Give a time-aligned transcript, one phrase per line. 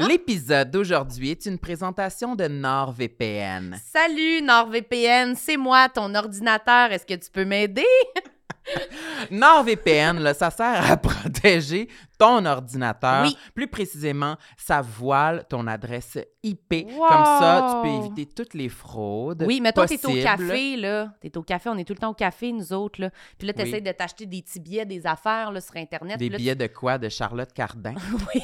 [0.08, 3.76] L'épisode d'aujourd'hui est une présentation de NordVPN.
[3.84, 6.90] Salut NordVPN, c'est moi, ton ordinateur.
[6.92, 7.84] Est-ce que tu peux m'aider?
[9.30, 11.88] NordVPN, là, ça sert à protéger
[12.18, 13.22] ton ordinateur.
[13.24, 13.36] Oui.
[13.54, 16.86] Plus précisément, ça voile ton adresse IP.
[16.96, 19.44] Comme ça, tu peux éviter toutes les fraudes.
[19.46, 21.12] Oui, mettons, t'es au café, là.
[21.20, 23.10] T'es au café, on est tout le temps au café, nous autres, là.
[23.38, 23.82] Puis là, t'essaies Oui.
[23.82, 26.18] de t'acheter des petits billets, des affaires, là, sur Internet.
[26.18, 26.98] Des là, billets de quoi?
[26.98, 27.94] De Charlotte Cardin?
[28.34, 28.42] Oui,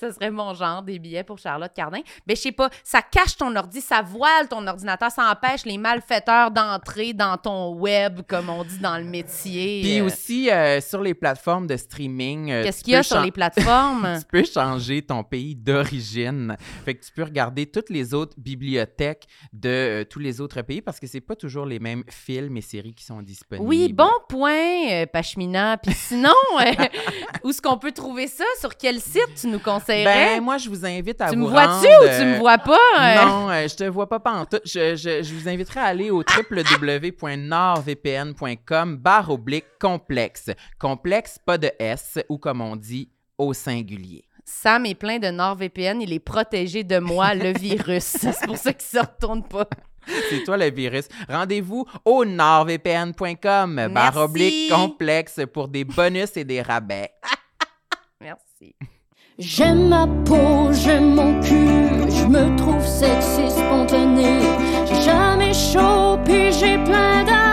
[0.00, 2.00] ce serait mon genre, des billets pour Charlotte Cardin.
[2.26, 5.78] Mais je sais pas, ça cache ton ordi, ça voile ton ordinateur, ça empêche les
[5.78, 9.39] malfaiteurs d'entrer dans ton web, comme on dit dans le métier.
[9.42, 13.00] Puis Euh, aussi, euh, sur les plateformes de streaming, euh, Qu'est-ce tu qu'il y a
[13.00, 14.18] peux sur chan- les plateformes?
[14.20, 16.56] Tu peux changer ton pays d'origine.
[16.84, 20.80] Fait que tu peux regarder toutes les autres bibliothèques de euh, tous les autres pays
[20.82, 23.68] parce que c'est pas toujours les mêmes films et séries qui sont disponibles.
[23.68, 25.76] Oui, bon point, euh, Pashmina.
[25.78, 26.72] Puis sinon, euh,
[27.44, 28.44] où est-ce qu'on peut trouver ça?
[28.60, 30.36] Sur quel site tu nous conseillerais?
[30.36, 32.38] Ben, moi, je vous invite à tu vous me vois-tu rendre, ou tu euh, me
[32.38, 32.78] vois pas?
[33.00, 33.24] euh?
[33.24, 34.62] Non, euh, je te vois pas pantoute.
[34.64, 40.50] Je, je, je vous inviterai à aller au www.nordvpn.com barre oblique complexe.
[40.78, 44.24] Complexe, pas de S, ou comme on dit, au singulier.
[44.44, 48.04] Sam est plein de NordVPN, il est protégé de moi, le virus.
[48.04, 49.68] C'est pour ça qu'il se retourne pas.
[50.28, 51.06] C'est toi le virus.
[51.28, 57.10] Rendez-vous au nordvpn.com barre oblique complexe pour des bonus et des rabais.
[58.20, 58.74] Merci.
[59.38, 64.40] J'aime ma peau, j'aime mon cul, je me trouve sexy spontané.
[64.86, 67.49] J'ai jamais chaud, puis j'ai plein d'argent.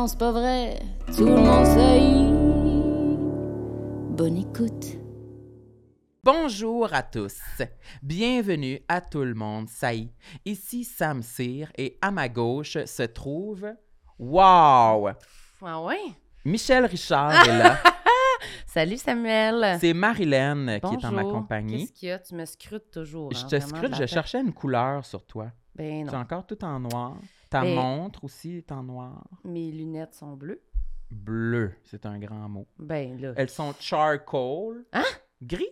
[0.00, 0.80] Non, c'est pas vrai,
[1.14, 2.00] tout le monde sait.
[4.16, 4.96] Bonne écoute.
[6.24, 7.36] Bonjour à tous.
[8.02, 9.68] Bienvenue à tout le monde.
[9.68, 10.10] Ça y est.
[10.46, 13.66] Ici Sam Cyr et à ma gauche se trouve.
[14.18, 15.10] Wow!
[15.60, 16.14] Ah ouais?
[16.46, 17.76] Michel Richard est là.
[18.66, 19.76] Salut Samuel.
[19.82, 21.80] C'est Marilyn qui est en ma compagnie.
[21.80, 22.18] Qu'est-ce qu'il y a?
[22.18, 23.34] Tu me scrutes toujours.
[23.34, 25.48] Je hein, te scrute, je cherchais une couleur sur toi.
[25.74, 26.22] Ben C'est non.
[26.22, 27.16] encore tout en noir.
[27.50, 29.24] Ta montre aussi est en noir.
[29.44, 30.62] Mes lunettes sont bleues.
[31.10, 32.66] Bleu, c'est un grand mot.
[32.78, 33.32] Ben là.
[33.36, 34.84] Elles sont charcoal.
[34.92, 35.02] Hein?
[35.42, 35.66] Gris?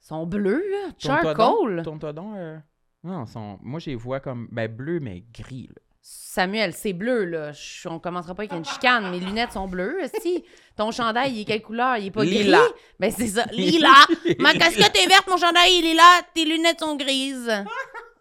[0.00, 0.92] sont bleues, là?
[0.98, 1.82] Charcoal?
[1.84, 2.34] Tourne-toi donc.
[2.36, 2.58] euh,
[3.04, 3.58] Non, sont...
[3.62, 5.68] moi, je les vois comme ben, bleu, mais gris.
[5.68, 5.74] là.
[6.02, 7.52] Samuel, c'est bleu, là.
[7.52, 9.10] Je- on commencera pas avec une chicane.
[9.10, 9.98] Mes lunettes sont bleues.
[10.22, 10.42] Si
[10.74, 11.98] ton chandail, il est quelle couleur?
[11.98, 12.58] Il est pas Lila.
[12.58, 12.72] gris?
[12.98, 13.44] Ben c'est ça.
[13.52, 13.92] Lila.
[14.38, 16.22] Ma casquette est verte, mon chandail, il est là.
[16.34, 17.52] Tes lunettes sont grises.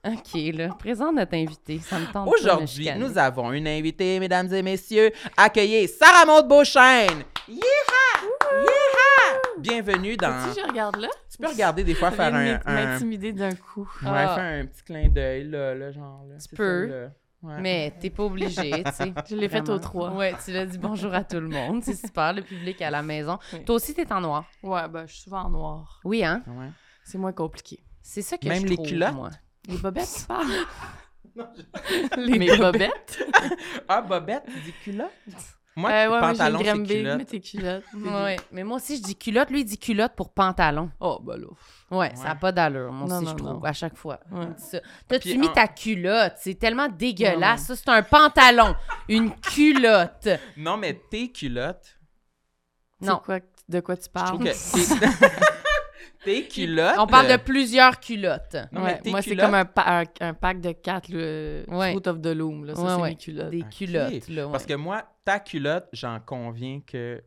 [0.08, 0.70] OK, là.
[0.80, 1.80] Présente notre invité.
[1.80, 5.12] Ça me tente Aujourd'hui, nous avons une invitée, mesdames et messieurs.
[5.36, 7.24] Accueillez Sarah Maud Beauchesne.
[7.50, 7.60] Yeeha!
[8.62, 9.40] Yeeha!
[9.60, 10.54] Bienvenue dans.
[10.54, 12.46] Si je regarde là, Tu peux regarder des fois faire un.
[12.54, 12.74] de un...
[12.74, 13.90] m'intimider d'un coup.
[14.04, 14.36] Ouais, Ah.
[14.36, 16.24] faire un petit clin d'œil, là, là, genre.
[16.30, 16.88] Là, Tu peux.
[16.90, 17.08] ça, là.
[17.42, 17.62] Ouais.
[17.62, 19.14] Mais t'es pas obligé, tu sais.
[19.30, 19.76] Je l'ai fait Vraiment.
[19.76, 20.12] aux trois.
[20.12, 21.82] Ouais, tu l'as dit bonjour à tout le monde.
[21.84, 23.38] C'est super, le public à la maison.
[23.54, 23.64] Oui.
[23.66, 24.46] Toi aussi, t'es en noir.
[24.64, 26.00] Ouais, ben, je suis souvent en noir.
[26.04, 26.42] Oui, hein?
[26.48, 26.68] Ouais.
[27.06, 27.80] C'est moins compliqué.
[28.02, 29.14] C'est ça que Même je les trouve, culottes?
[29.14, 29.30] moi.
[29.70, 30.48] Les bobettes, tu parles?
[32.18, 33.24] Les Mes bobettes?
[33.88, 35.10] Ah, Bobette, tu dis culotte?
[35.76, 37.18] Moi, Euh, ouais, pantalon, c'est culotte.
[37.18, 37.42] mais tes.
[37.96, 39.50] Ouais, mais moi aussi, je dis culotte.
[39.50, 40.90] Lui, il dit culotte pour pantalon.
[41.00, 41.48] Oh, ben là.
[41.92, 43.64] Ouais, ça n'a pas d'allure, moi Non, aussi, non, je trouve, non.
[43.64, 44.20] à chaque fois.
[44.32, 44.48] Ouais.
[44.58, 44.80] Ça.
[45.08, 46.34] T'as-tu mis en- ta culotte?
[46.38, 47.68] C'est tellement dégueulasse.
[47.68, 48.76] Ça, c'est un pantalon.
[49.08, 50.28] Une culotte.
[50.58, 51.98] Non, mais tes culottes.
[53.00, 53.22] Non.
[53.24, 54.28] Quoi, de quoi tu Je parles?
[54.28, 54.50] trouve que
[56.24, 56.96] tes, tes culottes.
[57.00, 58.58] On parle de plusieurs culottes.
[58.72, 61.92] Non, Ouais, moi, c'est comme un, pa- un, un pack de quatre, le Ouais.
[61.92, 62.66] Fruit of the Loom.
[62.66, 62.76] Là.
[62.76, 63.10] Ça, Ouais, c'est ouais.
[63.10, 63.50] mes culottes.
[63.52, 64.46] Des culottes, là.
[64.46, 64.52] ouais.
[64.52, 67.22] Parce que moi, ta culotte, j'en conviens que,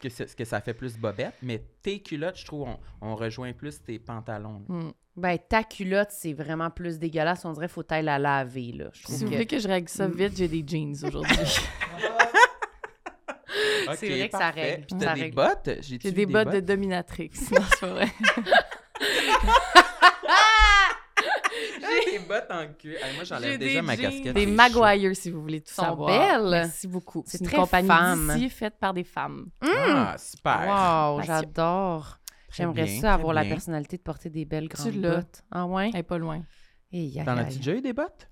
[0.00, 3.98] que, ça fait plus bobette, mais tes culottes, je trouve, on, on rejoint plus tes
[3.98, 4.62] pantalons.
[4.68, 4.90] Hmm.
[5.16, 7.44] Ben, ta culotte, c'est vraiment plus dégueulasse.
[7.46, 8.90] On dirait qu'il faut t'aille la laver, là.
[8.92, 11.36] Je Si vous que- voulez que je règle ça vite, j'ai des jeans aujourd'hui.
[13.96, 15.34] C'est vrai que ça règle, Puis ça t'as des règle.
[15.36, 15.70] bottes?
[15.80, 17.30] J'ai j'ai des bottes de dominatrix.
[17.52, 18.08] Non, c'est pas vrai.
[22.12, 22.96] Des bottes en cuir.
[23.04, 24.34] Hey, moi, J'ai j'enlève des déjà ma casquette.
[24.34, 24.46] Des.
[24.46, 26.08] Maguire, si vous voulez tout Sont savoir.
[26.40, 26.50] belles.
[26.50, 27.22] Merci beaucoup.
[27.26, 27.88] C'est une très compagnie
[28.34, 29.46] d'ici faite par des femmes.
[29.62, 30.66] Ah, super.
[30.66, 32.18] Wow, j'adore.
[32.52, 35.16] J'aimerais ça avoir la personnalité de porter des belles grandes l'as.
[35.16, 35.42] bottes.
[35.50, 35.90] Ah ouais?
[35.92, 36.42] Elle est pas loin.
[36.92, 38.28] Et T'en as-tu déjà eu des bottes?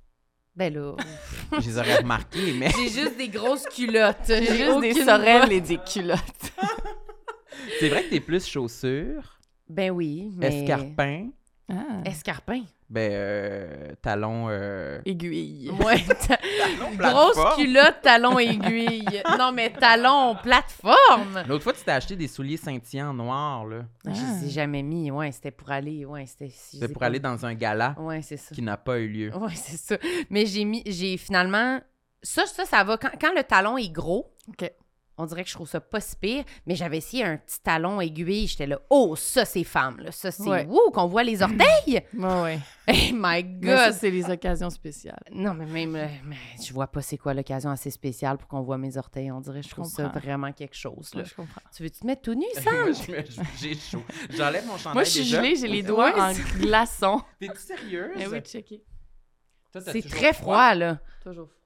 [0.57, 0.95] Ben là,
[1.61, 4.17] Je les aurais remarquées, mais j'ai juste des grosses culottes.
[4.29, 6.53] J'ai juste des aucune sorelles et des culottes.
[7.81, 10.61] c'est vrai que t'es plus chaussures, Ben oui, mais...
[10.63, 11.31] escarpins,
[11.69, 12.03] Ah.
[12.05, 12.63] Escarpin.
[12.95, 14.47] Ben, euh, talons...
[14.49, 15.01] Euh...
[15.05, 15.69] Aiguille.
[15.85, 16.39] Ouais, ta-
[16.97, 19.05] grosse culotte, talon aiguille.
[19.39, 21.43] Non, mais talon plateforme.
[21.49, 23.81] L'autre fois, tu t'es acheté des souliers scintillants noirs, là.
[24.07, 25.11] Je les ai jamais mis.
[25.11, 26.05] Ouais, c'était pour aller...
[26.05, 26.51] Ouais, c'était...
[26.55, 28.55] C'était pour aller dans un gala Ouais, c'est ça.
[28.55, 29.37] qui n'a pas eu lieu.
[29.37, 29.97] Ouais, c'est ça.
[30.31, 30.83] Mais j'ai mis...
[30.87, 31.81] J'ai finalement...
[32.23, 32.97] Ça, ça, ça va.
[32.97, 34.71] Quand, quand le talon est gros, OK.
[35.17, 38.01] On dirait que je trouve ça pas si pire, mais j'avais essayé un petit talon
[38.01, 38.47] aiguille.
[38.47, 40.11] J'étais là, oh, ça, c'est femme, là.
[40.13, 40.67] Ça, c'est Ouais.
[40.67, 42.03] wouh, qu'on voit les orteils.
[42.15, 42.59] Ouais.
[42.87, 43.99] hey, my Mais ça, God.
[44.01, 45.23] c'est les occasions spéciales.
[45.33, 48.63] Non, mais même, euh, mais je vois pas c'est quoi l'occasion assez spéciale pour qu'on
[48.63, 49.31] voit mes orteils.
[49.31, 51.23] On dirait, je trouve ça vraiment quelque chose, là.
[51.23, 51.61] Ouais, je comprends.
[51.75, 52.95] Tu veux-tu te mettre tout nu, Moi, Sam?
[52.95, 54.03] je j'ai chaud.
[54.31, 55.37] J'enlève mon chandail Moi, je suis déjà.
[55.43, 57.21] gelée, j'ai les doigts en glaçons.
[57.39, 58.11] T'es-tu sérieuse?
[58.19, 58.43] Eh oui,
[59.73, 60.99] t'as C'est très froid, là.
[61.23, 61.64] Toujours froid.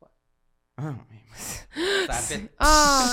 [0.78, 1.18] Ah, mais-
[2.06, 2.50] ça a fait...
[2.58, 3.04] Ah!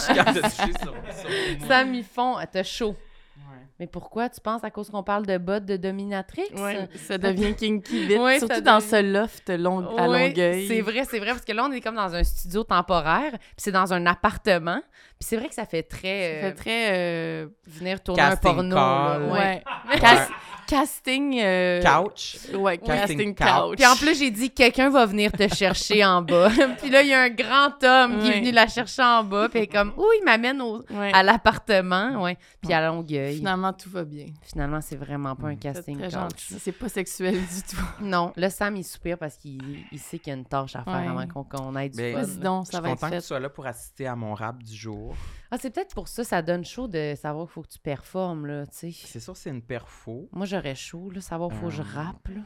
[1.68, 2.96] Sam, ils font, t'as chaud.
[3.38, 3.58] Ouais.
[3.80, 4.30] Mais pourquoi?
[4.30, 6.44] Tu penses à cause qu'on parle de bottes de dominatrix?
[6.56, 8.18] Ouais, ça devient kinky vite.
[8.22, 10.68] Ouais, surtout dans ce loft long- à Longueuil.
[10.68, 13.56] C'est vrai, c'est vrai, parce que là, on est comme dans un studio temporaire, puis
[13.58, 14.82] c'est dans un appartement,
[15.20, 16.42] puis c'est vrai que ça fait très...
[16.42, 16.94] Ça euh, fait très...
[16.94, 18.76] euh, venir tourner un porno.
[18.76, 19.28] call.
[19.28, 19.64] là, ouais.
[19.92, 20.00] Ouais.
[20.00, 20.28] Cas-
[20.68, 21.40] casting...
[21.42, 22.38] euh, Couch.
[22.54, 23.48] Ouais, Casting casting couch.
[23.48, 23.76] couch.
[23.78, 26.50] Puis en plus, j'ai dit quelqu'un va venir te chercher en bas.
[26.82, 29.50] puis là, il y a un grand homme qui est venu la chercher en bas,
[29.50, 30.84] puis elle est comme, ouh, il m'amène au-
[31.14, 32.38] à l'appartement, ouais.
[32.62, 33.38] Puis à Longueuil.
[33.38, 34.26] Finalement, tout va bien.
[34.44, 35.60] Finalement, c'est vraiment pas un Mm.
[35.60, 36.48] Casting très couch.
[36.60, 37.76] C'est pas sexuel du tout.
[38.02, 39.62] Non, là, Sam, il soupire parce qu'il
[39.92, 41.08] il sait qu'il y a une tâche à faire Ouais.
[41.08, 42.22] avant qu'on qu'on ait du fun.
[42.22, 44.62] Je ça suis va être content que tu sois là pour assister à mon rap
[44.64, 45.16] du jour.
[45.52, 48.46] Ah, c'est peut-être pour ça, ça donne chaud de savoir qu'il faut que tu performes,
[48.48, 48.92] là, tu sais.
[48.92, 50.28] C'est sûr, c'est une perfo.
[50.32, 52.42] Moi, j'aurais chaud, là, savoir qu'il faut que je Euh, rappe, là.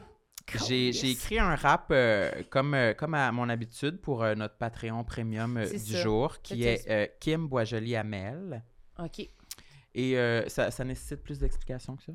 [0.66, 4.56] J'ai j'ai écrit un rap euh, comme, euh, comme à mon habitude pour euh, notre
[4.56, 6.02] Patreon premium du ça.
[6.02, 8.64] jour, qui est euh, Kim Boisjoli Amel.
[8.98, 9.20] OK.
[9.94, 12.12] Et euh, ça, ça nécessite plus d'explications que ça?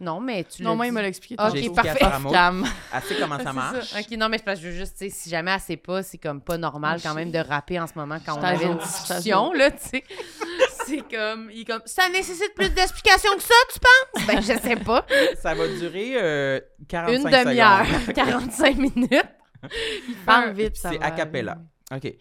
[0.00, 1.36] Non, mais tu Non, moi, il me l'a expliqué.
[1.38, 2.28] Ok, expliqué à parfait.
[2.30, 2.66] Cam.
[2.92, 3.94] Elle sait comment Ah, ça marche.
[3.94, 5.76] OK, non, mais c'est parce que je veux juste, tu sais, si jamais elle sait
[5.76, 8.66] pas, c'est comme pas normal quand même de rapper en ce moment quand on avait
[8.66, 10.04] une discussion, là, tu sais.
[10.86, 14.26] C'est comme, il est comme, ça nécessite plus d'explications que ça, tu penses?
[14.26, 15.06] Ben, je sais pas.
[15.42, 18.14] Ça va durer euh, 45 Une demi-heure, secondes.
[18.14, 19.24] 45 minutes.
[20.26, 21.56] Parle vite, ça C'est a cappella.
[21.90, 22.12] OK.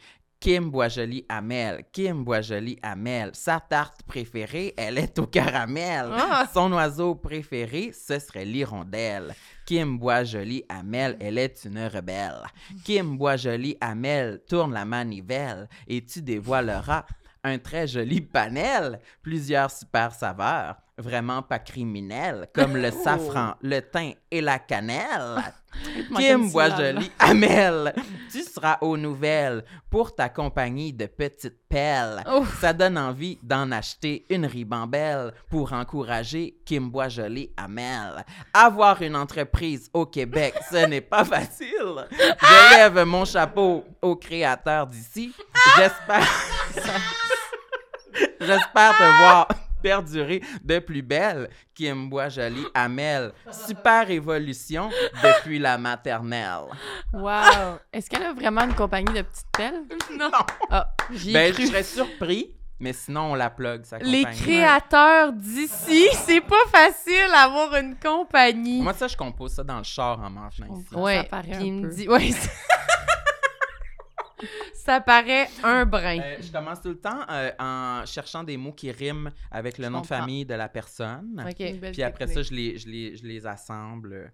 [0.43, 1.85] Kim Boisjoli Amel.
[1.93, 3.29] Kim Boisjoli Amel.
[3.31, 6.09] Sa tarte préférée, elle est au caramel.
[6.11, 6.45] Ah.
[6.53, 9.33] Son oiseau préféré, ce serait l'hirondelle.
[9.65, 12.43] Kim Boisjoli Amel, elle est une rebelle.
[12.83, 17.05] Kim Boisjoli Amel tourne la manivelle et tu dévoileras
[17.45, 24.13] un très joli panel, plusieurs super saveurs, vraiment pas criminels, comme le safran, le thym
[24.31, 25.41] et la cannelle.
[26.15, 26.49] Kim là.
[26.51, 27.11] Boisjoli?
[27.17, 27.93] Amel,
[28.31, 32.23] tu seras aux nouvelles pour ta compagnie de petites pelles.
[32.31, 32.59] Ouf.
[32.61, 38.23] Ça donne envie d'en acheter une ribambelle pour encourager Kim Boisjoli Amel.
[38.53, 42.05] Avoir une entreprise au Québec, ce n'est pas facile.
[42.11, 45.33] Je lève mon chapeau aux créateurs d'ici.
[45.75, 46.27] J'espère...
[48.39, 49.47] J'espère te voir
[49.83, 51.49] perdurer de plus belle.
[51.75, 53.31] Kim Boisjoli Amel.
[53.51, 54.89] Super évolution
[55.23, 56.65] depuis la maternelle.
[57.13, 57.77] Wow!
[57.91, 59.83] Est-ce qu'elle a vraiment une compagnie de petites pelles?
[60.17, 60.31] Non.
[60.71, 60.93] Ah,
[61.33, 61.63] Ben, cru.
[61.63, 67.27] je serais surpris, mais sinon, on la plug, sa Les créateurs d'ici, c'est pas facile
[67.31, 68.81] d'avoir une compagnie.
[68.81, 70.95] Moi, ça, je compose ça dans le char en mangeant ici.
[70.95, 72.31] ouais, ça paraît puis un il me dit, ouais,
[74.73, 75.01] ça...
[75.01, 76.19] paraît un brin.
[76.19, 79.85] Euh, je commence tout le temps euh, en cherchant des mots qui riment avec le
[79.85, 81.43] Je nom de famille de la personne.
[81.91, 84.31] Puis après ça, je les, je les, je les assemble.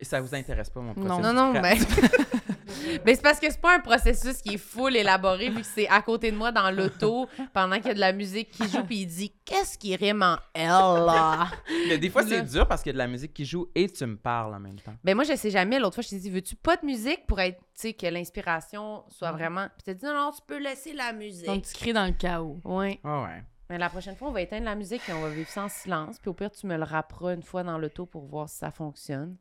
[0.00, 1.06] Et ça vous intéresse pas, mon Non.
[1.06, 1.24] processus?
[1.24, 2.00] Non, non, créatif?
[2.00, 2.54] mais...
[3.04, 5.88] mais c'est parce que c'est pas un processus qui est full élaboré, vu que c'est
[5.88, 8.84] à côté de moi dans l'auto, pendant qu'il y a de la musique qui joue,
[8.84, 11.48] puis il dit «Qu'est-ce qui rime en L, là?
[11.88, 13.88] Mais des fois, c'est dur parce qu'il y a de la musique qui joue et
[13.88, 15.78] tu me parles en même temps.» Ben moi, je sais jamais.
[15.78, 19.04] L'autre fois, je t'ai dit «Veux-tu pas de musique pour être, tu sais, que l'inspiration
[19.08, 21.46] soit vraiment...» Puis t'as dit «Non, non, tu peux laisser la musique.
[21.46, 22.60] Donc, tu cries dans le chaos.
[22.64, 23.00] Ouais.
[23.04, 23.42] Ah ouais.
[23.70, 25.68] Mais la prochaine fois, on va éteindre la musique et on va vivre ça en
[25.68, 26.18] silence.
[26.18, 28.70] Puis au pire, tu me le rapperas une fois dans l'auto pour voir si ça
[28.70, 29.36] fonctionne.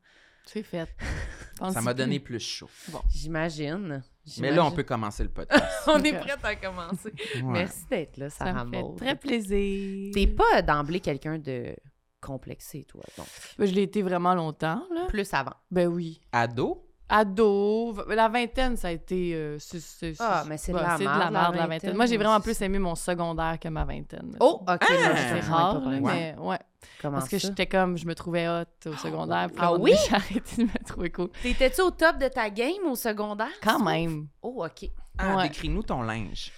[0.47, 0.87] C'est fait.
[1.73, 2.69] Ça m'a donné plus chaud.
[3.09, 4.03] J'imagine.
[4.39, 5.63] Mais là, on peut commencer le podcast.
[5.87, 7.11] On est prête à commencer.
[7.35, 7.41] Ouais.
[7.43, 8.97] Merci d'être là, Ça Sarah me fait Maud.
[8.97, 10.11] très plaisir.
[10.13, 11.75] T'es pas d'emblée quelqu'un de
[12.21, 13.27] complexé, toi, donc.
[13.57, 15.05] Ben, je l'ai été vraiment longtemps, là.
[15.07, 15.53] Plus avant.
[15.71, 16.19] Ben oui.
[16.31, 16.86] Ado?
[17.09, 19.33] Ado, la vingtaine, ça a été...
[19.33, 21.55] euh, c'est- c'est- Ah, c'est- mais c'est de la c'est de merde, la la merde,
[21.55, 21.95] la vingtaine, vingtaine.
[21.95, 24.35] Moi, j'ai vraiment plus aimé mon secondaire que ma vingtaine.
[24.41, 24.67] Oh, OK.
[24.67, 24.85] Ah!
[24.85, 26.59] C'est rare, là, mais ouais.
[27.01, 27.47] Comment Parce que ça?
[27.47, 29.47] j'étais comme, je me trouvais hot au secondaire.
[29.47, 29.93] puis Ah oui?
[30.09, 31.29] J'ai arrêté de me trouver cool.
[31.41, 33.47] T'étais-tu au top de ta game au secondaire?
[33.63, 34.27] Quand même.
[34.41, 34.89] Oh, OK.
[35.17, 35.43] Ah, Ouais.
[35.43, 36.51] décris-nous ton linge.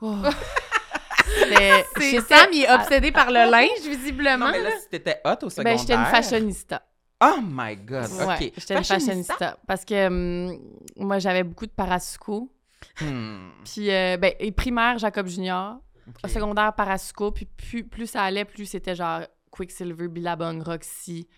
[0.00, 0.16] Oh.
[1.98, 4.46] J'étais- Sam, il est obsédé par le linge, visiblement.
[4.46, 5.74] Non, mais là, si t'étais hot au secondaire...
[5.74, 6.82] Ben, j'étais une fashionista.
[7.22, 8.52] Oh my God, Ouais, OK.
[8.58, 9.56] j'étais une fashionista.
[9.66, 10.58] Parce que hum,
[10.96, 12.52] moi, j'avais beaucoup de parasuco.
[13.00, 15.78] Hmm, Puis, euh, ben, et primaire, Jacob Junior.
[16.08, 16.14] OK.
[16.24, 17.30] Au secondaire, parasuco.
[17.30, 21.28] Puis, plus, plus ça allait, plus c'était genre Quicksilver, Billabong, Roxy,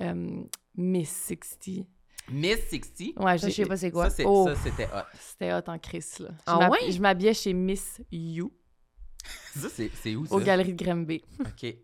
[0.00, 0.42] euh,
[0.76, 1.86] Miss 60.
[2.30, 3.22] Miss 60.
[3.22, 4.08] Ouais, je sais pas c'est quoi.
[4.08, 4.48] Ça, Oh.
[4.62, 5.02] c'était hot.
[5.20, 6.30] C'était hot en crise, là.
[6.30, 6.90] Je Ah m'hab- ouais?
[6.90, 8.50] Je m'habillais chez Miss You.
[9.54, 10.34] Ça, c'est où, ça?
[10.34, 11.22] aux Galeries de Granby.
[11.40, 11.74] OK.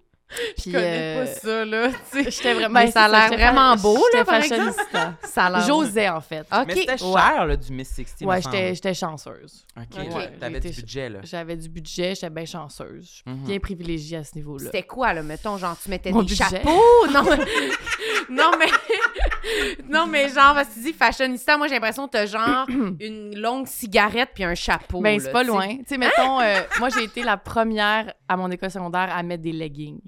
[0.57, 1.89] Puis, Je connais euh, pas ça, là.
[1.89, 2.31] tu sais.
[2.31, 2.75] J'étais vraiment.
[2.81, 4.63] Mais ben, ça a l'air vraiment beau, là, par exemple.
[4.73, 5.15] fashionista.
[5.25, 6.47] Ça a l'air- J'osais, en fait.
[6.53, 6.65] OK.
[6.69, 7.21] Mais c'était Ouais.
[7.21, 8.41] cher, là, du Miss 60, Ouais,
[8.75, 9.65] j'étais chanceuse.
[9.77, 10.15] OK, Ok.
[10.17, 11.19] ouais, t'avais du budget, là.
[11.25, 13.23] J'avais du budget, j'étais bien chanceuse.
[13.27, 13.45] Mhm.
[13.45, 14.67] bien privilégiée à ce niveau-là.
[14.67, 16.45] C'était quoi, là, mettons, genre, tu mettais Mon des budget.
[16.45, 17.07] chapeaux?
[17.13, 17.39] Non, mais...
[18.31, 18.67] non, mais...
[19.89, 22.67] non, mais genre, parce que tu dis fashionista, moi, j'ai l'impression que t'as genre
[23.01, 25.69] une longue cigarette puis un chapeau, Ben, là, c'est pas loin.
[25.79, 29.43] Tu sais, mettons, euh, moi, j'ai été la première à mon école secondaire à mettre
[29.43, 30.01] des leggings.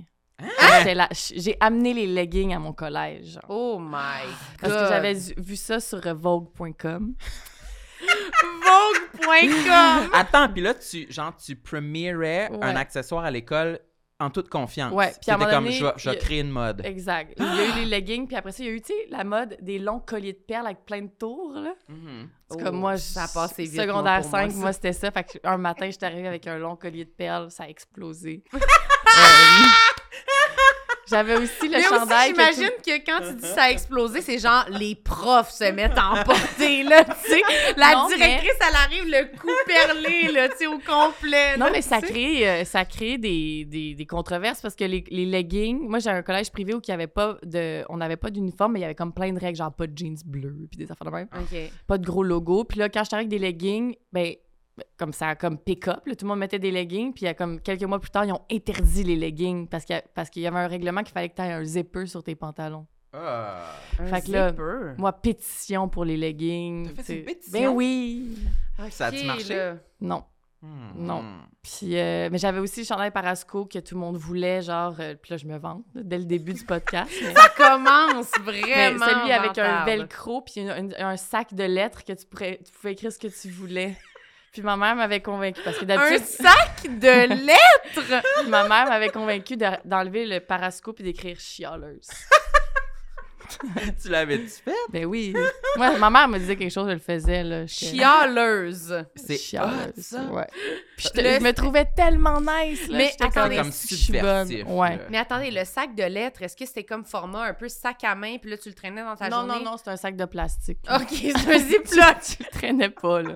[0.95, 3.27] La- J'ai amené les leggings à mon collège.
[3.35, 3.45] genre.
[3.49, 4.35] Oh my God.
[4.61, 7.15] Parce que j'avais vu- ça sur euh, Vogue.com.
[8.65, 10.11] Vogue.com.
[10.13, 12.59] Attends, puis là, tu, genre, tu premierais Ouais.
[12.63, 13.79] un accessoire à l'école
[14.21, 14.93] en toute confiance.
[14.93, 16.81] Ouais, puis à C'était comme, donné, je vais, je créer une mode.
[16.85, 17.35] Exact.
[17.39, 19.07] Il y a eu les leggings, puis après ça, il y a eu, tu sais,
[19.11, 21.75] la mode des longs colliers de perles avec plein de tours, là.
[21.89, 21.95] C'est
[22.51, 24.57] Oh, comme moi, ça a je- passé vite, Secondaire moi, pour moi, 5, ça.
[24.59, 25.11] moi, c'était ça.
[25.11, 28.45] Fait que un matin, j'étais arrivée avec un long collier de perles, ça a explosé.
[31.13, 32.33] J'avais aussi le Mais aussi, chandail.
[32.33, 35.71] que j'imagine tout- que quand tu dis ça a explosé, c'est genre les profs se
[35.71, 37.43] mettent en portée, là, tu sais.
[37.77, 41.57] La Non, mais- directrice, elle arrive le cou perlé, là, tu sais, au complet.
[41.59, 42.07] Non, là, mais ça sais.
[42.07, 46.11] crée, euh, ça crée des, des, des controverses parce que les, les leggings, moi j'ai
[46.11, 48.83] un collège privé où il y avait pas de, on n'avait pas d'uniforme, mais il
[48.83, 51.13] y avait comme plein de règles, genre pas de jeans bleus puis des affaires de
[51.15, 51.59] même, OK.
[51.87, 52.65] pas de gros logo.
[52.65, 54.35] Puis là, quand j'étais avec des leggings, ben
[54.97, 57.29] comme ça a comme pick-up, là, tout le monde mettait des leggings, puis il y
[57.29, 60.03] a comme quelques mois plus tard, ils ont interdit les leggings parce qu'il y, a-
[60.15, 62.35] parce qu'il y avait un règlement qu'il fallait que tu aies un zipper sur tes
[62.35, 62.87] pantalons.
[63.13, 63.67] Ah.
[63.99, 64.95] Un que là, zipper?
[64.97, 66.95] Moi, pétition pour les leggings.
[66.95, 67.61] T'as fait une pétition?
[67.61, 68.39] Ben oui.
[68.91, 69.55] Ça a-tu marché?
[69.57, 69.75] là.
[70.01, 70.25] Non.
[70.63, 70.93] Hmm.
[70.97, 71.25] Non.
[71.61, 75.15] Puis, euh, mais j'avais aussi le chandail Parasco que tout le monde voulait, genre, euh,
[75.21, 77.11] puis là, je me vante là, dès le début du podcast.
[77.21, 79.05] mais- Ça commence mais vraiment.
[79.07, 82.71] celui avec un velcro, puis une- une- un sac de lettres que tu, pourrais, tu
[82.73, 83.97] pouvais écrire ce que tu voulais.
[84.53, 88.23] Puis ma mère m'avait convaincue, parce que Un d'habitude, sac de lettres!
[88.49, 92.09] ma mère m'avait convaincue de- d'enlever le Parasco puis d'écrire chialeuse.
[94.03, 94.71] tu l'avais-tu fait?
[94.91, 95.35] Ben oui.
[95.77, 97.67] Moi, ma mère me disait quelque chose, je le faisais, là.
[97.67, 99.05] Chialeuse.
[99.15, 100.23] C'est Chialeuse, hot, ça.
[100.31, 100.47] Ouais.
[100.97, 102.99] Puis Le- je me trouvais tellement nice, là.
[102.99, 104.49] Mais attendez, comme je suis bonne.
[104.69, 104.97] Ouais.
[104.97, 105.03] là.
[105.11, 108.15] Mais attendez, le sac de lettres, est-ce que c'était comme format un peu sac à
[108.15, 109.65] main, puis là, tu le traînais dans ta Non, journée?
[109.65, 110.79] non, non, c'est un sac de plastique.
[110.91, 112.17] OK, c'est un ziploc.
[112.37, 113.35] tu le traînais pas, là.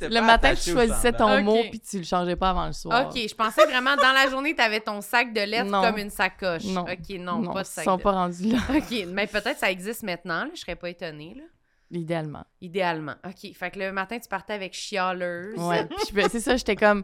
[0.00, 3.08] Le matin, tu choisissais ton mot, puis tu le changeais pas avant le soir.
[3.08, 5.82] OK, je pensais vraiment, dans la journée, t'avais ton sac de lettres Non.
[5.82, 6.64] comme une sacoche.
[6.64, 6.82] Non.
[6.82, 9.70] OK, non, Non, pas de ils sont de pas rendus là, OK, mais peut-être ça
[9.70, 11.42] existe maintenant, là, je serais pas étonnée, là.
[11.90, 12.44] idéalement.
[12.60, 13.14] Idéalement.
[13.26, 15.58] OK, fait que le matin, tu partais avec chialeuse.
[15.58, 15.88] Ouais.
[16.30, 17.02] C'est ça, j'étais comme.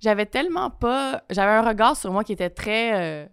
[0.00, 1.22] J'avais tellement pas.
[1.30, 2.92] J'avais un regard sur moi qui était très.
[2.94, 3.26] euh,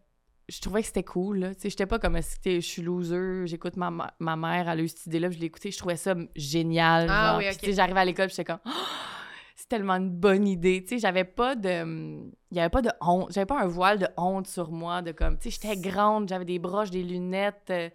[0.49, 1.53] Je trouvais que c'était cool, là.
[1.55, 4.67] Tu sais, j'étais pas comme si t'es- je suis loser, j'écoute ma, ma- ma mère,
[4.69, 7.07] elle a eu cette idée-là, puis je l'ai écoutée, je trouvais ça génial.
[7.09, 7.37] Ah genre.
[7.37, 7.59] oui, Puis, ok.
[7.61, 8.59] tu sais, j'arrivais à l'école, puis j'étais comme.
[8.65, 8.69] Oh,
[9.55, 10.81] c'est tellement une bonne idée.
[10.83, 11.83] Tu sais, j'avais pas de.
[12.51, 13.31] Il y avait pas de honte.
[13.31, 15.37] J'avais pas un voile de honte sur moi, de comme.
[15.37, 17.67] Tu sais, j'étais grande, j'avais des broches, des lunettes.
[17.69, 17.89] euh,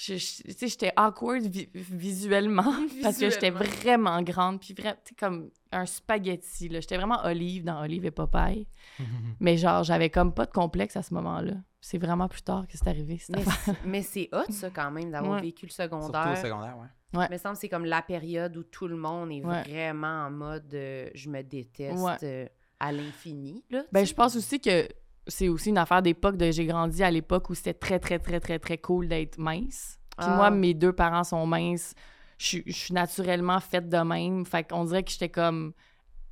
[0.00, 2.62] je- je- tu sais, j'étais awkward vi- visuellement
[3.02, 7.18] parce que j'étais vraiment grande puis vraiment tu sais, comme un spaghetti là j'étais vraiment
[7.24, 8.68] Olive dans Olive et Popeye
[9.40, 12.76] mais genre j'avais comme pas de complexe à ce moment-là c'est vraiment plus tard que
[12.76, 13.36] c'est arrivé cette
[13.84, 15.42] Mais, c'est hot, ça, quand même, d'avoir Ouais.
[15.42, 16.32] vécu le Surtout secondaire.
[16.32, 16.88] au secondaire, ouais.
[17.28, 19.62] Il me semble que c'est comme la période où tout le monde est Ouais.
[19.62, 22.16] vraiment en mode euh, je me déteste Ouais.
[22.24, 22.46] euh,
[22.80, 23.64] à l'infini.
[23.70, 24.86] là, ben je pense aussi que
[25.26, 28.40] c'est aussi une affaire d'époque de j'ai grandi à l'époque où c'était très très très
[28.40, 30.36] très très cool d'être mince puis Ah.
[30.36, 31.94] moi mes deux parents sont minces
[32.38, 35.72] je suis- je suis naturellement faite de même fait qu'on dirait que j'étais comme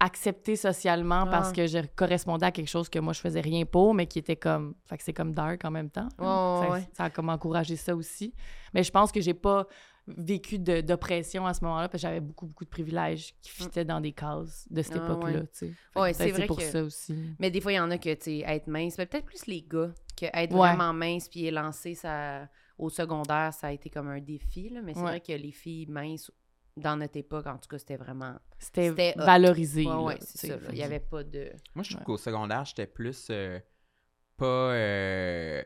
[0.01, 1.53] acceptée socialement parce Ah.
[1.53, 4.37] que je correspondais à quelque chose que moi je faisais rien pour mais qui était
[4.37, 6.89] comme fait que c'est comme dark en même temps Ouais, ça, ouais.
[6.93, 8.35] ça a comme encouragé ça aussi
[8.75, 9.67] mais je pense que j'ai pas
[10.07, 14.01] vécu d'oppression à ce moment-là parce que j'avais beaucoup beaucoup de privilèges qui fitaient dans
[14.01, 15.01] des cases de cette Mm.
[15.01, 15.47] Ah, époque-là ouais.
[15.47, 17.91] tu sais Ouais, c'est vrai pour que- ça aussi Mais des fois, il y en
[17.91, 21.29] a que, tu sais, être mince, mais peut-être plus les gars, que être vraiment mince
[21.29, 22.49] puis élancé, ça,
[22.79, 24.81] au secondaire, ça a été comme un défi, là.
[24.81, 26.31] Mais c'est vrai que les filles minces,
[26.77, 28.35] dans notre époque, en tout cas, c'était vraiment...
[28.59, 30.55] c'était valorisé Ouais, là, ouais, c'est ça.
[30.71, 31.51] Il n'y avait pas de...
[31.75, 32.05] Moi, je trouve Ouais.
[32.05, 33.59] qu'au secondaire, j'étais plus euh,
[34.37, 34.45] pas.
[34.73, 35.63] euh,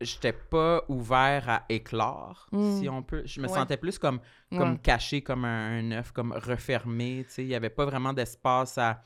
[0.00, 2.78] j'étais pas ouvert à éclore, Mm.
[2.80, 3.22] si on peut.
[3.24, 3.54] Je me Ouais.
[3.54, 4.78] sentais plus comme, comme Ouais.
[4.78, 7.24] caché, comme un, un œuf, comme refermé.
[7.26, 9.02] Tu sais, il y avait pas vraiment d'espace à.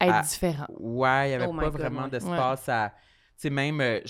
[0.00, 2.10] être à- différent Ouais, il y avait Oh pas God, vraiment ouais.
[2.10, 2.90] d'espace à.
[3.36, 4.00] Tu sais, même, euh,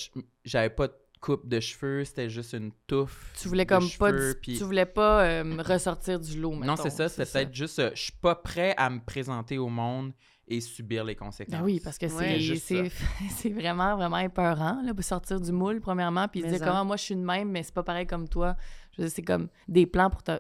[0.45, 3.33] j'avais pas de coupe de cheveux, c'était juste une touffe.
[3.41, 6.91] tu voulais de comme pas cheveux, tu voulais pas euh, ressortir du lot Non, c'est
[6.91, 7.79] ça, c'était peut-être juste.
[7.79, 10.12] euh, je suis pas prêt à me présenter au monde
[10.49, 11.55] et subir les conséquences.
[11.55, 12.91] Ben oui, parce que c'est juste c'est
[13.31, 16.64] c'est vraiment, vraiment épeurant, là, pour sortir du moule, premièrement, puis dire en.
[16.67, 18.57] comment moi je suis de même, mais c'est pas pareil comme toi.
[18.93, 20.38] Je veux dire, c'est comme des plans pour te,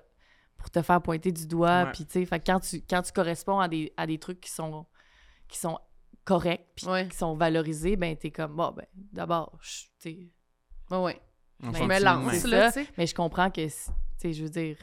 [0.58, 1.92] pour te faire pointer du doigt, Ouais.
[1.92, 4.40] puis tu sais, fait que quand tu, quand tu corresponds à des, à des trucs
[4.40, 4.84] qui sont,
[5.48, 5.78] qui sont
[6.24, 7.08] corrects, puis Ouais.
[7.08, 9.56] qui sont valorisés, ben t'es comme, bon, ben d'abord,
[10.00, 10.30] tu
[11.00, 11.20] ouais.
[11.62, 12.80] On Ben, Je me lance, c'est là, ça.
[12.98, 14.76] mais je comprends que, c'est- tu sais, je veux dire,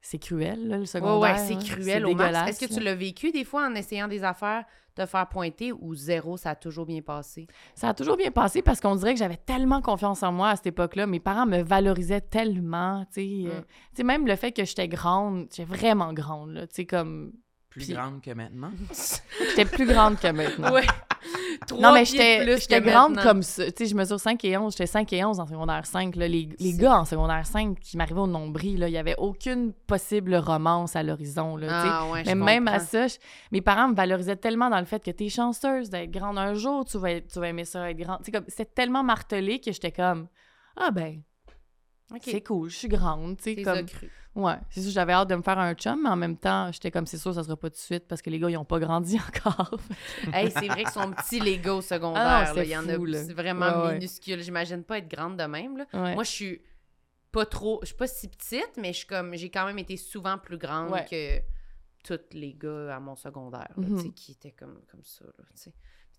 [0.00, 1.18] c'est cruel, là, le secondaire.
[1.18, 1.60] ouais, c'est là.
[1.60, 2.50] cruel au max.
[2.50, 5.94] Est-ce que tu l'as vécu des fois en essayant des affaires, te faire pointer ou
[5.96, 7.48] zéro, ça a toujours bien passé?
[7.74, 10.56] Ça a toujours bien passé parce qu'on dirait que j'avais tellement confiance en moi à
[10.56, 11.06] cette époque-là.
[11.08, 13.50] Mes parents me valorisaient tellement, tu sais.
[13.50, 13.62] euh, Mm.
[13.64, 17.32] tu sais, même le fait que j'étais grande, j'étais vraiment grande, là, tu sais, comme...
[17.68, 18.70] Plus grande que maintenant?
[19.50, 20.72] J'étais plus grande que maintenant.
[20.72, 20.86] Ouais.
[21.80, 23.64] Non, mais j'étais grande comme ça.
[23.70, 24.72] Tu sais, je mesure 5 et 11.
[24.72, 26.16] J'étais 5 et 11 en secondaire 5.
[26.16, 26.28] Là.
[26.28, 30.34] Les, les gars en secondaire 5 qui m'arrivaient au nombril, il n'y avait aucune possible
[30.36, 31.58] romance à l'horizon.
[31.58, 31.66] Tu.
[31.68, 33.16] Ah, ouais, Mais même à ça, je-
[33.52, 36.84] mes parents me valorisaient tellement dans le fait que t'es chanceuse d'être grande un jour,
[36.84, 38.18] tu vas, tu vas aimer ça être grande.
[38.24, 40.28] Tu c'était tellement martelé que j'étais comme,
[40.76, 41.22] ah ben,
[42.32, 43.36] c'est cool, je suis grande.
[43.38, 44.10] Tu sais, comme, cru.
[44.36, 46.90] Ouais, c'est sûr, j'avais hâte de me faire un chum, mais en même temps, j'étais
[46.90, 48.64] comme, c'est sûr, ça sera pas tout de suite parce que les gars, ils ont
[48.64, 49.78] pas grandi encore.
[50.32, 52.22] Hey, c'est vrai qu'ils sont petits, les gars, au secondaire.
[52.24, 52.54] Ah non, là.
[52.54, 53.34] c'est Il y en a là.
[53.34, 53.94] vraiment Ouais, ouais.
[53.94, 54.40] minuscule.
[54.42, 55.76] J'imagine pas être grande de même.
[55.78, 55.86] Là.
[55.92, 56.14] Ouais.
[56.14, 56.62] Moi, je suis
[57.32, 57.80] pas trop...
[57.82, 59.34] Je suis pas si petite, mais je suis comme...
[59.34, 61.40] J'ai quand même été souvent plus grande que
[62.04, 63.98] tous les gars à mon secondaire, là, Mhm.
[63.98, 65.24] sais, qui étaient comme, comme ça.
[65.24, 65.44] Là,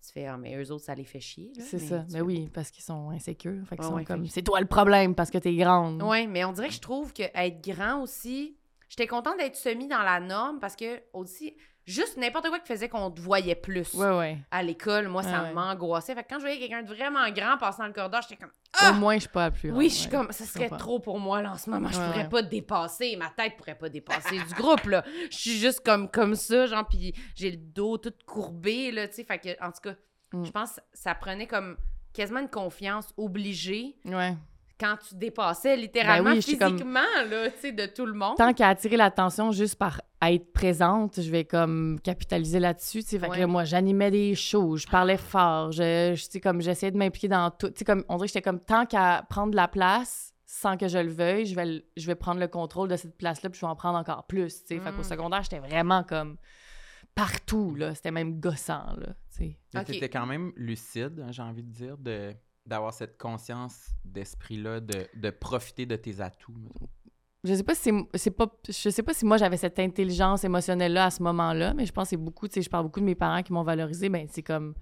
[0.06, 1.52] tu fais, ah, mais eux autres, ça les fait chier.
[1.58, 2.04] c'est ça.
[2.08, 3.66] Mais fais- oui, parce qu'ils sont insécures.
[3.66, 6.02] Fait qu'ils Ouais, sont ouais, comme, c'est toi le problème parce que t'es grande.
[6.02, 8.56] Oui, mais on dirait que je trouve que être grand aussi.
[8.88, 11.54] J'étais contente d'être semi dans la norme parce que aussi,
[11.90, 14.38] juste n'importe quoi qui faisait qu'on te voyait plus Ouais, ouais.
[14.50, 16.14] à l'école, moi, ça Ouais, m'angoissait.
[16.14, 18.52] Fait que quand je voyais quelqu'un de vraiment grand passer dans le corridor, j'étais comme
[18.90, 19.78] Au moins, je suis pas la plus grande.
[19.80, 21.88] Oui, je suis comme ça serait trop pour moi là en ce moment.
[21.90, 25.04] Je pourrais pas dépasser, ma tête pourrait pas dépasser du groupe là.
[25.30, 29.14] Je suis juste comme comme ça, genre puis j'ai le dos tout courbé là, tu
[29.14, 29.24] sais.
[29.24, 29.94] Fait que en tout cas,
[30.30, 30.44] Mm.
[30.44, 31.78] je pense que ça prenait comme
[32.12, 34.36] quasiment une confiance obligée Ouais.
[34.78, 38.36] Quand tu dépassais littéralement Ben oui, comme- physiquement là, tu sais de tout le monde.
[38.36, 43.02] tant qu'à attirer l'attention juste par être présente, je vais comme capitaliser là-dessus.
[43.02, 43.18] tu sais.
[43.18, 43.38] Fait que Ouais.
[43.40, 46.96] là, moi, j'animais des shows, je parlais fort, je, je- tu sais, comme j'essayais de
[46.98, 47.68] m'impliquer dans tout.
[47.70, 50.88] Tu sais, comme, on dirait que j'étais comme tant qu'à prendre la place sans que
[50.88, 53.66] je le veuille, je vais, je vais prendre le contrôle de cette place-là puis je
[53.66, 54.64] vais en prendre encore plus.
[54.64, 54.80] tu sais.
[54.80, 55.04] Fait qu'au Mm.
[55.04, 56.36] secondaire, j'étais vraiment comme
[57.14, 57.94] partout, là.
[57.94, 59.08] C'était même gossant, là.
[59.30, 59.58] tu sais.
[59.74, 59.86] Mais Ok.
[59.86, 62.32] t'étais quand même lucide, hein, j'ai envie de dire, de
[62.68, 66.54] d'avoir cette conscience d'esprit-là, de, de profiter de tes atouts.
[67.44, 70.92] Je sais pas si c'est pas je sais pas si moi j'avais cette intelligence émotionnelle
[70.92, 73.00] là à ce moment-là, mais je pense que c'est beaucoup, tu sais, je parle beaucoup
[73.00, 74.74] de mes parents qui m'ont valorisé, ben c'est comme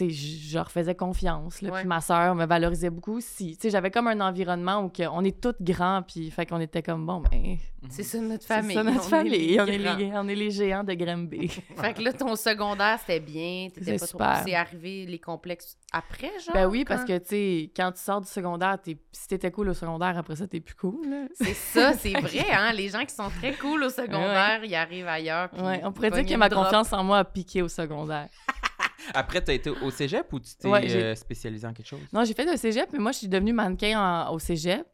[0.00, 1.80] je je leur faisais confiance là, Ouais.
[1.80, 3.58] puis ma sœur me valorisait beaucoup aussi.
[3.64, 7.06] J'avais comme un environnement où que on est toutes grands puis fait qu'on était comme
[7.06, 7.56] bon ben
[7.90, 8.74] C'est ça notre c'est famille.
[8.74, 11.48] ça notre on est famille, les on est les on est les géants de Granby.
[11.76, 15.76] Fait que là ton secondaire c'était bien, t'étais C'est pas trop c'est arrivé les complexes
[15.92, 16.54] après genre.
[16.54, 19.68] ben oui parce que tu sais quand tu sors du secondaire, t'es si t'étais cool
[19.70, 21.08] au secondaire après ça t'es plus cool.
[21.08, 21.26] là.
[21.34, 22.72] C'est ça, c'est vrai, hein?
[22.72, 25.50] Les gens qui sont très cool au secondaire, ils arrivent ailleurs.
[25.50, 26.64] puis Ouais, on pourrait dire que ma drop.
[26.64, 28.28] confiance en moi a piqué au secondaire.
[29.12, 32.00] Après, t'as été au cégep ou tu t'es Ouais, euh, spécialisé en quelque chose?
[32.12, 34.86] Non, j'ai fait un cégep, mais moi, je suis devenue mannequin en- au cégep.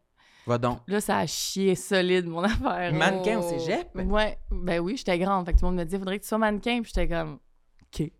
[0.47, 0.79] Va donc.
[0.87, 2.93] Là, ça a chié solide, mon affaire.
[2.93, 3.47] Mannequin au Oh.
[3.49, 3.87] cégep?
[3.95, 5.45] Ouais, ben oui, j'étais grande.
[5.45, 6.81] Fait que tout le monde me dit, faudrait que tu sois mannequin.
[6.81, 7.39] Puis j'étais comme,
[7.83, 8.11] OK.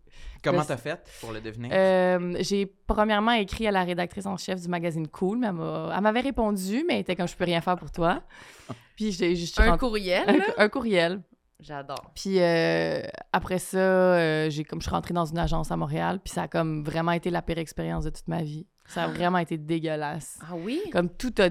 [0.44, 1.70] Comment t'as fait pour le devenir?
[1.72, 5.92] Euh, j'ai premièrement écrit à la rédactrice en chef du magazine Cool, mais elle m'a-
[5.96, 8.22] elle m'avait répondu, mais elle était comme, je peux rien faire pour toi.
[8.96, 11.22] Puis j'ai juste Un courriel, un courriel.
[11.62, 12.10] J'adore.
[12.14, 16.20] Puis euh, après ça, euh, j'ai comme je suis rentrée dans une agence à Montréal,
[16.22, 18.66] puis ça a comme vraiment été la pire expérience de toute ma vie.
[18.86, 20.38] Ça a vraiment été dégueulasse.
[20.42, 20.80] Ah oui?
[20.92, 21.48] Comme tout a.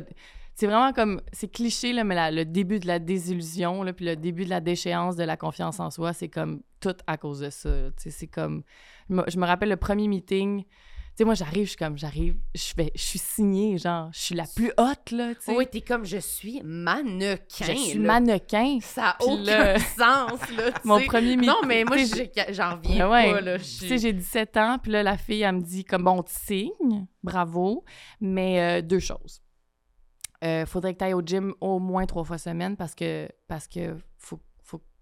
[0.54, 1.21] C'est vraiment comme.
[1.32, 4.50] C'est cliché, là, mais la- le début de la désillusion, là, puis le début de
[4.50, 7.69] la déchéance de la confiance en soi, c'est comme tout à cause de ça.
[7.97, 8.63] C'est comme.
[9.10, 10.65] Je me, je me rappelle le premier meeting.
[11.13, 14.19] Tu sais, moi, j'arrive, je suis comme, j'arrive, je fais, je suis signée, genre, je
[14.19, 15.56] suis la plus haute, là, tu sais.
[15.56, 17.65] Oui, t'es comme je suis mannequin.
[17.65, 18.19] je suis là.
[18.19, 18.80] mannequin.
[18.82, 20.71] Ça n'a Puis aucun là- sens, là.
[20.86, 21.47] Mon premier meeting.
[21.47, 23.32] Non, mais moi, j'en reviens Ben ouais.
[23.34, 23.58] pas, là.
[23.60, 26.34] Tu sais, j'ai 17 ans, puis là, la fille, elle me dit comme, bon, tu
[26.34, 27.84] signes, bravo,
[28.21, 29.41] mais euh, deux choses.
[30.43, 33.67] Euh, faudrait que tu ailles au gym au moins trois fois semaine parce que, parce
[33.67, 34.39] que faut,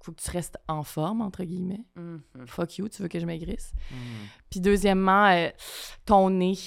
[0.02, 1.86] faut que tu restes en forme, entre guillemets.
[1.96, 2.22] Mhm.
[2.48, 3.74] Fuck you, tu veux que je maigrisse?
[3.92, 3.96] Hmm.
[4.50, 5.50] Puis deuxièmement, euh,
[6.06, 6.58] ton nez.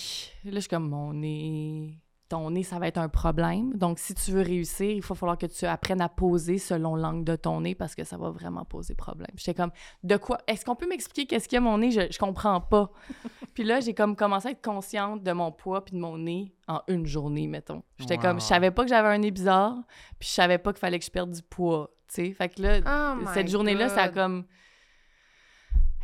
[0.44, 1.98] Là, je suis comme, mon nez...
[2.28, 3.74] Ton nez, ça va être un problème.
[3.76, 7.24] Donc, si tu veux réussir, il va falloir que tu apprennes à poser selon l'angle
[7.24, 9.28] de ton nez parce que ça va vraiment poser problème.
[9.36, 9.70] J'étais comme,
[10.02, 10.38] de quoi?
[10.46, 11.90] Est-ce qu'on peut m'expliquer qu'est-ce qu'il y a mon nez?
[11.90, 12.90] Je, je comprends pas.
[13.54, 16.54] puis là, j'ai comme commencé à être consciente de mon poids puis de mon nez
[16.68, 17.82] en une journée, mettons.
[17.98, 18.22] J'étais Wow.
[18.22, 19.76] comme, je savais pas que j'avais un nez bizarre
[20.18, 22.32] puis je savais pas qu'il fallait que je perde du poids, sais.
[22.32, 24.44] Fait que là, Oh cette journée-là, ça a comme.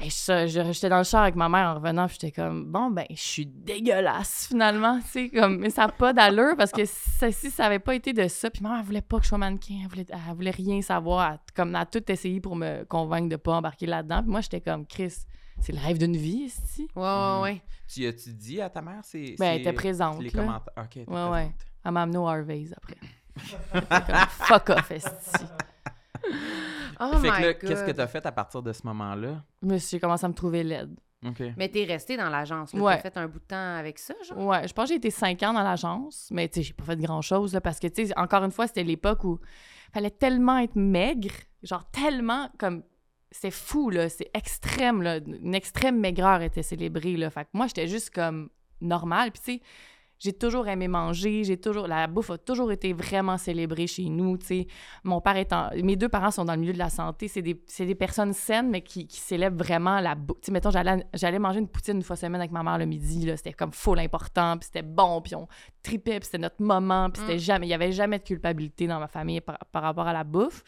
[0.00, 2.66] Hey, je- je- J'étais dans le char avec ma mère en revenant, puis j'étais comme,
[2.70, 6.70] bon, ben, je suis dégueulasse, finalement, tu sais, comme, mais ça n'a pas d'allure, parce
[6.70, 9.16] que si, si ça avait pas été de ça, puis ma mère, elle voulait pas
[9.16, 12.12] que je sois mannequin, elle voulait, elle voulait rien savoir, elle, comme, elle a tout
[12.12, 15.14] essayé pour me convaincre de pas embarquer là-dedans, puis moi, j'étais comme, Chris,
[15.60, 16.88] c'est le rêve d'une vie, ici.
[16.94, 17.62] Ouais, ouais, ouais.
[17.92, 19.00] Tu as-tu dit à ta mère?
[19.02, 20.42] C'est, Ben, elle était présente, Les là.
[20.44, 20.74] commentaires.
[20.76, 21.28] OK, elle était Ouais, ouais.
[21.30, 21.54] présente.
[21.84, 22.98] Elle m'a amené au Harvey's après.
[23.72, 25.44] Comme, fuck off, esti.
[27.00, 27.68] Oh fait que my là, God.
[27.68, 29.42] qu'est-ce que tu as fait à partir de ce moment-là?
[29.62, 30.98] J'ai commencé à me trouver laide.
[31.26, 31.42] OK.
[31.56, 32.80] Mais t'es resté dans l'agence, là.
[32.80, 32.96] Ouais.
[32.96, 34.38] T'as fait un bout de temps avec ça, genre?
[34.38, 36.84] Ouais, je pense que j'ai été cinq ans dans l'agence, mais tu sais, j'ai pas
[36.84, 39.40] fait grand-chose, là, parce que, tu sais, encore une fois, c'était l'époque où
[39.92, 42.84] fallait tellement être maigre, genre tellement, comme,
[43.30, 47.66] c'est fou, là, c'est extrême, là, une extrême maigreur était célébrée, là, fait que moi,
[47.66, 49.62] j'étais juste comme normale, puis tu sais,
[50.18, 54.36] j'ai toujours aimé manger, j'ai toujours, la bouffe a toujours été vraiment célébrée chez nous,
[54.36, 54.66] tu sais,
[55.04, 57.62] mon père étant, mes deux parents sont dans le milieu de la santé, c'est des,
[57.66, 61.04] c'est des personnes saines, mais qui, qui célèbrent vraiment la bouffe, tu sais, mettons, j'allais,
[61.14, 63.72] j'allais manger une poutine une fois semaine avec ma mère le midi, là, c'était comme
[63.72, 65.46] full important, puis c'était bon, puis on
[65.82, 67.38] tripait, puis c'était notre moment, puis c'était Mm.
[67.38, 70.24] jamais, il y avait jamais de culpabilité dans ma famille par, par rapport à la
[70.24, 70.62] bouffe.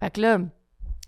[0.00, 0.38] Fait que là,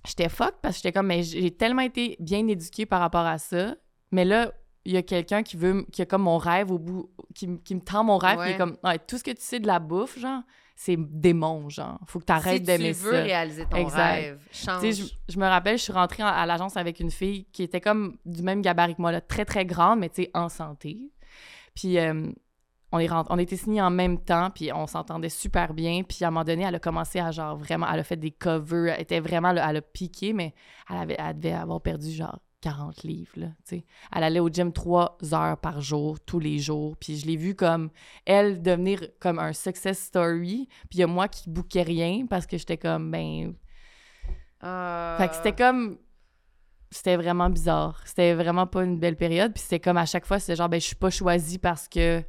[0.07, 3.39] j'étais fuck parce que j'étais comme, mais j'ai tellement été bien éduquée par rapport à
[3.39, 3.75] ça,
[4.11, 4.53] mais là,
[4.85, 7.75] il y a quelqu'un qui veut, qui a comme mon rêve au bout, qui, qui
[7.75, 8.51] me tend mon rêve, qui Ouais.
[8.53, 10.43] est comme, Ouais, tout ce que tu sais de la bouffe, genre,
[10.75, 11.99] c'est démon, genre.
[12.07, 13.23] Faut que t'arrêtes si d'aimer tu veux ça.
[13.23, 14.13] réaliser ton Exact.
[14.15, 14.81] rêve, change.
[14.83, 17.45] Tu sais, je, je me rappelle, je suis rentrée en- à l'agence avec une fille
[17.53, 20.31] qui était comme du même gabarit que moi, là, très, très grande, mais tu sais,
[20.33, 21.11] en santé.
[21.75, 22.31] Puis euh,
[22.93, 26.03] on, est on était signés en même temps, puis on s'entendait super bien.
[26.03, 28.31] Puis à un moment donné, elle a commencé à genre vraiment, elle a fait des
[28.31, 30.55] covers, elle était vraiment, elle a piqué, mais
[30.89, 33.49] elle, avait, elle devait avoir perdu genre 40 livres, là.
[33.71, 36.97] Elle allait au gym trois heures par jour, tous les jours.
[36.97, 37.91] Puis je l'ai vue comme,
[38.27, 40.69] elle, devenir comme un success story.
[40.89, 43.55] Puis il y a moi qui bouquais rien parce que j'étais comme, ben,
[44.63, 45.99] Euh, fait que c'était comme.
[46.91, 48.03] C'était vraiment bizarre.
[48.05, 49.53] C'était vraiment pas une belle période.
[49.53, 52.23] Puis c'était comme à chaque fois, c'était genre, ben, je suis pas choisie parce que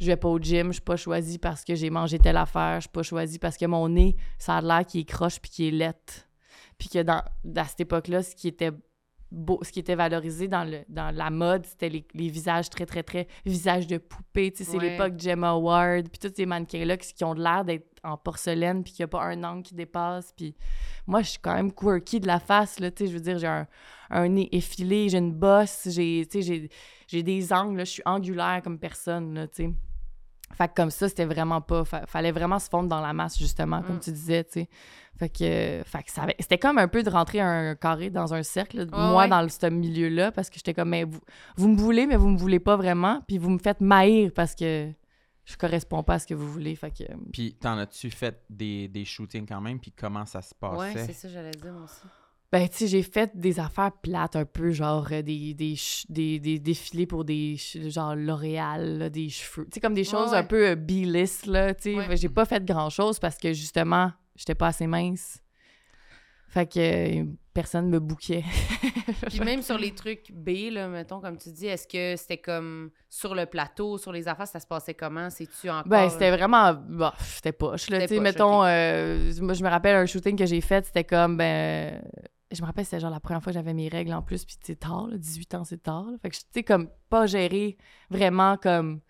[0.00, 0.68] je vais pas au gym.
[0.68, 2.76] Je suis pas choisie parce que j'ai mangé telle affaire.
[2.76, 5.50] Je suis pas choisie parce que mon nez, ça a l'air qu'il est croche puis
[5.50, 6.28] qu'il est lette.
[6.78, 7.22] Puis que dans,
[7.56, 8.72] à cette époque-là, ce qui était
[9.30, 12.86] beau, ce qui était valorisé dans, le, dans la mode, c'était les, les visages très,
[12.86, 14.52] très, très visages de poupée.
[14.52, 14.90] Tu sais, c'est Ouais.
[14.90, 18.92] l'époque Gemma Ward, puis tous ces mannequins-là qui, qui ont l'air d'être en porcelaine, puis
[18.92, 20.32] qu'il n'y a pas un angle qui dépasse.
[20.36, 20.54] Puis
[21.06, 23.38] moi, je suis quand même quirky de la face, là, tu sais, je veux dire,
[23.38, 23.66] j'ai un,
[24.10, 26.68] un nez effilé, j'ai une bosse, j'ai, tu sais, j'ai,
[27.08, 29.70] j'ai des angles, là, je suis angulaire comme personne, là, tu sais.
[30.52, 31.84] Fait que comme ça, c'était vraiment pas...
[31.84, 34.00] fa- fallait vraiment se fondre dans la masse, justement, comme Mm.
[34.00, 34.68] tu disais, tu sais.
[35.18, 38.10] Fait que, euh, fait que ça avait- c'était comme un peu de rentrer un carré
[38.10, 39.28] dans un cercle, Ouais, moi, ouais.
[39.28, 41.20] dans le- ce milieu-là, parce que j'étais comme, mais vous,
[41.56, 44.54] vous me voulez, mais vous me voulez pas vraiment, puis vous me faites maïr parce
[44.54, 44.90] que
[45.46, 47.04] je corresponds pas à ce que vous voulez, fait que...
[47.32, 49.78] Puis, t'en as-tu fait des, des shootings quand même?
[49.80, 51.06] Puis, comment ça se Ouais, passait?
[51.06, 52.02] c'est ça, j'allais dire moi aussi.
[52.52, 56.06] Ben, tu sais, j'ai fait des affaires plates un peu, genre euh, des, des, ch-
[56.08, 59.64] des, des défilés pour des, genre L'Oréal, là, des cheveux.
[59.66, 60.38] Tu sais, comme des Ouais, choses ouais.
[60.38, 61.96] un peu euh, B-list, là, tu sais.
[61.96, 62.06] Ouais.
[62.08, 65.40] Ben, J'ai pas fait grand-chose parce que, justement, j'étais pas assez mince.
[66.48, 66.78] Fait que
[67.20, 68.44] euh, personne me bouquait.
[69.28, 72.90] Puis même sur les trucs B, là, mettons, comme tu dis, est-ce que c'était comme
[73.10, 75.28] sur le plateau, sur les affaires, ça se passait comment?
[75.28, 75.86] C'est-tu encore...
[75.86, 76.74] Ben, c'était vraiment.
[76.74, 78.06] Bah, c'était poche, là.
[78.06, 82.02] Tu mettons, euh, moi, je me rappelle un shooting que j'ai fait, c'était comme, ben.
[82.52, 84.56] Je me rappelle, c'était genre la première fois que j'avais mes règles en plus, puis
[84.62, 86.04] c'est tard, là, 18 ans, c'est tard.
[86.04, 86.16] là.
[86.22, 87.76] Fait que, tu sais, comme, pas gérer
[88.08, 89.00] vraiment comme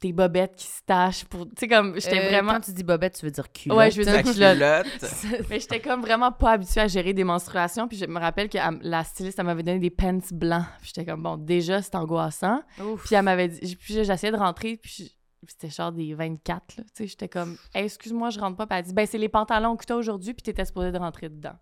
[0.00, 1.44] tes bobettes qui se tachent pour.
[1.46, 2.52] Tu sais, comme, j'étais Euh, vraiment.
[2.54, 3.78] Quand tu dis bobette, tu veux dire culotte.
[3.78, 4.54] Ouais, je veux dire culotte.
[4.54, 5.46] culotte.
[5.50, 7.88] Mais j'étais comme vraiment pas habituée à gérer des menstruations.
[7.88, 10.64] Puis je me rappelle que la styliste, elle m'avait donné des pants blancs.
[10.80, 12.62] Puis j'étais comme, bon, déjà, c'est angoissant.
[12.80, 13.04] Ouf.
[13.06, 15.12] Puis elle m'avait dit, puis j'essayais de rentrer, puis
[15.46, 16.84] c'était genre des 24, là.
[16.84, 18.66] Tu sais, j'étais comme, Hey, excuse-moi, je rentre pas.
[18.66, 20.98] Puis elle a dit, ben, c'est les pantalons que t'as aujourd'hui, puis t'étais supposée de
[20.98, 21.56] rentrer dedans.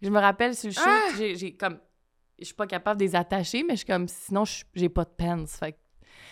[0.00, 1.08] Je me rappelle sur le shoot, Ah!
[1.16, 1.78] j'ai- comme,
[2.38, 5.04] je suis pas capable de les attacher, mais je suis comme, sinon, je- j'ai pas
[5.04, 5.44] de pants.
[5.46, 5.78] Fait que,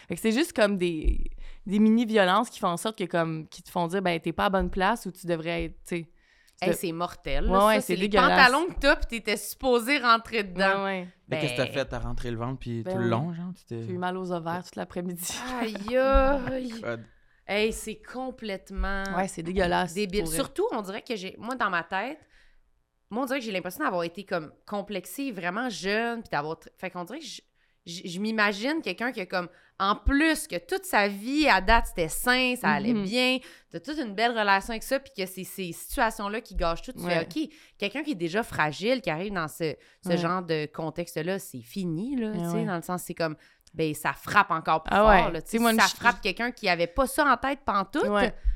[0.08, 1.30] fait que c'est juste comme des,
[1.66, 4.46] des mini-violences qui font en sorte que, comme, qui te font dire, ben, t'es pas
[4.46, 6.10] à bonne place ou tu devrais être, tu sais.
[6.62, 7.50] Hey, c'est mortel.
[7.50, 8.46] Ouais, ouais, c'est les dégueulasse.
[8.50, 10.84] pantalons que t'as, puis t'étais supposé rentrer dedans.
[10.84, 11.08] Ouais, ouais.
[11.28, 11.84] Mais qu'est-ce que t'as Ben, fait?
[11.84, 13.50] T'as rentré le ventre, puis Ben tout le long, genre?
[13.68, 15.34] J'ai eu mal aux ovaires toute l'après-midi.
[15.60, 16.72] Aïe, aïe.
[17.48, 19.94] Hey, c'est complètement Ouais, c'est dégueulasse.
[19.94, 20.26] débile.
[20.26, 21.36] Surtout, on dirait que j'ai...
[21.38, 22.18] Moi, dans ma tête,
[23.08, 26.56] moi, on dirait que j'ai l'impression d'avoir été comme complexée vraiment jeune, puis d'avoir...
[26.76, 27.24] Fait qu'on dirait que
[27.86, 29.48] je, m'imagine quelqu'un qui a comme...
[29.78, 33.04] En plus que toute sa vie, à date, c'était sain, ça allait Mhm.
[33.04, 33.38] bien,
[33.70, 36.92] t'as toute une belle relation avec ça, puis que c'est ces situations-là qui gâchent tout.
[36.92, 37.28] Tu fais, Ouais.
[37.30, 40.16] OK, quelqu'un qui est déjà fragile, qui arrive dans ce, ce Ouais.
[40.16, 42.64] genre de contexte-là, c'est fini, là, tu sais, ouais.
[42.64, 43.36] dans le sens, c'est comme...
[43.74, 46.86] Ben, ça frappe encore plus Ah fort, là, moi, ça ch- frappe quelqu'un qui avait
[46.86, 48.06] pas ça en tête pantoute.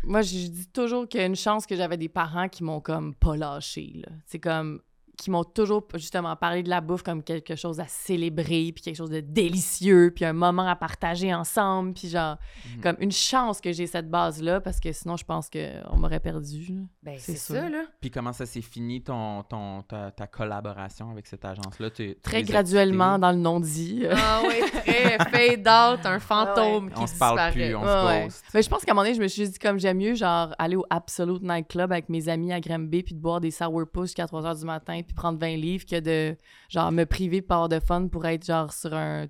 [0.05, 2.65] Moi, je je dis toujours qu'il y a une chance que j'avais des parents qui
[2.65, 4.11] m'ont comme pas lâché, là.
[4.25, 4.81] C'est comme
[5.21, 8.97] qui m'ont toujours justement parlé de la bouffe comme quelque chose à célébrer, puis quelque
[8.97, 12.37] chose de délicieux, puis un moment à partager ensemble, puis genre,
[12.77, 12.81] Mhm.
[12.83, 16.87] comme une chance que j'ai cette base-là, parce que sinon, je pense qu'on m'aurait perdu.
[17.03, 17.83] Ben, C'est ça, là.
[18.01, 21.89] Puis comment ça s'est fini ton, ton, ta, ta collaboration avec cette agence-là?
[22.23, 24.05] Très graduellement, dans le non-dit.
[24.11, 27.53] Ah oui, très fade out, un fantôme qui On se parle disparaît.
[27.53, 28.25] plus, on Ouais, se ouais.
[28.25, 28.45] ghost.
[28.55, 30.55] Mais je pense qu'à un moment donné, je me suis dit, comme j'aime mieux, genre,
[30.59, 34.03] aller au Absolute Night Club avec mes amis à Granby, puis de boire des sourpuss
[34.11, 36.37] jusqu'à 3 h du matin, puis prendre 20 livres, que de,
[36.69, 39.27] genre, me priver de avoir de fun pour être, genre, sur un.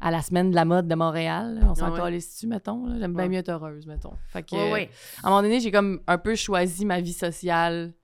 [0.00, 1.60] à la semaine de la mode de Montréal.
[1.60, 1.66] là.
[1.70, 2.12] On s'en ouais.
[2.12, 2.98] dessus mettons.
[2.98, 4.14] J'aime bien mieux être heureuse, mettons.
[4.28, 4.88] Fait que, Oui, oui.
[5.22, 7.94] à un moment donné, j'ai comme un peu choisi ma vie sociale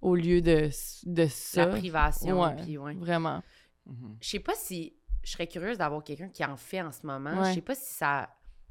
[0.00, 0.68] au lieu de,
[1.04, 1.66] de ça.
[1.66, 2.56] La privation, Ouais.
[2.62, 2.94] puis ouais.
[2.94, 3.42] Vraiment.
[3.86, 4.16] Mhm.
[4.20, 7.40] Je sais pas si je serais curieuse d'avoir quelqu'un qui en fait en ce moment.
[7.40, 7.50] Ouais.
[7.50, 8.28] Je sais pas si ça.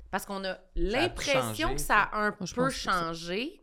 [0.09, 3.61] Parce qu'on a l'impression que ça a un peu changé.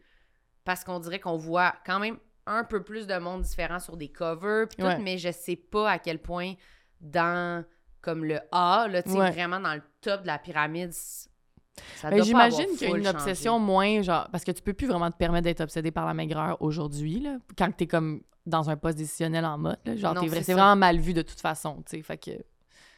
[0.64, 2.18] Parce qu'on dirait qu'on voit quand même
[2.48, 5.90] un peu plus de monde différent sur des covers, puis tout, mais je sais pas
[5.90, 6.54] à quel point
[7.00, 7.64] dans
[8.00, 9.30] comme le A, là, tu sais, Ouais.
[9.30, 13.58] vraiment dans le top de la pyramide, ça Ben, J'imagine qu'il y a une obsession
[13.58, 16.56] moins, genre, parce que tu peux plus vraiment te permettre d'être obsédé par la maigreur
[16.62, 20.76] aujourd'hui, là, quand t'es comme dans un poste décisionnel en mode, là, genre, c'est vraiment
[20.76, 22.30] mal vu de toute façon, tu sais, fait que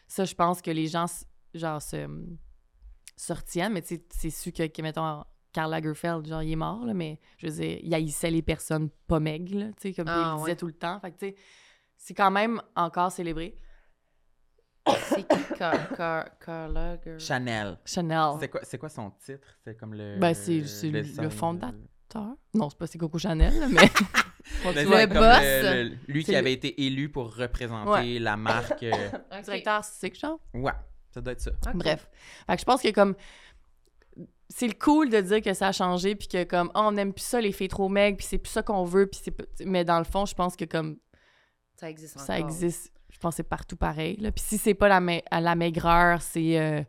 [0.06, 1.06] ça, je pense que les gens,
[1.54, 2.06] genre, se,
[3.16, 6.56] se retiennent, mais tu sais, c'est sûr que, que, mettons, Karl Lagerfeld, genre, il est
[6.56, 9.92] mort, là, mais je veux dire, il haïssait les personnes pas maigres, là, tu sais,
[9.94, 11.34] comme Ah, il le disait tout le temps, fait que, tu sais,
[11.96, 13.56] c'est quand même encore célébré.
[15.08, 17.78] C'est qui Car- Car- Karl Lager- Chanel.
[17.84, 18.32] Chanel.
[18.40, 19.46] C'est quoi, c'est quoi son titre?
[19.64, 20.18] C'est comme le.
[20.18, 21.74] Ben, c'est- c'est le- fondateur.
[22.54, 23.82] Non, c'est pas c'est Coco Chanel, mais...
[24.64, 25.14] Le boss.
[25.14, 28.18] le- le- lui C'est qui avait été élu pour représenter Ouais.
[28.18, 28.82] la marque.
[28.82, 28.90] euh,
[29.30, 29.42] Ok.
[29.44, 30.40] Directeur artistique, genre.
[30.54, 30.72] Ouais,
[31.12, 31.50] ça doit être ça.
[31.74, 32.08] Bref.
[32.48, 33.14] Fait que je pense que comme
[34.60, 37.12] c'est le cool de dire que ça a changé puis que comme Ah, on aime
[37.12, 39.34] plus ça les filles trop maigres puis c'est plus ça qu'on veut puis c'est
[39.66, 40.98] mais dans le fond je pense que comme
[41.76, 42.26] Ça existe encore.
[42.26, 44.30] ça existe je pense que c'est partout pareil là.
[44.32, 46.82] puis si c'est pas la, ma- la maigreur c'est euh,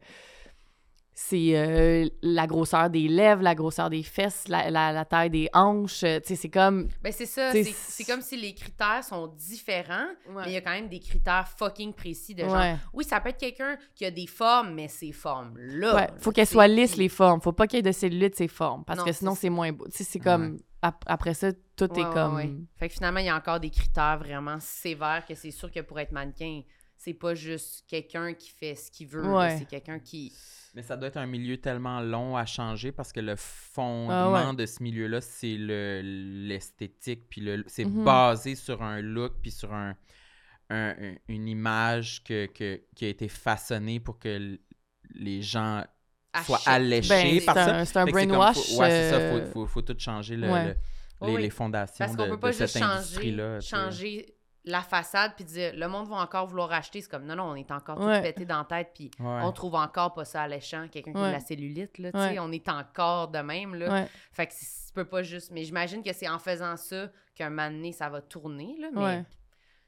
[1.24, 5.50] c'est euh, la grosseur des lèvres la grosseur des fesses la, la- la taille des
[5.54, 9.04] hanches euh, tu sais c'est comme Ben c'est ça, c'est c'est comme si les critères
[9.04, 10.44] sont différents, Ouais.
[10.46, 12.54] mais il y a quand même des critères fucking précis de genre.
[12.56, 12.76] Ouais.
[12.94, 15.96] Oui, ça peut être quelqu'un qui a des formes, mais ces formes-là.
[15.96, 17.42] Ouais, là, faut qu'elles soient lisses les formes.
[17.42, 19.72] Faut pas qu'il y ait de cellulite ces formes parce Non, que sinon c'est moins
[19.72, 19.86] beau.
[19.86, 22.50] Tu sais, c'est comme ap- après ça tout Ouais, est ouais, comme ouais.
[22.78, 25.80] Fait que finalement, il y a encore des critères vraiment sévères que c'est sûr que
[25.82, 26.62] pour être mannequin,
[27.04, 29.58] c'est pas juste quelqu'un qui fait ce qu'il veut, Ouais.
[29.58, 30.32] c'est quelqu'un qui.
[30.76, 34.50] Mais ça doit être un milieu tellement long à changer parce que le fondement Ah
[34.52, 34.56] ouais.
[34.56, 36.02] de ce milieu-là, c'est le-
[36.48, 37.24] l'esthétique.
[37.30, 38.04] Puis le- c'est Mhm.
[38.04, 39.96] basé sur un look, puis sur un,
[40.70, 44.58] un- un- une image que, que- qui a été façonnée pour que
[45.16, 45.84] les gens
[46.46, 47.10] soient alléchés
[47.40, 47.76] Ben, par c'est ça.
[47.78, 49.16] un- c'est un brainwash, faut- ouais, c'est ça.
[49.18, 50.66] euh, Faut, faut, faut tout changer le- ouais.
[50.68, 50.76] le-
[51.22, 51.42] Oui, les, oui.
[51.42, 53.60] les fondations Parce qu'on de, peut pas de juste cette changer, industrie-là.
[53.60, 53.76] tu sais.
[53.76, 54.26] changer
[54.64, 57.02] la façade puis dire le monde va encore vouloir acheter.
[57.02, 58.22] C'est comme non, non, on est encore tout Ouais.
[58.22, 59.40] pété dans la tête puis Ouais.
[59.44, 60.88] on trouve encore pas ça alléchant.
[60.88, 62.34] Quelqu'un qui a de la cellulite, là, tu Ouais.
[62.34, 63.74] sais, on est encore de même.
[63.76, 63.92] Là.
[63.92, 64.08] Ouais.
[64.34, 65.52] Fait que tu peux pas juste.
[65.52, 68.76] Mais j'imagine que c'est en faisant ça qu'un moment donné, ça va tourner.
[68.80, 69.26] Là, mais Ouais.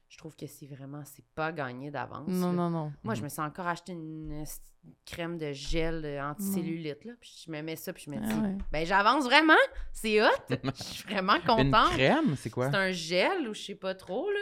[0.08, 2.26] je trouve que c'est vraiment, c'est pas gagné d'avance.
[2.28, 2.52] Non, là.
[2.54, 2.92] non, non.
[3.04, 4.44] Moi, je me suis encore acheté une
[5.06, 7.04] crème de gel euh, anti-cellulite.
[7.04, 8.56] Là, puis je me mets ça, puis je me Ah dis, ouais.
[8.72, 9.54] ben j'avance vraiment.
[9.92, 10.26] C'est hot.
[10.76, 11.92] Je suis vraiment Une contente.
[11.92, 12.70] crème, c'est quoi?
[12.70, 14.40] C'est un gel ou je sais pas trop, là.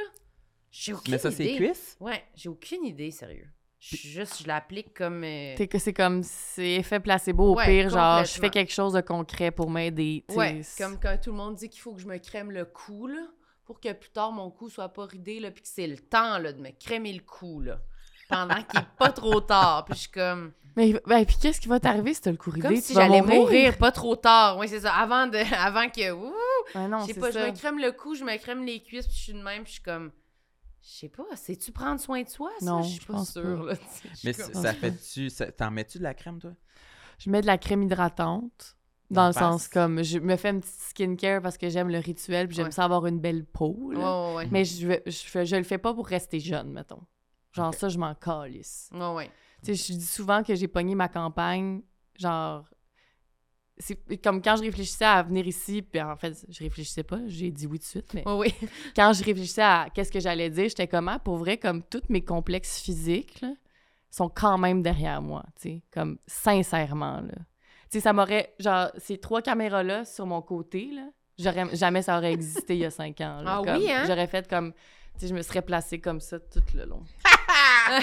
[0.72, 1.56] J'ai aucune Mais ça, c'est idée.
[1.56, 1.96] cuisse?
[2.00, 3.46] Ouais, j'ai aucune idée, sérieux.
[3.78, 5.22] Je suis juste, je l'applique comme.
[5.24, 8.72] euh, T'es que c'est comme c'est effet placebo au Ouais, pire genre je fais quelque
[8.72, 10.24] chose de concret pour m'aider.
[10.30, 12.64] Ouais, c'est- comme quand tout le monde dit qu'il faut que je me crème le
[12.64, 13.26] cou, là,
[13.64, 16.38] pour que plus tard mon cou soit pas ridé, là, puis que c'est le temps,
[16.38, 17.80] là, de me crémer le cou, là,
[18.28, 19.84] pendant qu'il est pas trop tard.
[19.84, 20.52] Puis je suis comme.
[20.76, 22.66] Mais ben, puis qu'est-ce qui va t'arriver si t'as le cou ridé?
[22.68, 23.76] Comme si vas j'allais mourir.
[23.78, 24.56] pas trop tard.
[24.58, 24.94] Oui, c'est ça.
[24.94, 26.12] Avant, de, avant que.
[26.12, 26.32] Ouh,
[26.88, 27.46] non, je sais pas, ça.
[27.46, 29.64] je me crème le cou, je me crème les cuisses, puis je suis de même,
[29.64, 30.12] puis je suis comme.
[30.82, 32.64] Je sais pas, sais-tu prendre soin de soi, ça?
[32.66, 33.72] Non, je suis pas pense sûre, pas.
[33.72, 33.78] là.
[34.24, 35.28] Mais ça fait-tu...
[35.56, 36.52] T'en mets-tu de la crème, toi?
[37.18, 38.76] Je mets de la crème hydratante.
[39.10, 42.48] Dans le sens comme je me fais une petite skincare parce que j'aime le rituel
[42.48, 42.72] puis j'aime Ouais.
[42.72, 43.90] ça avoir une belle peau.
[43.92, 44.34] là.
[44.36, 44.48] Ouais.
[44.50, 47.02] Mais je, je, je le fais pas pour rester jeune, mettons.
[47.52, 48.88] Genre ça, je m'en calisse.
[48.90, 49.30] Ouais, ouais.
[49.62, 51.82] Tu sais, je dis souvent que j'ai pogné ma campagne,
[52.18, 52.64] genre...
[53.84, 57.50] C'est comme quand je réfléchissais à venir ici, puis en fait, je réfléchissais pas, j'ai
[57.50, 58.54] dit oui tout de suite, mais ouais.
[58.96, 62.24] quand je réfléchissais à qu'est-ce que j'allais dire, j'étais comment, pour vrai, comme tous mes
[62.24, 63.48] complexes physiques, là,
[64.10, 67.34] sont quand même derrière moi, tu sais, comme sincèrement, là.
[67.90, 72.18] Tu sais, ça m'aurait, genre, ces trois caméras-là sur mon côté, là, j'aurais, jamais ça
[72.18, 73.42] aurait existé il y a cinq ans.
[73.42, 74.04] là, Ah comme, oui, hein?
[74.06, 77.02] J'aurais fait comme, tu sais, je me serais placée comme ça tout le long.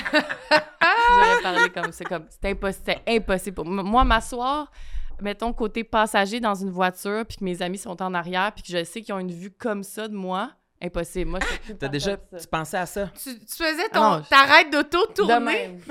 [0.50, 4.72] J'aurais parlé comme ça, comme, c'était impossible, pour Moi, m'asseoir,
[5.22, 8.70] mettons, côté passager dans une voiture, puis que mes amis sont en arrière, puis que
[8.78, 10.52] je sais qu'ils ont une vue comme ça de moi,
[10.82, 11.30] Impossible.
[11.32, 12.16] Moi, je T'as déjà...
[12.16, 13.12] Tu pensais à ça?
[13.22, 15.40] Tu, tu faisais Ah ton, non, je- ta raide d'auto De tourner?
[15.44, 15.82] même.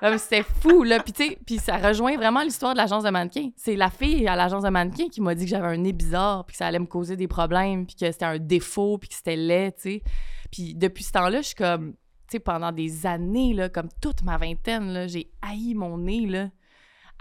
[0.00, 1.00] Comme c'était fou, là.
[1.00, 3.50] Puis, tu sais, puis ça rejoint vraiment l'histoire de l'agence de mannequin.
[3.56, 6.44] C'est la fille à l'agence de mannequin qui m'a dit que j'avais un nez bizarre,
[6.44, 9.14] puis que ça allait me causer des problèmes, puis que c'était un défaut, puis que
[9.14, 10.02] c'était laid, tu sais.
[10.50, 14.22] Puis depuis ce temps-là, je suis comme, tu sais, pendant des années, là, comme toute
[14.22, 16.48] ma vingtaine, là, j'ai haï mon nez, là,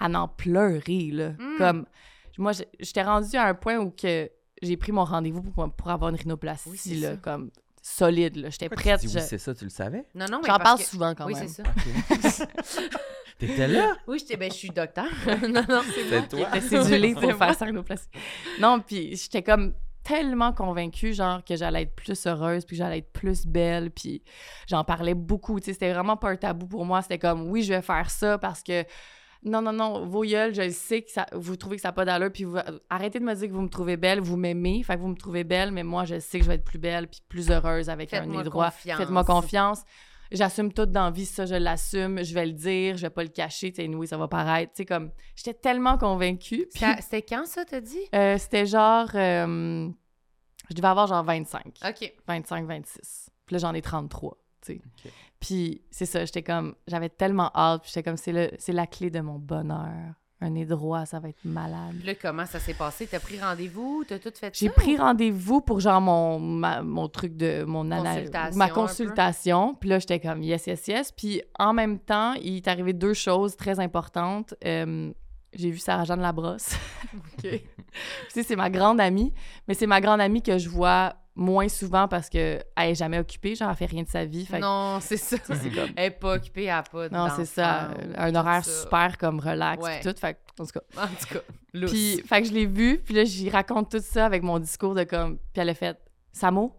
[0.01, 1.29] à n'en pleurer, là.
[1.31, 1.57] Mm.
[1.57, 1.85] Comme,
[2.37, 4.29] moi, je- j'étais rendue à un point où que
[4.61, 7.17] j'ai pris mon rendez-vous pour, pour avoir une rhinoplastie, Oui, là, ça.
[7.17, 8.49] comme solide, là.
[8.49, 8.99] J'étais prête.
[9.01, 10.05] tu dis je- oui, c'est ça, tu le savais?
[10.15, 11.47] Non, non, mais J'en parle que- souvent quand Oui, même.
[11.47, 12.45] c'est ça.
[13.39, 13.95] T'étais là?
[14.07, 15.05] Oui, j'étais, ben, je suis docteur.
[15.49, 16.27] non, non, c'est C'est bon.
[16.27, 16.47] toi?
[16.53, 17.33] J'étais cédulée pour moi.
[17.35, 18.09] faire sa rhinoplastie.
[18.59, 22.99] Non, puis j'étais comme tellement convaincue, genre, que j'allais être plus heureuse, puis que j'allais
[22.99, 24.21] être plus belle, puis
[24.67, 27.61] j'en parlais beaucoup, tu sais, c'était vraiment pas un tabou pour moi, c'était comme, oui,
[27.63, 28.83] je vais faire ça parce que,
[29.43, 31.93] non, non, non, vos gueules, je le sais que ça, vous trouvez que ça n'a
[31.93, 32.57] pas d'allure, puis vous,
[32.89, 35.15] arrêtez de me dire que vous me trouvez belle, vous m'aimez, fait que vous me
[35.15, 37.89] trouvez belle, mais moi, je sais que je vais être plus belle, puis plus heureuse
[37.89, 38.65] avec un Faites-moi nez droit.
[38.71, 38.97] confiance.
[38.99, 39.81] Faites-moi confiance.
[40.31, 43.23] J'assume tout dans la vie, ça, je l'assume, je vais le dire, je vais pas
[43.23, 46.67] le cacher, tu sais, oui, ça va paraître, tu sais, comme, j'étais tellement convaincue.
[46.71, 47.99] puis- Ça- C'était quand, ça, t'as dit?
[48.15, 49.09] euh, c'était genre.
[49.15, 49.89] euh,
[50.69, 51.79] je devais avoir genre 25.
[51.85, 52.13] OK.
[52.27, 53.29] 25, 26.
[53.45, 54.37] Puis là, j'en ai 33.
[54.61, 54.81] Tu sais.
[55.05, 55.11] Ok.
[55.41, 56.75] Puis c'est ça, j'étais comme.
[56.87, 57.81] J'avais tellement hâte.
[57.81, 60.13] Puis j'étais comme, c'est, le, c'est la clé de mon bonheur.
[60.43, 61.93] Un nez droit, ça va être malade.
[61.99, 63.05] Puis là, comment ça s'est passé?
[63.05, 64.03] T'as pris rendez-vous?
[64.07, 68.57] T'as tout fait J'ai pris rendez-vous pour genre mon, ma- mon truc de mon Consultation,
[68.57, 69.75] ma consultation.
[69.75, 71.11] Puis là, j'étais comme yes, yes, yes.
[71.11, 74.55] Puis en même temps, il est arrivé deux choses très importantes.
[74.65, 75.11] Euh,
[75.53, 76.75] j'ai vu Sarah-Jeanne Labrosse.
[77.15, 77.61] OK.
[77.91, 77.99] Tu
[78.29, 79.33] sais, c'est ma grande amie,
[79.67, 83.55] mais c'est ma grande amie que je vois moins souvent parce qu'elle est jamais occupée,
[83.55, 84.45] genre, elle fait rien de sa vie.
[84.45, 85.37] Fait que- Non, c'est ça.
[85.39, 85.57] Comme-
[85.95, 88.81] Elle est pas occupée, elle a pas Non, c'est ça, un horaire ça.
[88.83, 89.99] super comme relax Ouais.
[90.01, 90.19] pis tout.
[90.19, 91.01] Fait en tout cas.
[91.03, 91.39] En tout cas,
[91.73, 91.91] lousse.
[91.91, 94.93] Puis, fait que je l'ai vue, puis là, j'y raconte tout ça avec mon discours
[94.93, 95.37] de comme.
[95.53, 95.97] Puis elle a fait
[96.33, 96.75] Samo,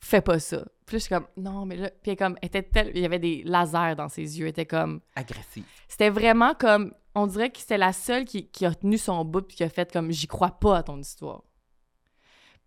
[0.00, 0.64] fais pas ça.
[0.86, 1.90] Puis là, je suis comme, non, mais là.
[2.02, 2.90] Puis elle, comme, elle était tel...
[2.94, 4.44] il y avait des lasers dans ses yeux.
[4.46, 5.00] Elle était comme.
[5.16, 5.64] Agressif.
[5.88, 6.92] C'était vraiment comme.
[7.14, 9.68] On dirait que c'était la seule qui, qui a tenu son bout puis qui a
[9.68, 11.42] fait comme, j'y crois pas à ton histoire.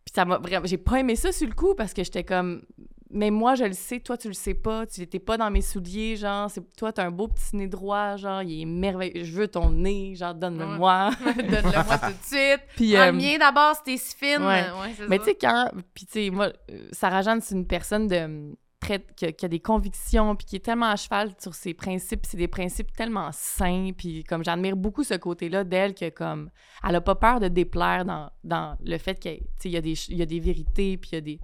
[0.08, 0.66] Puis ça m'a vraiment.
[0.66, 2.62] J'ai pas aimé ça sur le coup parce que j'étais comme.
[3.10, 4.86] Mais moi, je le sais, toi, tu le sais pas.
[4.86, 6.50] Tu n'étais pas dans mes souliers, genre.
[6.50, 8.42] C'est, toi, t'as un beau petit nez droit, genre.
[8.42, 9.26] Il est merveilleux.
[9.26, 11.10] Je veux ton nez, genre, donne-le-moi.
[11.26, 12.62] Donne-le-moi tout de suite.
[12.78, 12.94] puis.
[12.94, 14.46] Prends euh, le mien d'abord, c'était si fine.
[14.46, 14.64] ouais.
[14.96, 15.72] c'est Mais tu sais, quand.
[15.94, 18.56] Puis, tu sais, moi, euh, Sarah Jeanne, c'est une personne de.
[18.88, 21.74] Très, qui, a, qui a des convictions, puis qui est tellement à cheval sur ses
[21.74, 26.10] principes, puis c'est des principes tellement sains, puis comme j'admire beaucoup ce côté-là d'elle, que
[26.10, 26.50] comme,
[26.88, 29.70] elle a pas peur de déplaire dans, dans le fait qu'il y a- tu sais,
[29.70, 31.40] il y, a des il y a des vérités, puis il y a des...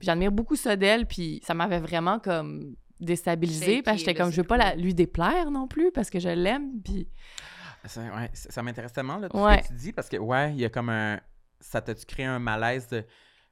[0.00, 4.36] J'admire beaucoup ça d'elle, puis ça m'avait vraiment comme déstabilisée, parce que j'étais comme, je
[4.36, 7.08] veux pas la- lui déplaire non plus, parce que je l'aime, puis...
[7.84, 9.58] Ça, ouais, ça ça m'intéresse tellement, là, tout Ouais.
[9.62, 11.20] ce que tu dis, parce que, ouais, il y a comme un...
[11.60, 13.04] Ça t'a-tu créé un malaise de...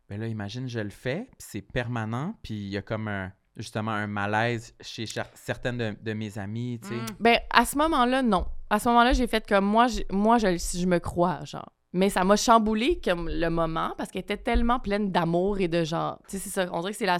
[0.08, 3.32] Ben là, imagine, je le fais, puis c'est permanent, puis il y a comme un...
[3.56, 6.94] Justement, un malaise chez certaines de, mes amies, tu sais.
[6.94, 7.06] Mm.
[7.20, 8.46] Ben, à ce moment-là, non.
[8.68, 11.72] À ce moment-là, j'ai fait comme moi, je, moi je, je me crois, genre.
[11.94, 15.84] Mais ça m'a chamboulé comme le moment parce qu'elle était tellement pleine d'amour et de
[15.84, 16.18] genre.
[16.28, 16.68] Tu sais, c'est ça.
[16.70, 17.16] On dirait que c'est la.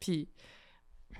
[0.00, 0.28] Puis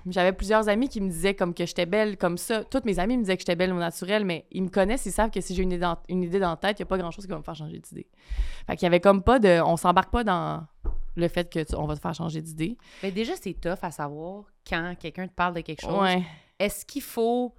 [0.09, 2.63] j'avais plusieurs amis qui me disaient comme que j'étais belle comme ça.
[2.63, 5.11] Toutes mes amies me disaient que j'étais belle au naturel, mais ils me connaissent, ils
[5.11, 6.89] savent que si j'ai une idée dans, une idée dans la tête, il n'y a
[6.89, 8.07] pas grand-chose qui va me faire changer d'idée.
[8.67, 9.61] Fait qu'il y avait comme pas de.
[9.61, 10.65] On s'embarque pas dans
[11.17, 12.77] le fait que tu- on va te faire changer d'idée.
[13.03, 15.99] Mais déjà, c'est tough à savoir quand quelqu'un te parle de quelque chose.
[16.01, 16.23] Ouais.
[16.59, 17.53] Est-ce qu'il faut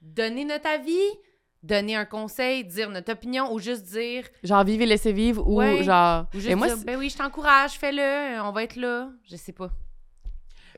[0.00, 0.98] donner notre avis,
[1.62, 5.58] donner un conseil, dire notre opinion ou juste dire, Genre vivre et laisser vivre ou
[5.58, 5.82] Ouais.
[5.84, 6.26] genre.
[6.34, 9.10] ou juste Et moi, dire ben oui, je t'encourage, fais-le, on va être là.
[9.30, 9.70] Je sais pas.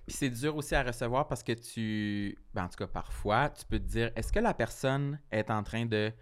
[0.07, 2.39] Puis c'est dur aussi à recevoir parce que tu...
[2.55, 5.65] Ben, en tout cas, parfois, tu peux te dire, est-ce que la personne est en
[5.65, 6.13] train de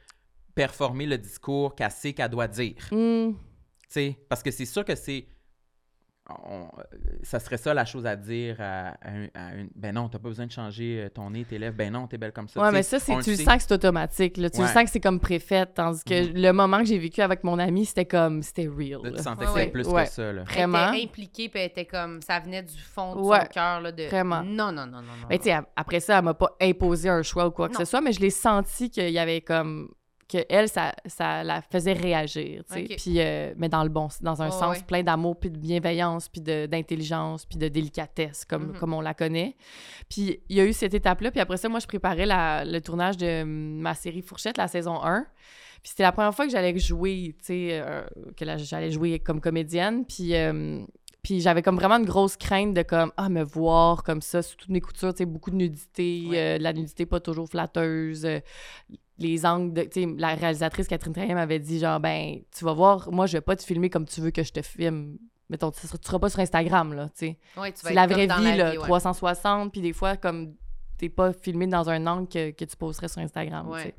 [0.54, 2.76] performer le discours qu'elle sait qu'elle doit dire?
[2.90, 3.32] Hmm.
[3.32, 5.26] Tu sais, parce que c'est sûr que c'est.
[6.28, 6.68] On-
[7.22, 9.68] ça serait ça la chose à dire à, à un- à une.
[9.76, 11.76] Ben non, t'as pas besoin de changer euh, ton nez, tes lèvres.
[11.76, 12.60] Ben non, t'es belle comme ça.
[12.62, 14.36] Ouais, mais ça, c'est, tu le sens que c'est automatique.
[14.38, 14.48] Là.
[14.48, 15.66] Tu le sens que c'est comme préfet.
[15.66, 16.32] Tandis que Mhm.
[16.42, 18.42] le moment que j'ai vécu avec mon ami, c'était comme.
[18.42, 19.00] C'était real.
[19.02, 19.70] Là, tu sentais Ouais, que c'était ouais.
[19.70, 20.04] plus Ouais.
[20.04, 20.42] que ça, là.
[20.44, 20.88] Vraiment.
[20.92, 23.80] Elle était impliquée, puis elle était comme, ça venait du fond de Ouais, son cœur,
[23.82, 24.04] là, de...
[24.04, 24.42] vraiment.
[24.42, 25.26] Non, non, non, non, non.
[25.28, 27.74] Mais tu sais, a- après ça, elle m'a pas imposé un choix ou quoi que
[27.74, 27.80] Non.
[27.80, 29.90] ce soit, mais je l'ai senti qu'il y avait comme.
[30.28, 32.96] Que elle, ça, ça la faisait réagir, tu sais.
[32.96, 34.82] Puis, euh, mais dans le bon, dans un sens ouais.
[34.86, 38.78] plein d'amour, puis de bienveillance, puis de- d'intelligence, puis de délicatesse, comme, Mhm.
[38.78, 39.56] comme on la connaît.
[40.08, 42.80] Puis il y a eu cette étape-là, puis après ça, moi, je préparais la- le
[42.80, 45.26] tournage de hum, ma série Fourchette, la saison 1.
[45.82, 48.02] Puis c'était la première fois que j'allais jouer, tu sais, euh,
[48.36, 50.06] que j'allais jouer comme comédienne.
[50.06, 50.82] Puis, euh,
[51.22, 54.56] puis j'avais comme vraiment une grosse crainte de comme, ah, me voir comme ça, sous
[54.56, 56.38] toutes mes coutures, tu sais, beaucoup de nudité, Ouais.
[56.38, 58.24] euh, de la nudité pas toujours flatteuse.
[58.24, 58.40] euh,
[59.18, 62.72] les angles de, tu sais, la réalisatrice Catherine Trahem m'avait dit genre, ben, tu vas
[62.72, 65.18] voir, moi, je vais pas te filmer comme tu veux que je te filme.
[65.50, 67.38] Mettons, tu seras, tu seras pas sur Instagram, là, tu sais.
[67.56, 68.84] Ouais, tu vas C'est la vraie vie, la là, vie, ouais.
[68.84, 70.54] 360, puis des fois, comme
[70.96, 73.82] t'es pas filmé dans un angle que, que tu posterais sur Instagram, Ouais.
[73.82, 73.94] tu sais.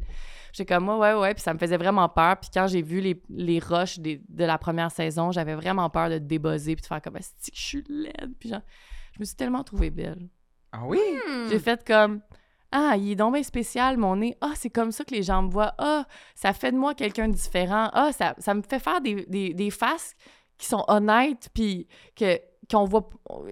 [0.53, 2.37] J'étais comme, moi, ouais, ouais, puis ça me faisait vraiment peur.
[2.39, 6.09] Puis quand j'ai vu les, les rushs des- de la première saison, j'avais vraiment peur
[6.09, 8.33] de débosser puis de faire comme, c'est que je suis laide.
[8.39, 8.61] Puis genre,
[9.13, 10.29] je me suis tellement trouvée belle.
[10.71, 10.99] Ah oui?
[11.27, 11.47] Hmm.
[11.49, 12.21] J'ai fait comme,
[12.71, 14.35] ah, il est donc bien spécial, mon nez.
[14.41, 15.73] Ah, c'est comme ça que les gens me voient.
[15.77, 16.05] Ah,
[16.35, 17.89] ça fait de moi quelqu'un de différent.
[17.93, 20.15] Ah, ça, ça me fait faire des, des, des faces
[20.57, 22.39] qui sont honnêtes, puis que
[22.69, 23.07] qu'on voit...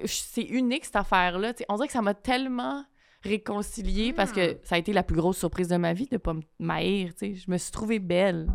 [0.05, 1.53] C'est unique, cette affaire-là.
[1.69, 2.83] On dirait que ça m'a tellement
[3.23, 6.33] réconciliée parce que ça a été la plus grosse surprise de ma vie de pas
[6.59, 7.11] m'haïr.
[7.21, 8.47] Je me suis trouvée belle.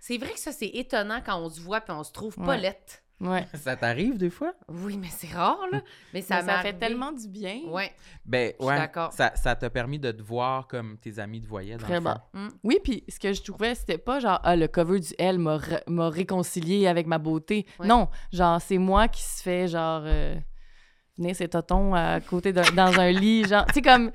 [0.00, 2.42] C'est vrai que ça, c'est étonnant quand on se voit puis on se trouve pas
[2.48, 2.58] Ouais.
[2.60, 3.02] lette.
[3.20, 3.46] Ouais.
[3.54, 4.52] Ça t'arrive des fois?
[4.68, 5.82] Oui, mais c'est rare, là.
[6.14, 7.60] Mais ça, Ça, m'est ça fait tellement du bien.
[7.66, 7.92] Ouais.
[8.24, 9.12] Ben ouais, d'accord.
[9.12, 12.16] ça ça t'a permis de te voir comme tes amis te voyaient dans le Vraiment.
[12.32, 12.48] fond.
[12.64, 16.08] Oui, puis ce que je trouvais, c'était pas genre, ah, le cover du L m'a
[16.08, 17.66] réconcilié avec ma beauté.
[17.78, 17.86] Ouais.
[17.86, 20.34] Non, genre, c'est moi qui se fait, genre, euh,
[21.18, 24.10] venir ses totons à côté d'un, dans un lit, genre, tu sais, comme,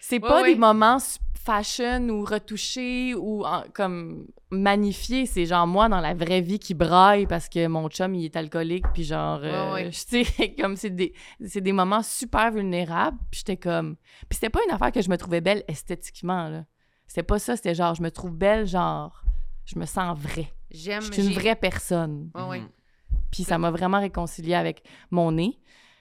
[0.00, 0.52] c'est Ouais, pas ouais.
[0.54, 0.98] des moments
[1.44, 6.74] fashion ou retouchés ou en- comme magnifiés, c'est genre moi dans la vraie vie qui
[6.74, 9.90] braille parce que mon chum, il est alcoolique, puis genre, euh, Ouais, ouais.
[10.08, 11.12] tu sais, comme c'est des,
[11.46, 13.96] c'est des moments super vulnérables, puis j'étais comme...
[14.28, 16.64] Puis c'était pas une affaire que je me trouvais belle esthétiquement, là.
[17.06, 19.22] C'était pas ça, c'était genre, je me trouve belle, genre,
[19.64, 20.52] je me sens vraie.
[20.70, 21.02] J'aime.
[21.02, 22.30] Je suis une vraie personne.
[22.34, 22.60] Ouais, ouais.
[22.60, 22.68] Mhm.
[23.30, 25.58] Puis ça m'a vraiment réconciliée avec mon nez.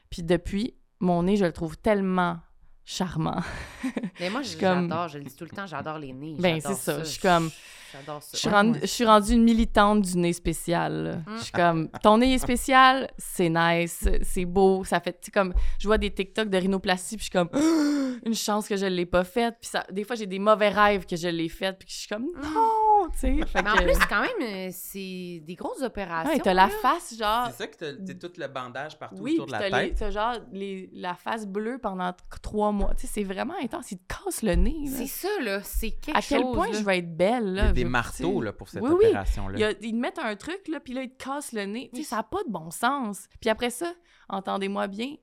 [0.09, 2.37] Puis depuis, mon nez, je le trouve tellement
[2.83, 3.41] charmant.
[4.19, 6.35] Mais moi, Je suis j'adore, comme- je le dis tout le temps, j'adore les nez.
[6.39, 6.99] Ben, j'adore c'est ça.
[6.99, 7.49] Je suis comme-
[7.91, 8.29] J'adore ça.
[8.33, 8.79] Je suis, Ouais, rendue, ouais.
[8.81, 11.23] je suis rendue une militante du nez spécial.
[11.25, 11.37] Mm.
[11.37, 15.31] Je suis comme, ton nez est spécial, c'est nice, c'est beau, ça fait, tu sais,
[15.31, 17.49] comme, je vois des TikTok de rhinoplastie, puis je suis comme,
[18.25, 19.55] une chance que je l'ai pas faite.
[19.61, 22.07] Puis ça, des fois, j'ai des mauvais rêves que je l'ai faite, puis je suis
[22.07, 23.45] comme, non, tu sais.
[23.45, 23.61] Fait.
[23.61, 26.31] Mais en que- plus, quand même, euh, c'est des grosses opérations.
[26.33, 26.73] ouais, t'as la là.
[26.81, 29.69] face, genre, C'est ça que t'as t'as tout le bandage partout Oui, autour de la
[29.69, 29.95] tête.
[29.97, 32.93] t'as genre les- la face bleue pendant trois mois.
[32.95, 33.91] Tu sais, c'est vraiment intense.
[33.91, 34.75] Il te casse le nez.
[34.85, 34.91] là.
[34.97, 35.61] C'est ça, là.
[35.63, 36.55] C'est quelque À quel chose.
[36.55, 36.79] point là.
[36.79, 37.67] je vais être belle, Il y là.
[37.69, 39.05] a des marteaux là, pour cette Oui, oui.
[39.07, 39.57] opération-là.
[39.57, 41.65] Il y a- ils te mettent un truc, là, puis là, ils te cassent le
[41.65, 41.89] nez.
[41.93, 43.27] Tu sais, ça n'a pas de bon sens.
[43.39, 43.93] Puis après ça,
[44.29, 45.15] entendez-moi bien,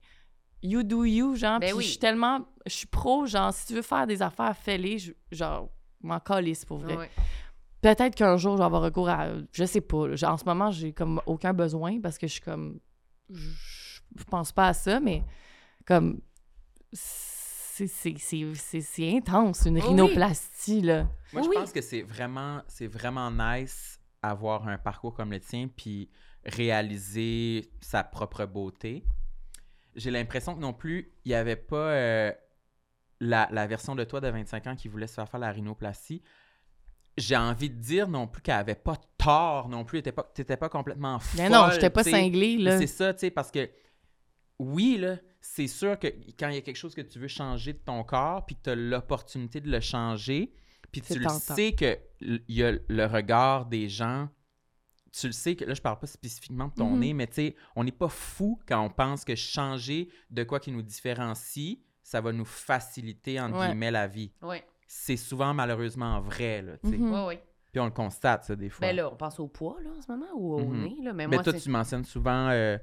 [0.63, 1.61] you do you, genre.
[1.61, 1.85] Ben puis oui.
[1.85, 2.41] je suis tellement...
[2.67, 4.99] Je suis pro, genre, si tu veux faire des affaires, fais-les.
[4.99, 5.69] Je- Genre,
[6.01, 6.97] m'en calisse, pour vrai.
[6.97, 7.11] Ouais.
[7.85, 9.29] Peut-être qu'un jour, je vais avoir recours à.
[9.53, 10.09] Je sais pas.
[10.09, 10.33] là.
[10.33, 12.81] En ce moment, j'ai comme aucun besoin parce que je suis comme.
[13.29, 15.23] Je pense pas à ça, mais
[15.87, 16.21] comme.
[16.93, 19.81] C'est c'est- c'est- c'est- c'est intense, une oui.
[19.83, 21.09] rhinoplastie, là.
[21.33, 21.57] Moi, je Oui.
[21.57, 26.09] pense que c'est vraiment, c'est vraiment nice avoir un parcours comme le tien puis
[26.47, 29.05] réaliser sa propre beauté.
[29.97, 32.33] J'ai l'impression que non plus, il n'y avait pas euh,
[33.21, 36.23] la, la version de toi de 25 ans qui voulait se faire faire la rhinoplastie.
[37.17, 40.03] J'ai envie de dire non plus qu'elle avait pas tort non plus.
[40.03, 41.43] Tu n'étais pas complètement folle.
[41.43, 42.79] Mais non, j'étais pas cinglée, là.
[42.79, 43.71] C'est ça, tu sais, parce que
[44.59, 46.09] oui, là, c'est sûr que
[46.39, 48.63] quand il y a quelque chose que tu veux changer de ton corps, puis que
[48.63, 50.53] tu as l'opportunité de le changer,
[50.93, 51.99] puis tu le sais que
[52.49, 54.29] y a le regard des gens,
[55.13, 56.99] tu le sais que là, je parle pas spécifiquement de ton Mhm.
[56.99, 60.59] nez, mais tu sais, on n'est pas fou quand on pense que changer de quoi
[60.61, 63.69] qui nous différencie, ça va nous faciliter, entre Ouais.
[63.69, 64.33] guillemets, la vie.
[64.43, 64.65] Ouais.
[64.87, 66.97] C'est souvent malheureusement vrai, là, tu sais.
[66.99, 67.25] Mhm.
[67.27, 67.43] Ouais.
[67.73, 68.87] Puis on le constate, ça, des fois.
[68.87, 70.83] Ben là, on pense au poids, là, en ce moment, ou au Mhm.
[70.85, 71.13] nez, là.
[71.13, 72.79] Mais Mais moi, toi, c'est- tu mentionnes souvent, euh,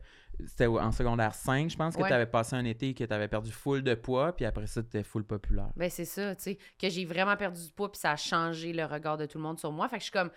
[0.46, 2.10] c'était en secondaire 5, je pense, que Ouais.
[2.10, 4.82] tu avais passé un été que tu avais perdu full de poids, puis après ça,
[4.82, 5.70] tu étais full populaire.
[5.78, 8.74] Ben, c'est ça, tu sais, que j'ai vraiment perdu du poids, puis ça a changé
[8.74, 9.88] le regard de tout le monde sur moi.
[9.88, 10.32] Fait que je suis comme,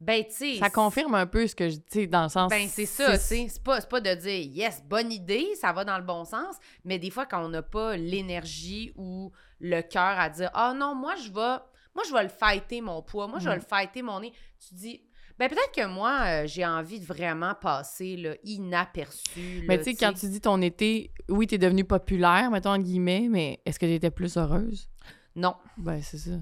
[0.00, 0.56] ben, tu.
[0.56, 2.50] Ça confirme un peu ce que je dis, dans le sens.
[2.50, 3.46] Ben, c'est ça, tu sais.
[3.48, 6.56] C'est pas, c'est pas de dire, yes, bonne idée, ça va dans le bon sens,
[6.84, 10.94] mais des fois, quand on n'a pas l'énergie ou le cœur à dire, ah non,
[10.94, 11.62] moi, je vais,
[11.94, 13.60] moi, je vais le fighter, mon poids, moi, je vais Mhm.
[13.62, 14.32] le fighter, mon nez,
[14.68, 15.02] tu dis,
[15.36, 19.64] ben, peut-être que moi, euh, j'ai envie de vraiment passer, là, inaperçu.
[19.68, 23.28] Mais tu sais, quand tu dis ton été, oui, t'es devenue populaire, mettons en guillemets,
[23.30, 24.88] mais est-ce que t'étais plus heureuse?
[25.36, 25.54] Non.
[25.76, 26.32] Ben, c'est ça.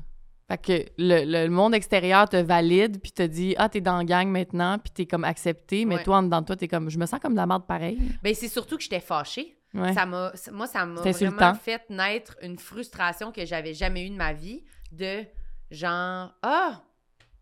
[0.48, 4.04] Fait que le, le monde extérieur te valide, puis te dit Ah, t'es dans la
[4.04, 6.02] gang maintenant, puis t'es comme accepté, mais Ouais.
[6.04, 7.98] toi, en dedans de toi, t'es comme Je me sens comme de la merde pareil.
[8.22, 9.58] Ben, c'est surtout que j'étais fâchée.
[9.74, 9.92] Ouais.
[9.92, 14.14] Ça m'a, moi, ça m'a vraiment fait naître une frustration que j'avais jamais eue de
[14.16, 15.24] ma vie de
[15.70, 16.80] genre, ah,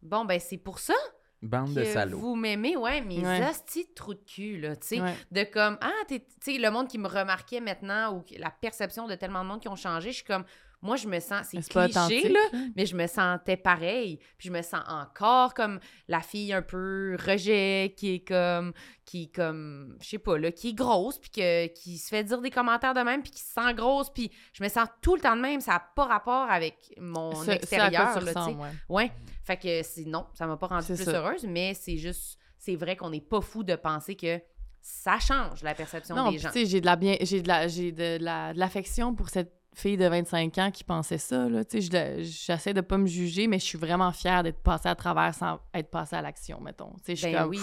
[0.03, 0.95] bon, ben c'est pour ça
[1.43, 2.19] Bande de que salauds.
[2.19, 3.47] vous m'aimez, ouais, mes Ouais.
[3.49, 5.01] hosties de trous de cul, là, tu sais.
[5.03, 5.15] Ouais.
[5.31, 9.07] De comme, ah, t'es- tu sais, le monde qui me remarquait maintenant ou la perception
[9.07, 10.45] de tellement de monde qui ont changé, je suis comme,
[10.85, 12.59] moi, je me sens, c'est cliché, là, là.
[12.77, 14.19] mais je me sentais pareil.
[14.39, 18.73] Puis je me sens encore comme la fille un peu rejet, qui est comme,
[19.05, 22.23] qui est comme, je sais pas, là, qui est grosse, puis que, qui se fait
[22.23, 25.15] dire des commentaires de même, puis qui se sent grosse, puis je me sens tout
[25.17, 25.61] le temps de même.
[25.61, 28.69] Ça n'a pas rapport avec mon Ce- extérieur, là, ressembles, ouais.
[28.89, 29.13] Ouais.
[29.43, 31.19] Fait que c'est non, ça m'a pas rendue C'est plus ça.
[31.19, 34.41] heureuse, mais c'est juste, c'est vrai qu'on n'est pas fou de penser que
[34.81, 36.51] ça change la perception Non, des gens.
[36.51, 39.31] tu sais, j'ai de la bien, j'ai de la, j'ai de la, de l'affection pour
[39.31, 41.65] cette fille de 25 ans qui pensait ça, là.
[41.65, 44.63] Tu sais, je la- j'essaie de pas me juger, mais je suis vraiment fière d'être
[44.63, 46.93] passée à travers sans être passée à l'action, mettons.
[46.99, 47.61] Tu sais, je suis Ben comme, oui.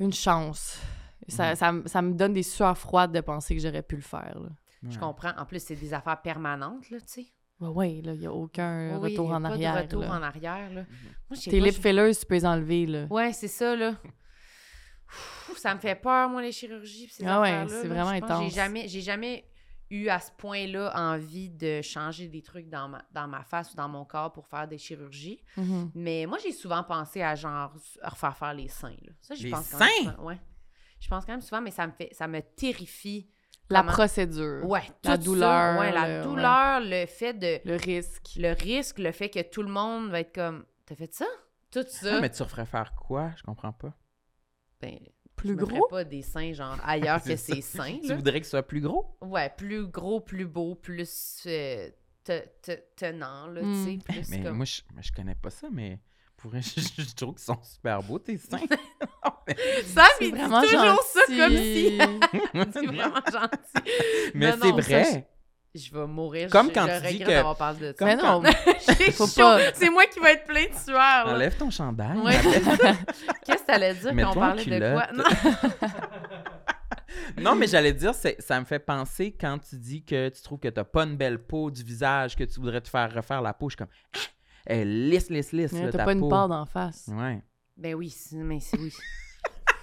[0.00, 0.80] une chance.
[1.28, 1.54] Ça, Mhm.
[1.56, 4.38] ça, me- ça me donne des sueurs froides de penser que j'aurais pu le faire,
[4.40, 4.48] là.
[4.88, 5.32] Je comprends.
[5.36, 7.26] En plus, c'est des affaires permanentes, là, tu sais.
[7.60, 9.80] Ouais, ouais, là, il y a aucun Oui, retour y a en pas arrière, de
[9.80, 10.10] retour là.
[10.18, 10.84] en arrière, là.
[11.28, 13.06] Moi, sais Tes pas, lip je- fillers, tu peux les enlever, là.
[13.10, 13.94] Ouais, c'est ça, là.
[15.50, 17.08] Ouf, ça me fait peur, moi, les chirurgies.
[17.10, 18.44] ces Ah ouais, c'est vraiment intense.
[18.44, 19.44] J'ai jamais, j'ai jamais
[19.90, 23.76] eu à ce point-là envie de changer des trucs dans ma, dans ma face ou
[23.76, 25.42] dans mon corps pour faire des chirurgies.
[25.56, 25.90] Mhm.
[25.94, 27.72] Mais moi, j'ai souvent pensé à genre
[28.02, 28.96] à refaire faire les seins.
[29.02, 29.12] Là.
[29.20, 30.10] Ça, Les pense quand même seins?
[30.12, 30.38] souvent, Ouais.
[31.00, 33.30] Je pense quand même souvent, mais ça me fait, ça me terrifie.
[33.70, 34.64] La Comment- procédure.
[34.64, 35.26] Ouais, La tout ça.
[35.30, 38.30] douleur, Ouais, la le- douleur, le fait de, Le risque.
[38.36, 41.26] le risque, le fait que tout le monde va être comme, t'as fait ça?
[41.70, 42.16] Tout ça?
[42.16, 43.30] Ah, mais tu referais faire quoi?
[43.36, 43.92] Je comprends pas.
[44.80, 44.98] Ben,
[45.38, 45.86] Plus je me ferais gros?
[45.88, 47.54] pas des seins genre ailleurs que C'est ça.
[47.54, 47.98] ces seins.
[48.04, 49.16] Tu voudrais que ce soit plus gros?
[49.22, 51.88] Ouais, plus gros, plus beau, plus euh,
[52.24, 53.72] te- te- tenant, là, Mm.
[53.72, 53.98] tu sais.
[54.04, 54.56] Plus Mais comme...
[54.56, 55.98] moi, je, moi, je connais pas ça, mais
[56.36, 58.58] pour je, je trouve qu'ils sont super beaux, tes seins.
[60.20, 61.98] Il dit vraiment toujours ça comme si...
[61.98, 64.32] c'est vraiment gentil.
[64.34, 65.28] mais c'est ça, vrai.
[65.74, 66.48] Je vais mourir.
[66.50, 68.04] Comme je, quand je tu dis que- parlé de ça.
[68.04, 68.42] Mais non,
[69.12, 69.58] Faut pas.
[69.74, 70.96] C'est moi qui vais être plein de sueur.
[70.96, 71.32] là.
[71.34, 72.18] Enlève ton chandail.
[72.18, 72.32] Ouais.
[73.44, 75.06] Qu'est-ce que t'allais dire quand on parlait de quoi?
[75.14, 75.24] Non.
[77.40, 80.68] Non, mais j'allais dire, ça me fait penser quand tu dis que tu trouves que
[80.68, 83.68] t'as pas une belle peau du visage, que tu voudrais te faire refaire la peau.
[83.68, 84.18] Je suis comme, ah,
[84.66, 86.28] elle lisse, lisse, lisse, Ouais, T'as ta pas une peau.
[86.28, 87.08] part d'en face.
[87.08, 87.42] Ouais.
[87.76, 88.92] Ben oui, mais c'est oui.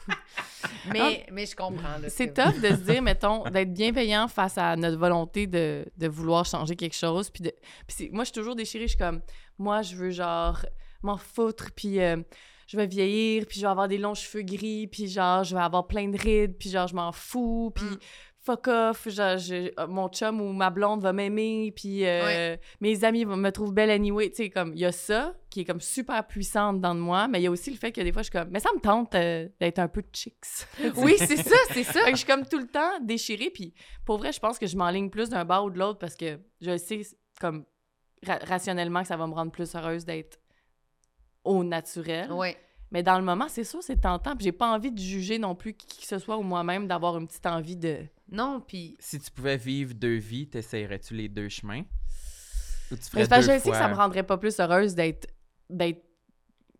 [0.91, 1.97] mais, mais je comprends.
[2.08, 6.45] C'est tough de se dire, mettons, d'être bienveillant face à notre volonté de, de vouloir
[6.45, 7.30] changer quelque chose.
[7.30, 7.53] Puis, de,
[7.88, 8.86] puis moi, je suis toujours déchirée.
[8.86, 9.22] Je suis comme,
[9.58, 10.66] moi, je veux genre
[11.01, 12.18] m'en foutre, puis euh,
[12.68, 15.62] je vais vieillir, puis je vais avoir des longs cheveux gris, puis genre, je vais
[15.62, 17.97] avoir plein de rides, puis genre, je m'en fous, puis Mm.
[18.45, 23.03] Fuck off, genre, je- euh, mon chum ou ma blonde va m'aimer, puis euh, mes
[23.03, 24.29] amis vont- me trouvent belle anyway.
[24.29, 27.27] Tu sais, comme, il y a ça qui est comme super puissant dedans de moi,
[27.27, 28.69] mais il y a aussi le fait que des fois, je suis comme, mais ça
[28.75, 30.35] me tente euh, d'être un peu chicks.
[30.97, 31.93] Oui, c'est ça, c'est ça.
[32.03, 33.49] Fait que je suis comme tout le temps déchirée.
[33.49, 33.73] Puis
[34.05, 36.39] pour vrai, je pense que je m'enligne plus d'un bas ou de l'autre parce que
[36.61, 37.01] je sais,
[37.41, 37.65] comme
[38.25, 40.37] ra- rationnellement, que ça va me rendre plus heureuse d'être
[41.43, 42.31] au naturel.
[42.31, 42.57] Ouais.
[42.91, 44.35] Mais dans le moment, c'est sûr, c'est tentant.
[44.35, 47.17] Puis j'ai pas envie de juger non plus qui que ce soit ou moi-même d'avoir
[47.17, 47.97] une petite envie de.
[48.32, 51.84] Non, puis Si tu pouvais vivre deux vies, t'essayerais-tu les deux chemins?
[52.91, 54.95] Ou tu ferais parce deux que je sais que ça me rendrait pas plus heureuse
[54.95, 55.28] d'être
[55.69, 56.03] d'être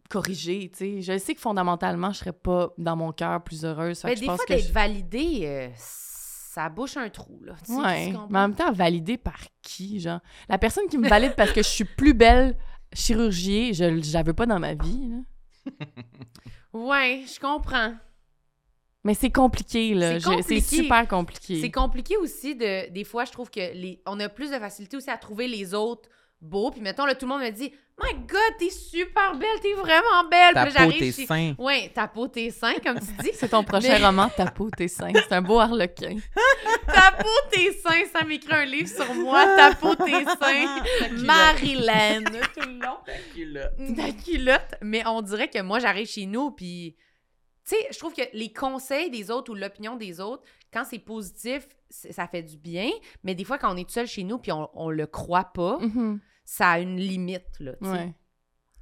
[0.10, 1.02] corrigée, tu sais.
[1.02, 4.04] Je sais que fondamentalement, je serais pas dans mon cœur plus heureuse.
[4.04, 7.56] Mais que je des pense fois, d'être je- validé, euh, ça bouche un trou, là.
[7.66, 8.06] Tu sais, Ouais.
[8.12, 10.20] tu Mais en même temps, validée par qui, genre?
[10.48, 12.56] La personne qui me valide parce que je suis plus belle
[12.94, 15.74] chirurgie, je ne la veux pas dans ma vie, là.
[16.74, 17.96] Ouais, je comprends.
[19.06, 20.20] Mais c'est compliqué, là.
[20.42, 21.62] C'est super compliqué.
[21.62, 22.90] C'est compliqué aussi de.
[22.92, 25.74] Des fois, je trouve que les, on a plus de facilité aussi à trouver les
[25.74, 26.10] autres
[26.42, 26.72] beaux.
[26.72, 30.28] Puis mettons, là, tout le monde me dit My God, t'es super belle, t'es vraiment
[30.30, 30.54] belle.
[30.54, 31.54] Ta Puis peau, j'arrive tes chez- seins.
[31.58, 33.30] Ouais, ta peau, tes seins, comme tu dis.
[33.36, 35.14] C'est ton prochain Mais- roman, Ta peau, tes seins.
[35.14, 36.18] C'est un beau harlequin.
[36.94, 39.46] ta peau, tes seins, ça m'écrit un livre sur moi.
[39.56, 40.84] Ta peau, tes seins.
[41.24, 42.24] Marilyn,
[42.56, 43.96] tout le long.
[43.96, 44.76] Ta culotte.
[44.82, 46.96] Mais on dirait que moi, j'arrive chez nous, puis.
[47.68, 51.00] Tu sais, je trouve que les conseils des autres ou l'opinion des autres, quand c'est
[51.00, 52.90] positif, ça fait du bien.
[53.24, 55.46] Mais des fois, quand on est tout seul chez nous, puis on, on le croit
[55.46, 56.20] pas, Mhm.
[56.44, 57.92] ça a une limite, là, tu sais.
[57.92, 58.14] Ouais.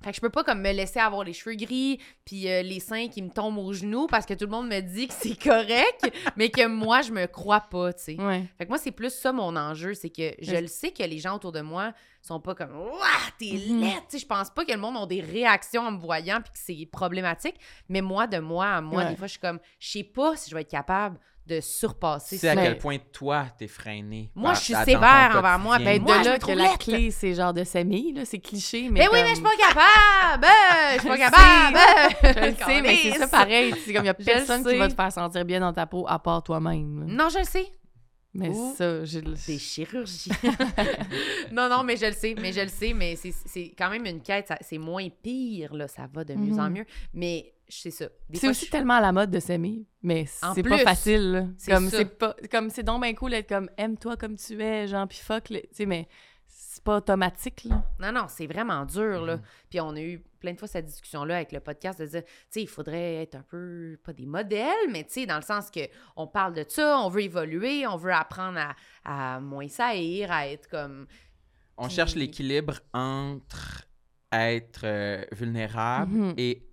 [0.04, 2.80] Fait que je peux pas comme me laisser avoir les cheveux gris puis euh, les
[2.80, 5.42] seins qui me tombent aux genoux parce que tout le monde me dit que c'est
[5.42, 8.16] correct, mais que moi je me crois pas, tu sais.
[8.22, 8.44] Ouais.
[8.58, 11.20] Fait que moi c'est plus ça mon enjeu, c'est que je le sais que les
[11.20, 13.82] gens autour de moi sont pas comme Ouah, t'es Mhm.
[13.82, 16.40] laide, tu sais, je pense pas que le monde a des réactions en me voyant
[16.42, 17.56] puis que c'est problématique,
[17.90, 19.10] mais moi de moi à moi Ouais.
[19.10, 22.38] des fois je suis comme je sais pas si je vais être capable de surpasser
[22.38, 24.32] C'est à quel point toi, t'es freiné.
[24.34, 25.78] Moi, par- je suis sévère envers moi.
[25.78, 28.24] Ben, Moi, de je là que la clé, c'est genre de s'aimer, là.
[28.26, 29.02] C'est cliché, mais.
[29.02, 30.48] Mais oui, mais je suis pas capable!
[30.96, 31.80] Je suis pas Je capable!
[32.40, 33.74] Je le sais, mais c'est ça pareil.
[33.86, 34.92] C'est comme il y a Je personne qui va sais.
[34.96, 37.06] te faire sentir bien dans ta peau à part toi-même.
[37.08, 37.66] Non, je le sais.
[38.36, 39.34] Mais Ou ça, j'ai le.
[39.46, 40.32] Des chirurgies.
[41.52, 44.06] non, non, mais je le sais, mais je le sais, mais c'est- c'est quand même
[44.06, 46.74] une quête, c'est moins pire, là, ça va de mieux en Mhm.
[46.78, 48.06] mieux, mais c'est ça.
[48.34, 51.32] C'est aussi je- tellement à la mode de s'aimer, mais En c'est pas plus, facile.
[51.32, 51.46] là.
[51.58, 51.98] c'est Comme ça.
[51.98, 55.18] c'est pas comme c'est donc bien cool d'être comme aime-toi comme tu es, genre puis
[55.20, 56.08] fuck, tu sais mais
[56.48, 57.84] c'est pas automatique là.
[58.00, 59.38] Non, non, c'est vraiment dur, là.
[59.38, 59.42] Mhm.
[59.70, 62.30] Puis on a eu plein de fois cette discussion-là avec le podcast de dire, tu
[62.50, 65.70] sais, il faudrait être un peu, pas des modèles, mais tu sais, dans le sens
[65.72, 65.80] que
[66.16, 68.60] on parle de ça, on veut évoluer, on veut apprendre
[69.06, 71.08] à, à moins saillir, à être comme...
[71.78, 73.86] On Puis- cherche l'équilibre entre
[74.32, 76.34] être euh, vulnérable Mhm.
[76.38, 76.68] et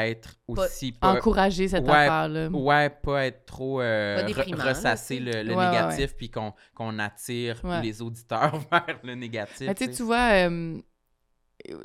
[0.00, 2.48] être aussi pas, Encourager cette Ouais, affaire-là.
[2.48, 6.16] ouais, pas être trop euh, Pas re- déprimant, ressasser là, le, le Ouais, ouais, négatif
[6.16, 7.82] puis qu'on qu'on attire Ouais.
[7.82, 9.66] les auditeurs vers le négatif.
[9.68, 10.78] Mais tu vois, euh,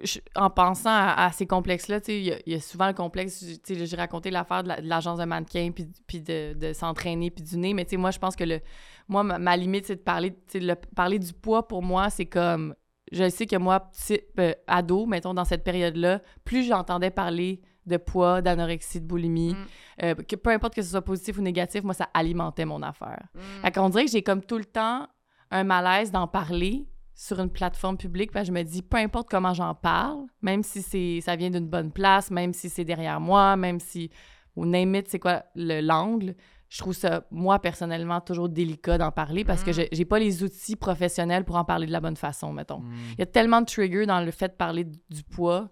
[0.04, 2.60] je- en pensant à, à ces complexes-là, tu sais, il y, a- il y a
[2.60, 5.88] souvent le complexe, tu sais, j'ai raconté l'affaire de la- de l'agence de mannequin, puis,
[6.08, 8.60] puis de, de s'entraîner, puis du nez, mais tu sais, moi, je pense que le,
[9.08, 12.74] moi, ma, ma limite, c'est de parler, le- parler du poids, pour moi, c'est comme,
[13.12, 17.98] je sais que moi, petit, euh, ado, mettons, dans cette période-là, plus j'entendais parler de
[17.98, 20.04] poids, d'anorexie, de boulimie, Mm.
[20.04, 23.28] euh, que peu importe que ce soit positif ou négatif, moi, ça alimentait mon affaire.
[23.34, 23.40] Mm.
[23.64, 25.08] Fait qu'on dirait que j'ai comme tout le temps
[25.52, 29.28] un malaise d'en parler sur une plateforme publique, parce que je me dis, peu importe
[29.30, 33.20] comment j'en parle, même si c'est ça vient d'une bonne place, même si c'est derrière
[33.20, 34.12] moi, même si,
[34.56, 36.36] ou name it, c'est quoi le- l'angle,
[36.70, 39.74] je trouve ça, moi, personnellement, toujours délicat d'en parler parce que Mm.
[39.74, 42.80] j'ai j'ai pas les outils professionnels pour en parler de la bonne façon, mettons.
[42.82, 42.94] Mm.
[43.14, 45.70] Il y a tellement de triggers dans le fait de parler du poids,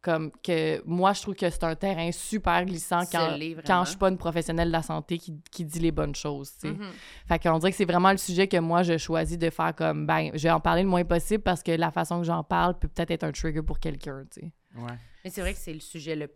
[0.00, 3.36] comme que moi, je trouve que c'est un terrain super glissant quand,
[3.66, 6.52] quand je suis pas une professionnelle de la santé qui, qui dit les bonnes choses,
[6.52, 6.74] tu sais.
[6.74, 6.90] Mhm.
[7.26, 10.06] Fait qu'on dirait que c'est vraiment le sujet que moi, je choisis de faire comme,
[10.06, 12.78] ben, je vais en parler le moins possible parce que la façon que j'en parle
[12.78, 14.52] peut peut-être être un trigger pour quelqu'un, tu sais.
[14.76, 14.98] Ouais.
[15.24, 16.30] Mais c'est vrai que c'est le sujet le,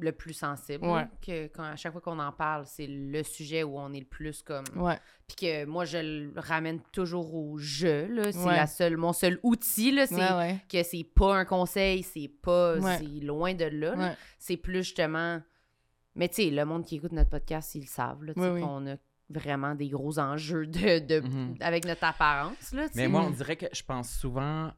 [0.00, 0.86] le plus sensible.
[0.86, 1.08] Ouais.
[1.20, 4.06] Que quand, à chaque fois qu'on en parle, c'est le sujet où on est le
[4.06, 4.64] plus comme.
[4.76, 4.98] Ouais.
[5.26, 8.06] Puis que moi, je le ramène toujours au jeu.
[8.06, 8.30] là.
[8.30, 8.56] C'est Ouais.
[8.56, 9.90] la seule, mon seul outil.
[9.90, 10.60] là, C'est Ouais, ouais.
[10.68, 12.76] que c'est pas un conseil, c'est pas.
[12.78, 12.98] Ouais.
[12.98, 14.14] C'est loin de là.
[14.38, 15.42] C'est plus justement.
[16.14, 18.24] Mais tu sais, le monde qui écoute notre podcast, ils le savent.
[18.24, 18.96] Là, Oui, a
[19.30, 21.56] vraiment des gros enjeux de, de- Mhm.
[21.60, 22.72] avec notre apparence.
[22.72, 24.72] Là, Mais moi, on dirait que je pense souvent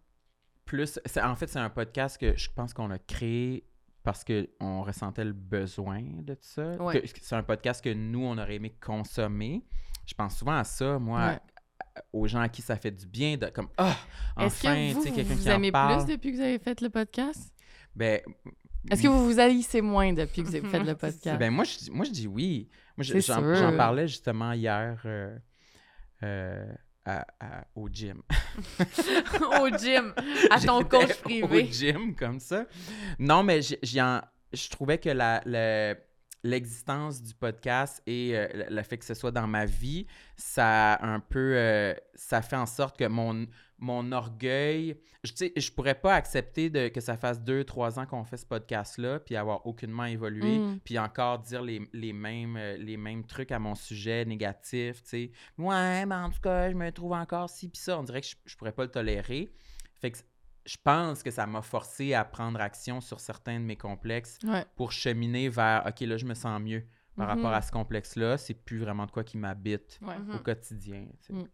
[0.64, 0.98] plus.
[1.06, 3.64] c'est- En fait, c'est un podcast que je pense qu'on a créé
[4.02, 6.76] parce qu'on ressentait le besoin de ça.
[6.82, 7.02] Ouais.
[7.20, 9.64] C'est un podcast que nous, on aurait aimé consommer.
[10.06, 11.38] Je pense souvent à ça, moi, Ouais.
[12.12, 13.96] aux gens à qui ça fait du bien, de comme Ah,
[14.36, 16.04] enfin, vous, tu sais, quelqu'un vous qui en aimez parle.
[16.04, 17.54] plus depuis que vous avez fait le podcast?
[17.94, 18.20] Ben,
[18.90, 21.38] Est-ce que vous vous haïssez moins depuis que vous avez fait le podcast?
[21.38, 22.68] ben moi, je, dis- moi, je dis oui.
[22.96, 25.36] Moi, j'en parlais justement hier euh,
[26.22, 26.72] euh,
[27.04, 28.22] à- à- au gym.
[29.60, 30.12] au gym,
[30.50, 31.66] à ton coach Au privé.
[31.70, 32.66] gym, comme ça.
[33.18, 35.94] Non, mais je trouvais que la, le-
[36.42, 41.20] l'existence du podcast et euh, le- fait que ce soit dans ma vie, ça un
[41.20, 41.54] peu...
[41.56, 43.46] euh, ça fait en sorte que mon,
[43.78, 44.96] mon orgueil...
[45.22, 48.38] Je, sais, je pourrais pas accepter de, que ça fasse deux, trois ans qu'on fait
[48.38, 50.80] ce podcast-là, puis avoir aucunement évolué, Mm.
[50.82, 55.08] puis encore dire les, les mêmes, euh, les mêmes trucs à mon sujet négatif, tu
[55.10, 55.30] sais.
[55.58, 57.98] Ouais, mais en tout cas, je me trouve encore ci, puis ça.
[57.98, 59.52] On dirait que je, je pourrais pas le tolérer.
[60.00, 60.16] Fait que
[60.66, 64.64] je pense que ça m'a forcé à prendre action sur certains de mes complexes Ouais.
[64.76, 66.84] pour cheminer vers OK, là, je me sens mieux
[67.16, 67.36] par Mhm.
[67.36, 68.36] rapport à ce complexe-là.
[68.38, 70.18] C'est plus vraiment de quoi qui m'habite Ouais.
[70.18, 70.36] Mhm.
[70.36, 71.04] au quotidien.
[71.20, 71.32] tu sais.
[71.32, 71.48] Mm.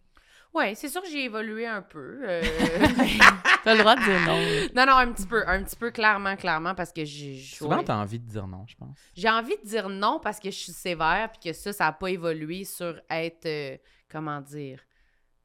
[0.55, 2.21] Ouais, c'est sûr que j'ai évolué un peu.
[2.27, 2.41] euh,
[3.65, 4.87] T'as le droit de dire non.
[4.87, 7.85] non, non, un petit peu, un petit peu clairement, clairement, parce que j'ai Souvent, ouais.
[7.85, 8.97] tu as envie de dire non, je pense.
[9.15, 11.93] j'ai envie de dire non parce que je suis sévère puis que ça, ça n'a
[11.93, 13.77] pas évolué sur être, euh,
[14.09, 14.81] comment dire,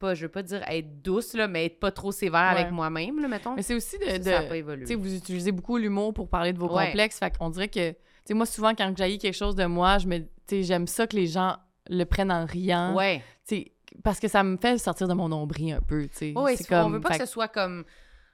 [0.02, 2.62] pas, je veux pas dire être douce là, mais être pas trop sévère Ouais.
[2.62, 3.56] avec moi-même, là, mettons.
[3.56, 4.04] Mais c'est aussi de...
[4.06, 4.82] ça, de- ça a pas évolué.
[4.86, 6.88] Tu sais, vous utilisez beaucoup l'humour pour parler de vos Ouais.
[6.88, 7.20] complexes.
[7.20, 7.96] Fait qu'on dirait que, tu
[8.26, 11.08] sais, moi, souvent, quand j'haïs quelque chose de moi, je me, tu sais, j'aime ça
[11.08, 11.56] que les gens
[11.90, 12.94] le prennent en riant.
[12.96, 13.24] Ouais.
[13.48, 13.72] Tu sais,
[14.04, 16.34] parce que ça me fait sortir de mon nombril un peu, tu sais.
[16.36, 17.84] Ouais, c'est c'est on veut pas fait que ce soit comme.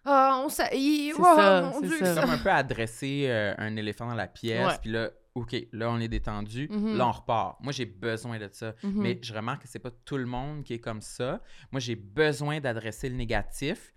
[0.09, 2.13] Ah, on il- oh, ça, c'est Dieu, ça.
[2.15, 5.89] C'est comme un peu adresser euh, un éléphant dans la pièce, puis là, OK, là,
[5.91, 6.97] on est détendu, Mhm.
[6.97, 7.57] là, on repart.
[7.61, 8.73] Moi, j'ai besoin de ça.
[8.83, 9.01] Mhm.
[9.01, 11.41] Mais je remarque que c'est pas tout le monde qui est comme ça.
[11.71, 13.93] Moi, j'ai besoin d'adresser le négatif.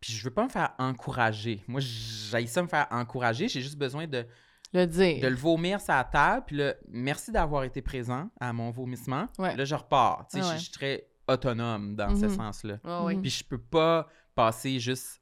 [0.00, 1.64] Puis je veux pas me faire encourager.
[1.66, 3.48] Moi, j'ai ça me faire encourager.
[3.48, 4.26] J'ai juste besoin de,
[4.74, 5.22] le dire.
[5.22, 6.44] de le vomir sur la table.
[6.46, 9.28] Puis là, merci d'avoir été présent à mon vomissement.
[9.38, 9.56] Ouais.
[9.56, 10.26] Là, je repars.
[10.30, 10.58] Tu sais, Ah je- ouais.
[10.58, 12.36] je suis très autonome dans ce Mhm.
[12.36, 12.78] sens-là.
[13.22, 15.20] Puis je peux pas passer juste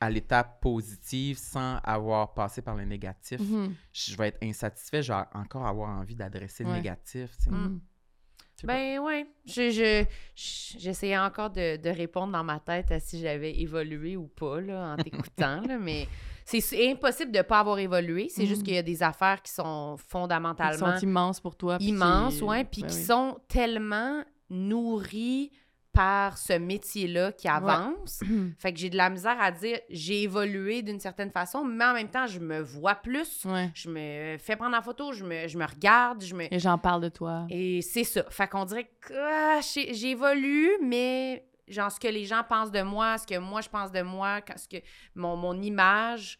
[0.00, 3.38] à l'étape positive sans avoir passé par le négatif.
[3.40, 3.74] Mhm.
[3.92, 5.02] Je vais être insatisfait.
[5.02, 7.30] Je vais encore avoir envie d'adresser le négatif.
[7.36, 7.50] tu sais.
[7.50, 7.56] Pas.
[8.66, 9.26] Ben ouais.
[9.46, 14.16] Je, je, je- j'essayais encore de, de répondre dans ma tête à si j'avais évolué
[14.18, 16.06] ou pas là, en t'écoutant, mais
[16.44, 18.28] c'est, impossible de ne pas avoir évolué.
[18.28, 18.64] C'est juste Mhm.
[18.66, 21.78] qu'il y a des affaires qui sont Qui fondamentalement sont immenses pour toi.
[21.78, 23.02] qui- immenses, ouais, puis Ben qui oui.
[23.04, 25.50] sont tellement nourries
[26.00, 28.20] par ce métier-là qui avance.
[28.58, 31.92] Fait que j'ai de la misère à dire j'ai évolué d'une certaine façon, mais en
[31.92, 33.44] même temps, je me vois plus.
[33.44, 33.70] Ouais.
[33.74, 36.44] Je me fais prendre en photo, je me, je me regarde, je me...
[36.54, 37.46] Et j'en parle de toi.
[37.50, 38.24] Et c'est ça.
[38.30, 39.60] Fait qu'on dirait que ah,
[39.92, 43.92] j'évolue, mais genre ce que les gens pensent de moi, ce que moi je pense
[43.92, 44.82] de moi, ce que
[45.14, 46.38] mon, mon image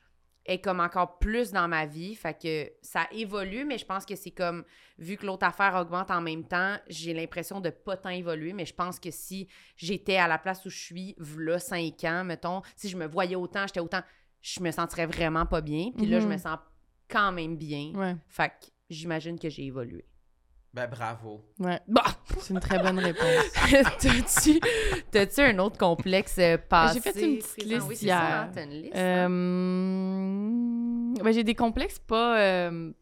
[0.50, 2.14] est comme encore plus dans ma vie.
[2.14, 4.64] Fait que ça évolue, mais je pense que c'est comme,
[4.98, 8.66] vu que l'autre affaire augmente en même temps, j'ai l'impression de pas tant évoluer, mais
[8.66, 12.62] je pense que si j'étais à la place où je suis, v'là cinq ans, mettons,
[12.76, 14.02] si je me voyais autant, j'étais autant,
[14.42, 15.92] je me sentirais vraiment pas bien.
[15.96, 16.32] Puis là, je Mhm.
[16.32, 16.58] me sens
[17.08, 17.92] quand même bien.
[17.94, 18.16] Ouais.
[18.28, 20.04] Fait que j'imagine que j'ai évolué.
[20.72, 21.40] Ben, bravo.
[21.58, 21.80] Ouais.
[21.88, 22.00] Bon,
[22.38, 23.26] C'est une très bonne réponse.
[23.98, 24.60] t'as-tu,
[25.10, 27.00] t'as-tu un autre complexe euh, passé?
[27.04, 27.74] J'ai fait une petite présent?
[27.74, 28.18] liste Oui, c'est hier.
[28.18, 29.28] ça, t'as une liste, hein?
[29.30, 32.92] Euh, ben, j'ai des complexes pas, euh,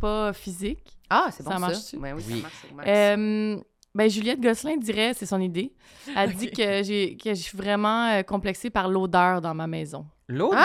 [0.00, 0.96] pas physiques.
[1.10, 1.60] Ah, c'est bon ça ça.
[1.60, 1.96] marche-tu?
[1.96, 2.36] Ouais, oui, Oui.
[2.36, 2.54] ça marche.
[2.68, 2.88] ça marche.
[2.88, 3.56] Euh,
[3.94, 5.72] ben, Juliette Gosselin dirait, c'est son idée,
[6.16, 6.56] elle dit Ok.
[6.56, 10.06] que j'ai que je suis vraiment euh, complexée par l'odeur dans ma maison.
[10.28, 10.58] L'odeur!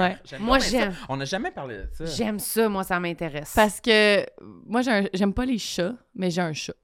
[0.00, 0.16] Ouais.
[0.24, 0.78] J'aime Moi, bien ça.
[0.78, 0.94] j'aime.
[1.08, 2.04] On n'a jamais parlé de ça.
[2.04, 3.52] J'aime ça, moi, ça m'intéresse.
[3.54, 4.24] Parce que
[4.66, 6.74] moi, j'ai un- j'aime pas les chats, mais j'ai un chat.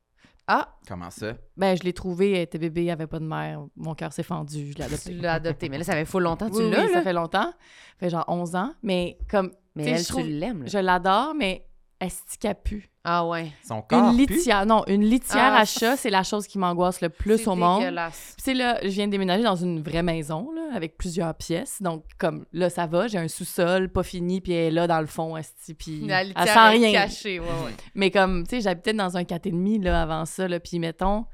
[0.53, 1.35] Ah, Comment ça?
[1.57, 3.64] Ben, je l'ai trouvé, elle était bébé, elle avait pas de mère.
[3.77, 5.12] Mon cœur s'est fendu, je l'ai tu adopté.
[5.14, 5.68] l'as adopté.
[5.68, 6.95] Mais là, ça fait full longtemps que tu Oui, l'as, oui, là.
[6.99, 7.51] ça fait longtemps.
[7.53, 7.55] Ça
[8.01, 8.75] fait genre 11 ans.
[8.83, 10.68] Mais comme, Mais tu elle, je trouve- tu l'aimes, là.
[10.68, 11.64] je l'adore, mais
[12.01, 12.89] elle se pu.
[13.03, 13.51] Ah ouais.
[13.67, 14.35] Son corps Une pue?
[14.35, 17.49] litière, non, une litière Ah, à chat, c'est la chose qui m'angoisse le plus C'est
[17.49, 17.81] au monde.
[17.81, 18.35] dégueulasse.
[18.37, 21.35] Puis, tu sais, là, je viens de déménager dans une vraie maison, là, avec plusieurs
[21.35, 21.81] pièces.
[21.81, 25.01] Donc, comme, là, ça va, j'ai un sous-sol pas fini, puis elle est là, dans
[25.01, 26.93] le fond, esti, puis La elle litière sent est rien.
[26.93, 27.73] cachée, ouais, ouais.
[27.95, 31.25] Mais comme, tu sais, j'habitais dans un 4,5, là, avant ça, là, puis mettons,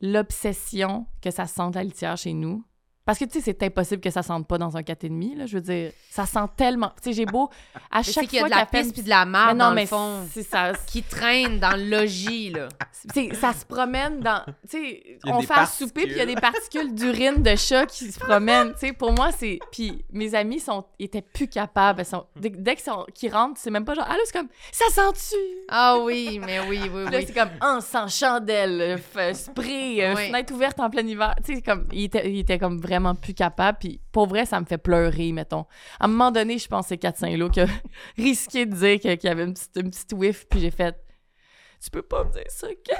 [0.00, 2.64] l'obsession que ça sente la litière chez nous.
[3.04, 5.54] Parce que, tu sais, c'est impossible que ça sente pas dans un 4,5, là, je
[5.56, 6.92] veux dire, ça sent tellement...
[7.02, 7.50] Tu sais, j'ai beau...
[7.90, 9.66] À chaque qu'il y a fois de la pisse une puis de la marde non,
[9.70, 10.20] dans mais le fond.
[10.32, 10.72] c'est ça.
[10.86, 12.68] Qui traîne dans le logis, là.
[13.12, 14.42] c'est- ça se promène dans.
[14.70, 17.86] Tu sais, on fait à souper, puis il y a des particules d'urine de chat
[17.86, 18.72] qui se promènent.
[18.74, 19.58] Tu sais, pour moi, c'est.
[19.72, 22.04] Puis mes amis sont, étaient plus capables.
[22.04, 22.24] Sont...
[22.36, 24.06] Dès, dès qu'ils sont- rentrent, c'est même pas genre.
[24.08, 24.48] Allô, c'est comme.
[24.70, 25.36] Ça sent-tu?
[25.68, 27.24] Ah oui, mais oui, oui, Puis là, oui.
[27.26, 29.00] c'est comme encens, chandelle,
[29.34, 30.26] spray, euh, Oui.
[30.28, 31.34] fenêtre ouverte en plein hiver.
[31.44, 33.78] Tu sais, comme, il était, il était comme vraiment plus capable.
[33.78, 35.66] Puis pour vrai, ça me fait pleurer, mettons.
[36.00, 37.66] À un moment donné, je pense que c'est Kat Saint-Lô qui a
[38.16, 40.46] risqué de dire que- qu'il y avait une petite, une petite whiff.
[40.48, 40.96] Puis j'ai fait,
[41.82, 42.96] tu peux pas me dire ça, là.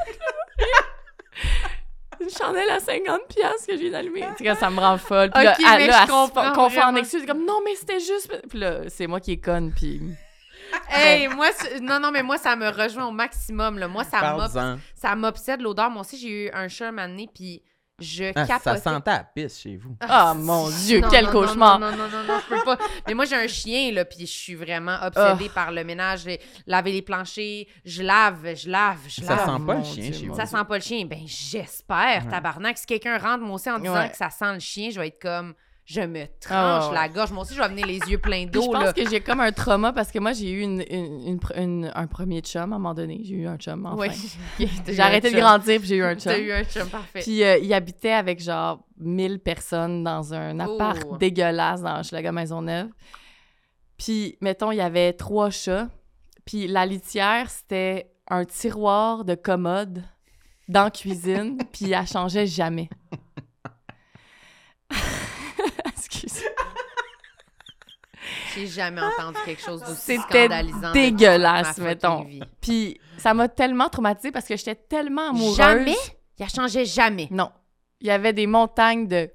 [2.21, 4.25] Une chandelle à 50 piastres que j'ai d'allumer.
[4.37, 5.31] Tu sais, ça me rend folle.
[5.31, 6.97] Puis là, Ok, elle- mais là, je confond en vraiment.
[6.99, 7.27] excuses.
[7.27, 8.31] comme, non, mais c'était juste...
[8.49, 10.01] Puis là, c'est moi qui est conne, puis...
[10.89, 11.49] Hey, moi,
[11.83, 13.89] non, non, mais moi, ça me rejoint au maximum, là.
[13.89, 15.91] Moi, ça m'obsède l'odeur.
[15.91, 17.63] Moi aussi, j'ai eu un chat un moment donné, puis
[18.01, 18.81] je Ah, ça capotais.
[18.81, 19.97] sentait la pisse chez vous.
[20.01, 21.79] Ah, mon Dieu, Non, quel non, cauchemar!
[21.79, 22.79] Non, non, non, non, non, je peux pas.
[23.07, 25.07] Mais moi, j'ai un chien, là, puis je suis vraiment Ah.
[25.09, 29.39] obsédée par le ménage, les- laver les planchers, je lave, je lave, je Ça lave.
[29.41, 30.37] sent pas mon le chien Dieu, chez vous.
[30.37, 31.05] Ça sent pas le chien.
[31.07, 32.31] Ben, j'espère, Ouais.
[32.31, 32.79] tabarnak.
[32.79, 34.11] Si quelqu'un rentre, moi aussi, en disant Ouais.
[34.11, 35.55] que ça sent le chien, je vais être comme,
[35.85, 37.33] je me tranche Ah, la gorge.
[37.33, 38.93] Moi aussi, je vais venir les yeux pleins Puis je d'eau, pense là.
[38.93, 42.65] que j'ai comme un trauma parce que moi, j'ai eu une, un premier chum à
[42.65, 43.21] un moment donné.
[43.25, 43.97] J'ai eu un chum, enfin.
[44.59, 44.69] Oui.
[44.87, 46.33] J'ai arrêté de grandir puis j'ai eu un chum.
[46.33, 47.21] T'as eu un chum parfait.
[47.21, 51.17] Puis euh, il habitait avec genre 1000 personnes dans un appart Oh.
[51.17, 52.89] dégueulasse dans Hochelaga Maisonneuve.
[53.99, 55.89] Puis, mettons, il y avait trois chats.
[56.45, 60.03] Puis la litière, c'était un tiroir de commode
[60.69, 61.59] dans la cuisine.
[61.73, 62.89] puis elle changeait jamais.
[66.23, 66.45] Excuse.
[68.55, 70.89] J'ai jamais entendu quelque chose d'aussi C'était scandalisant.
[70.89, 72.27] de dégueulasse, mettons.
[72.61, 75.57] Puis ça m'a tellement traumatisée parce que j'étais tellement amoureuse.
[75.57, 75.97] Jamais?
[76.39, 77.29] Il a changé jamais?
[77.31, 77.51] Non.
[78.01, 79.31] Il y avait des montagnes de...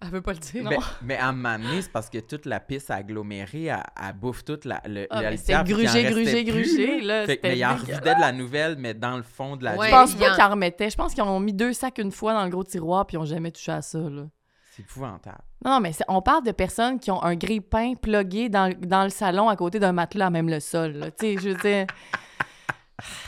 [0.00, 0.64] Elle veut pas le dire.
[0.64, 4.12] Mais, mais à un moment donné, c'est parce que toute la pisse agglomérée, elle, elle
[4.14, 7.64] bouffe toute la, le, Ah, c'était en grugé, grugé, grugé, là, Fait c'était mais il
[7.64, 9.86] en revidait de la nouvelle, mais dans le fond de la Ouais.
[9.86, 10.90] Je pense pas qu'ils en remettaient.
[10.90, 13.20] Je pense qu'ils ont mis deux sacs une fois dans le gros tiroir puis ils
[13.20, 14.24] ont jamais touché à ça, là.
[14.72, 15.38] C'est épouvantable.
[15.64, 19.10] Non, mais c'est- on parle de personnes qui ont un grille-pain plugué dans, dans le
[19.10, 21.10] salon à côté d'un matelas à même le sol, là.
[21.12, 21.86] Tu sais, je veux dire...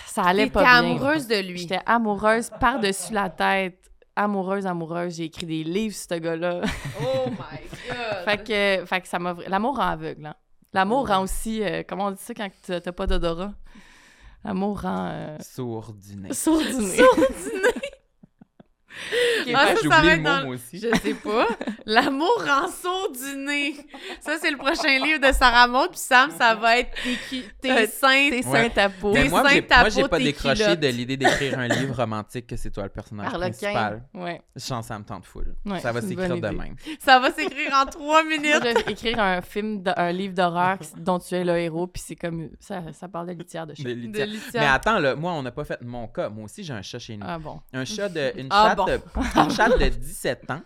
[0.06, 0.72] Ça allait pas bien.
[0.78, 1.58] amoureuse de lui.
[1.58, 3.90] J'étais amoureuse par-dessus la tête.
[4.14, 5.16] Amoureuse, amoureuse.
[5.16, 6.60] J'ai écrit des livres sur ce gars-là.
[7.00, 7.36] Oh my
[7.88, 8.24] God.
[8.24, 9.34] Fait que, fait que ça m'a...
[9.48, 10.34] L'amour rend aveugle, hein.
[10.72, 11.62] L'amour rend aussi...
[11.64, 13.52] euh, comment on dit ça quand t'as pas d'odorat?
[14.44, 15.08] L'amour rend...
[15.10, 15.36] Euh...
[15.40, 16.32] Sourdiné.
[16.32, 16.98] Sourdiné.
[19.46, 20.78] Ok, Ah, ça, ça va le être dans- moi aussi.
[20.78, 21.46] Je sais pas.
[21.86, 23.74] L'amour rend sourd du nez.
[24.20, 25.90] Ça, c'est le prochain livre de Sarah Maud.
[25.90, 29.12] Puis Sam, ça va être tes, cu- tes Euh, sainte ta peau.
[29.12, 29.30] Tes j'ai,
[29.66, 30.80] ta moi, j'ai peau, pas décroché culottes.
[30.80, 34.04] de l'idée d'écrire un livre romantique que c'est toi le personnage principal.
[34.14, 34.40] Ouais.
[34.54, 35.54] Que ça me tente full.
[35.66, 36.76] Ouais, ça va s'écrire de même.
[37.00, 38.54] Ça va s'écrire en trois Moi, minutes.
[38.64, 42.02] je vais écrire un film, de- un livre d'horreur dont tu es le héros, puis
[42.04, 43.82] c'est comme ça, ça parle de litière de chat.
[43.84, 44.26] De De litière.
[44.26, 44.62] litière.
[44.62, 46.28] Mais attends, là, moi, on n'a pas fait mon cas.
[46.28, 47.26] Moi aussi, j'ai un chat chez nous.
[47.28, 47.60] Ah bon.
[47.72, 49.22] Un chat de, une, Ah chatte bon.
[49.44, 50.62] une chatte de 17 ans.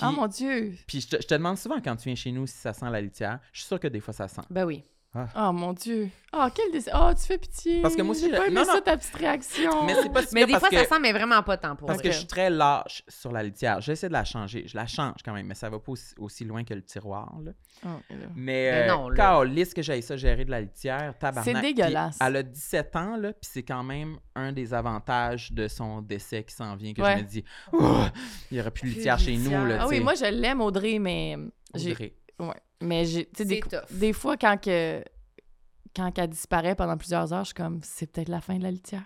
[0.00, 0.74] Ah mon Dieu.
[0.86, 2.90] puis je, te, je te demande souvent quand tu viens chez nous si ça sent
[2.90, 3.38] la litière.
[3.52, 4.42] Je suis sûre que des fois, ça sent.
[4.50, 4.82] Ben oui.
[5.14, 6.08] Oh mon Dieu.
[6.34, 6.90] Oh, quel décès.
[6.94, 7.82] Oh, tu fais pitié.
[7.82, 8.80] Parce que moi aussi, J'ai je- pas aimé non, ça, non.
[8.80, 9.84] ta petite réaction.
[9.84, 10.76] Mais c'est pas si Mais des parce fois, que...
[10.78, 12.08] ça sent, mais vraiment pas tant pour Parce vrai.
[12.08, 13.82] que je suis très lâche sur la litière.
[13.82, 14.66] J'essaie de la changer.
[14.66, 17.30] Je la change quand même, mais ça va pas aussi, aussi loin que le tiroir.
[17.44, 17.52] Là.
[17.84, 18.20] Oh, et là.
[18.34, 19.44] Mais, Mais euh, non, là.
[19.74, 21.54] que j'aille ça gérer de la litière, tabarnak.
[21.56, 22.16] C'est dégueulasse.
[22.18, 26.42] Elle a 17 ans, là, puis c'est quand même un des avantages de son décès
[26.44, 27.18] qui s'en vient, que Ouais.
[27.18, 27.44] je me dis,
[27.74, 28.04] Oh,
[28.50, 30.98] il y aurait plus de litière chez nous, là, Ah oui, moi je l'aime Audrey,
[30.98, 31.36] mais
[31.74, 32.14] Audrey.
[32.38, 33.96] Ouais, mais j'ai tu sais des, C'est tough.
[33.98, 35.02] des fois quand que
[35.94, 38.70] quand elle disparaît pendant plusieurs heures, je suis comme, c'est peut-être la fin de la
[38.70, 39.04] litière.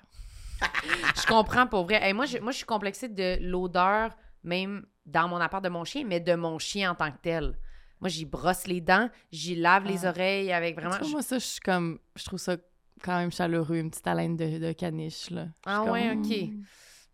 [1.17, 1.99] Je comprends pour vrai.
[2.03, 5.85] Hey, moi, je, moi, je suis complexée de l'odeur, même dans mon appart de mon
[5.85, 7.59] chien, mais de mon chien en tant que tel.
[8.01, 10.11] Moi, j'y brosse les dents, j'y lave les Ah.
[10.11, 10.97] oreilles avec vraiment.
[11.11, 12.57] Moi, ça, je suis comme, je trouve ça
[13.03, 15.47] quand même chaleureux, une petite haleine de, de caniche, là.
[15.67, 16.23] Ah comme, ouais, hmm.
[16.25, 16.49] ok.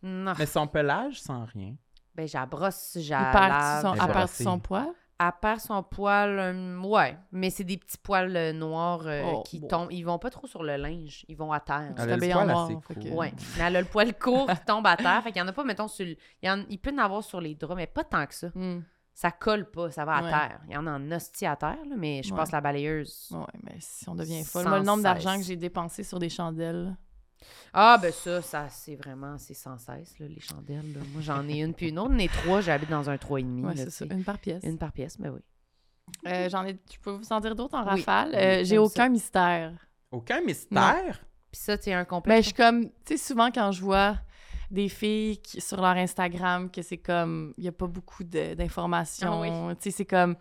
[0.02, 0.34] Non.
[0.38, 1.74] Mais son pelage sans rien.
[2.14, 3.82] Ben, j'ai la brosse, j'ai Il la perd lave.
[3.82, 4.94] son, Elle perd son poids.
[5.26, 7.16] Elle perd son poil, euh, ouais.
[7.32, 9.68] Mais c'est des petits poils euh, noirs euh, Oh, qui bon.
[9.68, 9.92] tombent.
[9.92, 11.94] Ils vont pas trop sur le linge, ils vont à terre.
[11.98, 13.18] Elle a le en poil noir, assez fait que- court.
[13.18, 13.32] Ouais.
[13.58, 15.22] Mais elle a le poil court qui tombe à terre.
[15.22, 16.12] Fait qu'il y en a pas, mettons, sur le...
[16.42, 18.48] il, y en- il peut en avoir sur les draps, mais pas tant que ça.
[18.54, 18.80] Hmm.
[19.14, 20.30] Ça colle pas, ça va à Ouais.
[20.30, 20.60] terre.
[20.68, 22.36] Il y en a en hostie à terre, là, mais je Ouais.
[22.38, 23.28] passe la balayeuse.
[23.32, 24.66] Ouais, mais si on devient folle.
[24.66, 25.40] Moi, le nombre d'argent cesse.
[25.40, 26.96] que j'ai dépensé sur des chandelles.
[27.72, 30.92] Ah, ben ça, ça c'est vraiment, c'est sans cesse, là, les chandelles.
[30.94, 31.00] là.
[31.12, 32.10] Moi, j'en ai une puis une autre.
[32.14, 33.64] On est trois, j'habite dans un 3,5.
[33.64, 34.06] Ouais, là, c'est ça.
[34.06, 34.12] tu.
[34.14, 34.62] Une par pièce.
[34.64, 35.40] Une par pièce, mais oui.
[36.26, 38.00] Euh, J'en ai, je peux vous en dire d'autres en Oui.
[38.02, 38.34] rafale?
[38.34, 39.08] Euh, j'ai aucun ça.
[39.08, 39.72] mystère.
[40.10, 41.20] Aucun mystère?
[41.50, 42.40] Puis ça, c'est un Mais complexe.
[42.40, 44.16] je suis comme, tu sais, souvent quand je vois
[44.70, 48.54] des filles qui, sur leur Instagram, que c'est comme, il n'y a pas beaucoup de-
[48.54, 49.42] d'informations.
[49.42, 49.76] Ah oui.
[49.76, 50.34] Tu sais, c'est comme,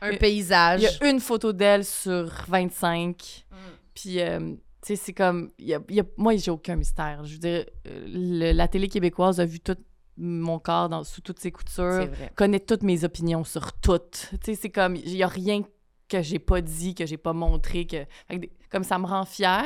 [0.00, 0.82] un paysage.
[0.82, 3.44] il y a une photo d'elle sur 25.
[3.50, 3.56] Mm.
[3.94, 4.54] Puis, euh,
[4.84, 7.24] tu sais, c'est comme, il y a, y a- moi, j'ai aucun mystère.
[7.24, 9.76] Je veux dire, euh, le- la télé québécoise a vu tout
[10.16, 14.28] mon corps dans, sous toutes ses coutures, connaît toutes mes opinions sur toutes.
[14.32, 15.62] Tu sais, c'est comme, il y a rien
[16.08, 18.04] que j'ai pas dit, que j'ai pas montré, que...
[18.28, 19.64] fait que des- comme ça me rend fière,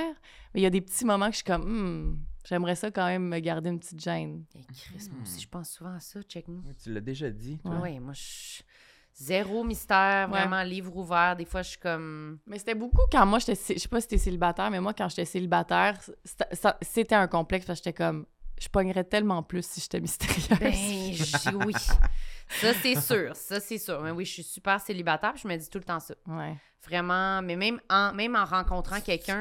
[0.54, 3.04] mais il y a des petits moments que je suis comme, Hmm, j'aimerais ça quand
[3.06, 4.44] même me garder une petite gêne.
[4.54, 6.22] Hey, Chris, moi aussi, je pense souvent à ça.
[6.22, 6.62] Check-nous.
[6.66, 7.58] Oui, Tu l'as déjà dit.
[7.58, 7.80] toi.
[7.80, 7.98] Ouais.
[7.98, 8.62] moi, je...
[9.20, 10.38] Zéro mystère, Ouais.
[10.38, 11.34] vraiment livre ouvert.
[11.34, 12.38] Des fois, je suis comme.
[12.46, 15.24] Mais c'était beaucoup quand moi, je sais pas si t'es célibataire, mais moi, quand j'étais
[15.24, 15.98] célibataire,
[16.82, 18.26] c'était- un complexe parce que j'étais comme,
[18.60, 20.48] je pognerais tellement plus si j'étais mystérieuse.
[20.60, 20.72] Ben,
[21.66, 21.74] oui.
[22.60, 23.34] Ça, c'est sûr.
[23.36, 24.00] Ça, c'est sûr.
[24.02, 25.34] Mais oui, je suis super célibataire.
[25.36, 26.14] Je me dis tout le temps ça.
[26.26, 26.56] Ouais.
[26.86, 27.42] Vraiment.
[27.42, 29.40] Mais même en, même en rencontrant quelqu'un.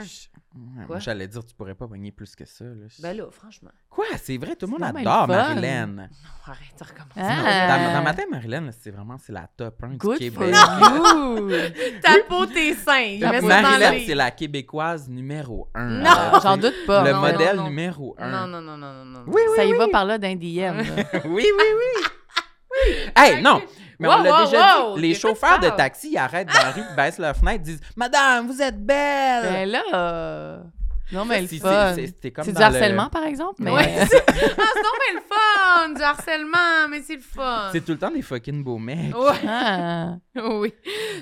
[0.90, 2.66] Ouais, j'allais dire, tu pourrais pas pogner plus que ça.
[2.66, 2.88] Là.
[3.00, 3.70] Ben là, franchement.
[3.92, 4.06] Quoi?
[4.20, 5.28] C'est vrai, tout le monde adore.
[5.28, 5.86] Marilyn.
[5.86, 6.08] Non,
[6.48, 7.20] arrête de recommencer.
[7.46, 7.78] Ah.
[7.78, 10.56] Dans, dans ma tête, Marilyn, c'est vraiment c'est la top 1 du Good for Québec.
[10.56, 12.02] you!
[12.02, 13.20] Ta peau, tes seins.
[13.22, 15.86] Marilyn, c'est la québécoise numéro 1.
[16.02, 16.40] Non!
[16.42, 17.04] J'en doute pas.
[17.04, 17.70] Le Non, modèle non, non.
[17.70, 18.30] numéro 1.
[18.32, 19.24] Non, non, non, non, non, non.
[19.28, 19.78] Oui, oui, ça y oui.
[19.78, 20.78] va par là d'un DM.
[20.78, 21.04] là.
[21.26, 22.04] oui, oui, oui.
[23.16, 23.62] Hey, non!
[24.00, 26.54] Mais on Wow, l'a wow, déjà wow, dit, les chauffeurs de taxi, ils arrêtent dans
[26.62, 29.44] la rue, ils baissent leur fenêtre, disent «Madame, vous êtes belle!
[29.44, 30.64] Ben là, euh,
[31.12, 31.94] non, mais le fun.
[31.96, 33.56] c'est- du le- harcèlement, par exemple?
[33.60, 33.72] Mais...
[33.72, 35.94] Ouais, ah, c'est non, mais le fun!
[35.96, 37.70] Du harcèlement, mais c'est le fun!
[37.72, 39.16] C'est tout le temps des fucking beaux mecs.
[39.18, 39.32] Ouais.
[39.48, 40.74] Ah, oui.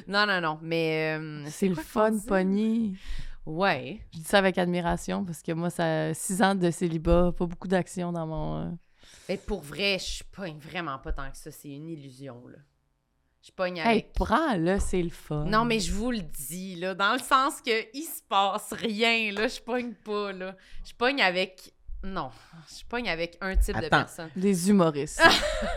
[0.08, 0.60] Non, non, non.
[0.62, 1.16] Mais.
[1.20, 2.26] euh, c'est le fun, dit?
[2.28, 2.98] pogny.
[3.46, 4.02] Ouais.
[4.14, 7.68] Je dis ça avec admiration parce que moi, ça six ans de célibat, pas beaucoup
[7.68, 8.78] d'action dans mon...
[9.30, 11.52] Mais pour vrai, je pogne vraiment pas tant que ça.
[11.52, 12.58] C'est une illusion, là.
[13.42, 14.14] Je pogne Hey, avec.
[14.14, 15.46] prends-le, c'est le fun.
[15.46, 19.32] Non, mais je vous le dis, là, dans le sens que il se passe rien,
[19.32, 20.56] là, je pogne pas, là.
[20.84, 21.72] Je pogne avec...
[22.04, 22.30] Non,
[22.70, 24.30] je pogne avec un type de personne.
[24.36, 25.22] Des humoristes.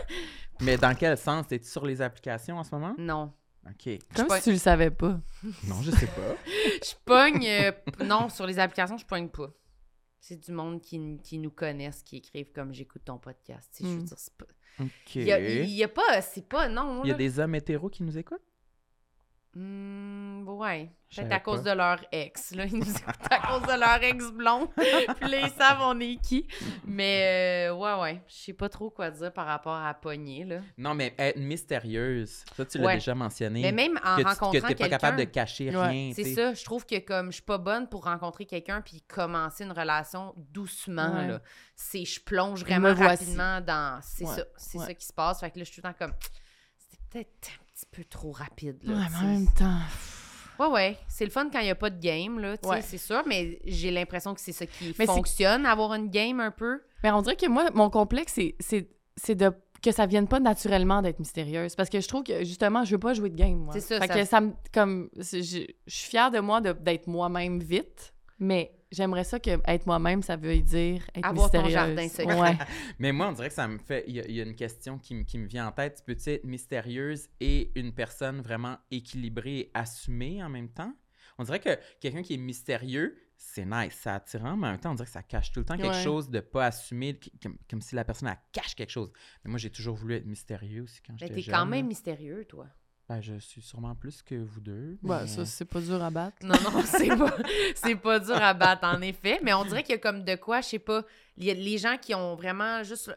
[0.61, 1.45] Mais dans quel sens?
[1.51, 2.93] Es-tu sur les applications en ce moment?
[2.97, 3.33] Non.
[3.67, 3.97] OK.
[4.15, 5.19] Comme si tu le savais pas.
[5.63, 6.35] Non, je sais pas.
[6.83, 7.45] Je pogne...
[7.47, 7.71] euh,
[8.03, 9.49] non, sur les applications, je pogne pas.
[10.19, 13.71] C'est du monde qui, qui nous connaissent, qui écrivent comme «j'écoute ton podcast».
[13.75, 14.05] Tu sais, Je veux Mm.
[14.05, 14.45] dire, c'est pas...
[15.15, 16.21] Il y a, il y a pas...
[16.21, 16.67] C'est pas...
[16.69, 17.17] Non, Il y a là.
[17.17, 18.41] des hommes hétéros qui nous écoutent?
[19.61, 20.89] Hmm, ouais.
[21.13, 21.71] Peut-être à cause pas.
[21.71, 22.51] de leur ex.
[22.51, 22.65] Là.
[22.71, 24.67] Ils nous écoutent à cause de leur ex blond.
[24.77, 26.47] Puis là, ils savent on est qui.
[26.85, 28.21] Mais euh, ouais, ouais.
[28.27, 30.59] Je sais pas trop quoi dire par rapport à pogner, là.
[30.77, 32.93] Non, mais être mystérieuse, ça, tu l'as Ouais.
[32.95, 33.61] déjà mentionné.
[33.63, 34.89] Mais même en que tu rencontrant que t'es pas quelqu'un...
[34.89, 35.87] capable de cacher Ouais.
[35.87, 36.11] rien.
[36.15, 39.63] C'est ça, je trouve que comme je suis pas bonne pour rencontrer quelqu'un puis commencer
[39.65, 41.27] une relation doucement Ouais.
[41.27, 41.41] là,
[41.75, 43.23] c'est je plonge Me vraiment voici.
[43.25, 44.85] rapidement dans c'est Ouais, ça, c'est ouais.
[44.85, 45.39] ça qui se passe.
[45.41, 46.13] Fait que là je suis tout le temps comme
[46.77, 47.49] c'était peut-être
[47.79, 48.93] petit peu trop rapide là.
[48.95, 49.79] Ouais, mais en même temps...
[50.59, 50.97] Ouais, ouais.
[51.07, 52.81] C'est le fun quand il n'y a pas de game, là, Ouais.
[52.81, 56.51] c'est sûr, mais j'ai l'impression que c'est ça qui Mais fonctionne, avoir une game un
[56.51, 56.81] peu.
[57.03, 59.51] Mais on dirait que moi, mon complexe, c'est- c'est c'est de
[59.81, 61.75] que ça vienne pas naturellement d'être mystérieuse.
[61.75, 63.73] Parce que je trouve que, justement, je veux pas jouer de game, moi.
[63.73, 64.51] C'est ça, Fait ça- que ça me...
[64.73, 65.09] Comme...
[65.15, 65.65] Je je
[65.95, 70.35] suis fière de moi de- d'être moi-même vite, mais j'aimerais ça que être moi-même, ça
[70.35, 71.71] veut dire être Avoir ton mystérieuse.
[71.95, 72.39] jardin secret.
[72.39, 72.57] Ouais.
[72.99, 74.03] Mais moi, on dirait que ça me fait.
[74.07, 75.95] Il y, a- il y a une question qui, me- qui me vient en tête.
[75.97, 80.93] Tu peux-tu être mystérieuse et une personne vraiment équilibrée et assumée en même temps?
[81.37, 84.91] On dirait que quelqu'un qui est mystérieux, c'est nice, c'est attirant, mais en même temps,
[84.91, 86.03] on dirait que ça cache tout le temps quelque Ouais.
[86.03, 89.09] chose de pas assumé, comme, comme si la personne, elle cache quelque chose.
[89.45, 91.55] Mais moi, j'ai toujours voulu être mystérieux aussi quand Mais j'étais t'es jeune.
[91.55, 92.67] quand même mystérieux, toi.
[93.09, 94.99] Ben, je suis sûrement plus que vous deux.
[95.01, 96.37] Ouais, mais- ça, c'est pas dur à battre.
[96.43, 97.35] Non, non, c'est pas,
[97.75, 99.39] c'est pas dur à battre, en effet.
[99.43, 101.03] Mais on dirait qu'il y a comme de quoi, je sais pas,
[101.35, 103.11] il y a les gens qui ont vraiment juste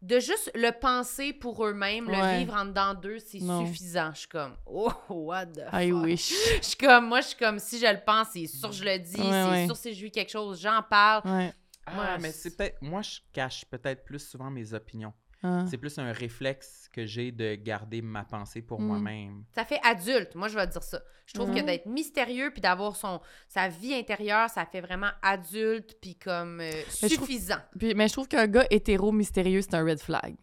[0.00, 3.66] de juste le penser pour eux-mêmes, le vivre en dedans d'eux, c'est Non.
[3.66, 4.10] suffisant.
[4.14, 6.04] Je suis comme, oh, what the I fuck?
[6.04, 6.32] wish.
[6.60, 8.84] Je suis comme, moi, je suis comme, si je le pense, c'est sûr que je
[8.84, 9.66] le dis, Ouais, c'est ouais.
[9.66, 11.22] sûr si je vis quelque chose, j'en parle.
[11.28, 11.52] Ouais.
[11.86, 12.80] Ah, mais c'est- c'est peut-être.
[12.82, 15.12] Moi, je cache peut-être plus souvent mes opinions.
[15.42, 15.64] Ah.
[15.68, 18.84] C'est plus un réflexe que j'ai de garder ma pensée pour Mm.
[18.86, 19.44] moi-même.
[19.54, 21.00] Ça fait adulte, moi, je vais te dire ça.
[21.26, 21.62] Je trouve que Ouais.
[21.62, 26.70] d'être mystérieux puis d'avoir son sa vie intérieure, ça fait vraiment adulte puis comme euh,
[27.02, 27.56] Mais je trouve- suffisant.
[27.78, 30.36] Puis, mais je trouve qu'un gars hétéro mystérieux, c'est un red flag.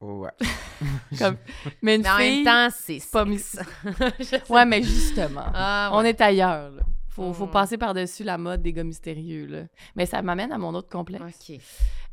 [0.00, 0.30] Oh, ouais.
[1.18, 1.38] Comme-
[1.82, 3.24] mais une Mais en même temps, c'est pas.
[4.50, 5.44] Ouais, mais justement.
[5.54, 6.82] Ah, On est ailleurs, là.
[7.08, 7.50] Faut, faut Mm.
[7.50, 9.62] passer par-dessus la mode des gars mystérieux, là.
[9.94, 11.50] Mais ça m'amène à mon autre complexe.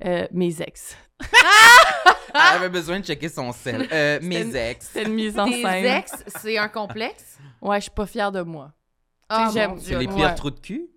[0.05, 0.95] Euh, mes ex.
[2.35, 3.87] Elle avait besoin de checker son sel.
[3.91, 4.89] Euh, mes ex.
[4.93, 5.85] C'est une mise en Tes scène.
[5.85, 7.37] ex, c'est un complexe?
[7.61, 8.71] Ouais, je suis pas fière de moi.
[9.29, 9.99] Ah, j'aime- mon C'est Dieu.
[9.99, 10.15] les Ouais.
[10.15, 10.87] pires trous de cul?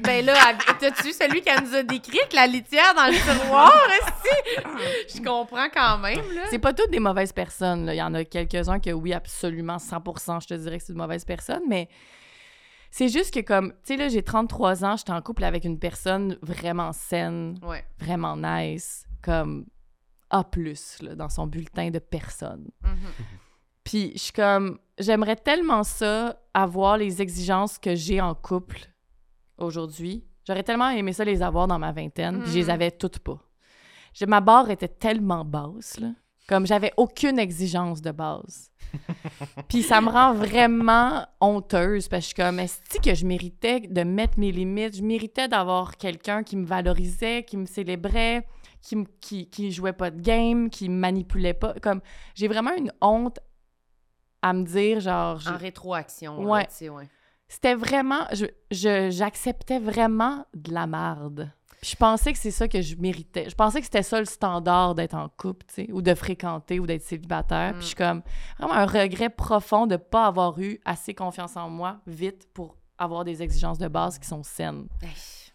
[0.00, 3.72] Ben là, av- t'as-tu celui qu'elle nous a décrit avec la litière dans le tiroir,
[4.00, 5.16] esti?
[5.16, 6.42] Je comprends quand même, là.
[6.50, 7.86] C'est pas toutes des mauvaises personnes.
[7.86, 7.94] là.
[7.94, 10.98] Il y en a quelques-uns que, oui, absolument, 100 je te dirais que c'est une
[10.98, 11.88] mauvaise personne, mais
[12.90, 15.78] c'est juste que, comme, tu sais, là, j'ai 33 ans, j'étais en couple avec une
[15.78, 17.84] personne vraiment saine, Ouais.
[18.00, 19.66] vraiment nice, comme
[20.30, 20.44] A+,
[21.02, 22.68] là, dans son bulletin de personne.
[22.82, 22.96] Mhm.
[23.84, 28.78] Puis je suis comme, j'aimerais tellement ça, avoir les exigences que j'ai en couple
[29.58, 30.24] aujourd'hui.
[30.46, 32.70] J'aurais tellement aimé ça les avoir dans ma vingtaine, puis je les Mhm.
[32.70, 33.38] avais toutes pas.
[34.14, 36.08] J'ai- ma barre était tellement basse, là.
[36.48, 38.70] Comme j'avais aucune exigence de base.
[39.68, 43.80] puis ça me rend vraiment honteuse parce que je suis comme, est-ce que je méritais
[43.80, 44.96] de mettre mes limites?
[44.96, 48.46] Je méritais d'avoir quelqu'un qui me valorisait, qui me célébrait,
[48.86, 51.74] qui, qui, qui jouait pas de game, qui manipulait pas.
[51.82, 52.00] Comme,
[52.34, 53.38] j'ai vraiment une honte
[54.42, 56.66] à me dire, genre, En rétroaction, là, Ouais.
[56.66, 57.08] tu sais, ouais.
[57.48, 61.50] c'était vraiment, je, je- j'acceptais vraiment de la marde.
[61.80, 63.50] Puis je pensais que c'est ça que je méritais.
[63.50, 66.78] Je pensais que c'était ça le standard d'être en couple, tu sais, ou de fréquenter,
[66.80, 67.70] ou d'être célibataire.
[67.70, 67.78] Mm.
[67.78, 68.22] Puis je suis comme,
[68.58, 72.76] vraiment un regret profond de ne pas avoir eu assez confiance en moi vite pour
[72.98, 74.86] avoir des exigences de base qui sont saines.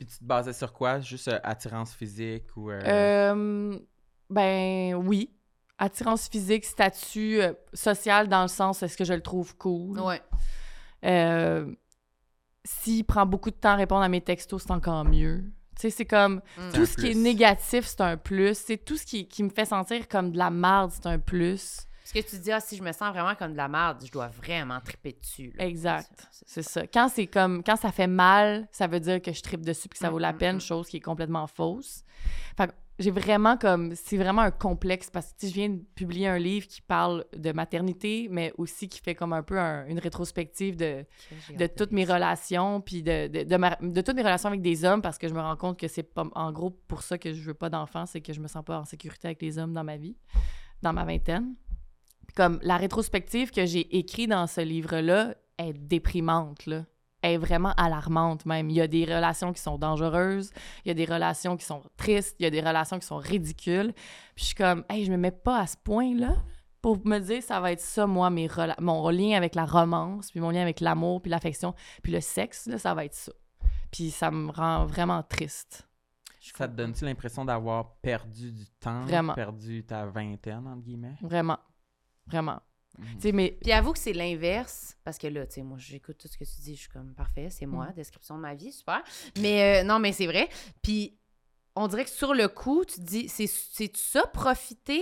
[0.02, 1.00] Puis tu te basais sur quoi?
[1.00, 2.72] Juste euh, attirance physique ou.
[2.72, 2.82] euh,
[3.36, 3.78] Euh,
[4.32, 5.30] ben oui.
[5.78, 10.00] Attirance physique, statut euh, social dans le sens est-ce que je le trouve cool?
[10.00, 10.20] Ouais.
[11.06, 11.72] Euh,
[12.64, 15.44] S'il prend beaucoup de temps à répondre à mes textos, c'est encore mieux.
[15.76, 16.72] Tu sais, c'est comme Mm.
[16.74, 18.58] tout ce qui est négatif, c'est un plus.
[18.58, 21.82] C'est tout ce qui, qui me fait sentir comme de la merde, c'est un plus.
[22.14, 24.12] Parce que tu dis, ah, si je me sens vraiment comme de la merde, je
[24.12, 25.54] dois vraiment triper dessus.
[25.56, 25.66] là.
[25.66, 26.28] Exact.
[26.46, 26.86] C'est- ça.
[26.88, 29.98] Quand c'est comme quand ça fait mal, ça veut dire que je tripe dessus puis
[29.98, 30.62] que ça Mm, vaut la mm, peine, mm.
[30.62, 32.04] chose qui est complètement fausse.
[32.58, 36.38] Fait j'ai vraiment comme c'est vraiment un complexe parce que je viens de publier un
[36.38, 40.76] livre qui parle de maternité, mais aussi qui fait comme un peu un- une rétrospective
[40.76, 41.06] de
[41.56, 44.84] de toutes mes relations, puis de, de, de, ma- de toutes mes relations avec des
[44.86, 47.42] hommes, parce que je me rends compte que c'est en gros pour ça que je
[47.42, 49.84] veux pas d'enfants, c'est que je me sens pas en sécurité avec les hommes dans
[49.86, 50.16] ma vie,
[50.84, 51.56] dans ma vingtaine.
[52.36, 56.86] Comme la rétrospective que j'ai écrite dans ce livre-là est déprimante, là.
[57.24, 58.72] Elle est vraiment alarmante même.
[58.72, 60.50] Il y a des relations qui sont dangereuses,
[60.84, 63.18] il y a des relations qui sont tristes, il y a des relations qui sont
[63.18, 63.94] ridicules.
[64.34, 66.36] Puis je suis comme, hey, je me mets pas à ce point-là
[66.82, 70.32] pour me dire ça va être ça moi mes rela- mon lien avec la romance
[70.32, 73.32] puis mon lien avec l'amour puis l'affection puis le sexe là ça va être ça
[73.92, 75.88] puis ça me rend vraiment triste
[76.40, 79.02] Ça te donne-tu l'impression d'avoir perdu du temps?
[79.02, 79.36] Vraiment.
[79.36, 81.18] Perdu ta vingtaine, entre guillemets?
[81.22, 81.60] vraiment
[82.32, 82.60] vraiment
[83.34, 86.38] mais Puis avoue que c'est l'inverse, parce que là, tu sais, moi, j'écoute tout ce
[86.38, 87.94] que tu dis, je suis comme, parfait, c'est moi, Mm.
[87.94, 89.02] description de ma vie, super.
[89.40, 90.50] Mais euh, non, mais c'est vrai.
[90.84, 91.18] Puis
[91.76, 93.48] on dirait que sur le coup, tu te dis, c'est-
[93.98, 95.02] ça, profiter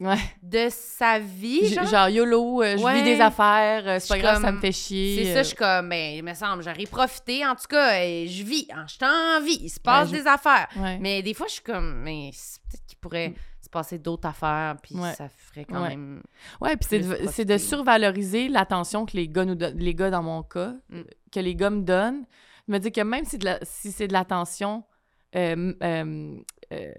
[0.00, 1.86] ouais de sa vie, genre?
[1.86, 2.96] genre YOLO euh, je Ouais.
[2.98, 5.34] vis des affaires euh, Je c'est pas suis grave ça me fait chier C'est euh,
[5.34, 7.94] ça, je suis comme, ben, il me semble, j'aurais profité, en tout cas,
[8.26, 10.68] je vis, hein, je suis en vie, il se passe je- des affaires.
[10.76, 10.98] ouais.
[10.98, 12.30] Mais des fois, je suis comme, mais
[12.70, 13.34] peut-être qu'il pourrait
[13.68, 15.12] se passer d'autres affaires, puis Ouais.
[15.12, 15.90] ça ferait quand Ouais.
[15.90, 16.22] même.
[16.60, 20.42] Ouais, puis c'est de, de survaloriser l'attention que les gars nous les gars dans mon
[20.42, 21.02] cas, Mm.
[21.32, 22.24] que les gars me donnent.
[22.66, 24.84] Je me dis que même si, de la- si c'est de l'attention
[25.36, 26.36] euh, euh,
[26.72, 26.92] euh,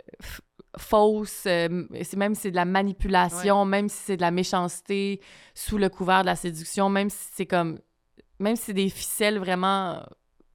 [0.78, 1.70] fausse, c'est-
[2.16, 5.20] même si c'est de la manipulation, même si c'est de la méchanceté
[5.56, 7.80] sous le couvert de la séduction, même si c'est comme,
[8.40, 10.04] même si c'est des ficelles vraiment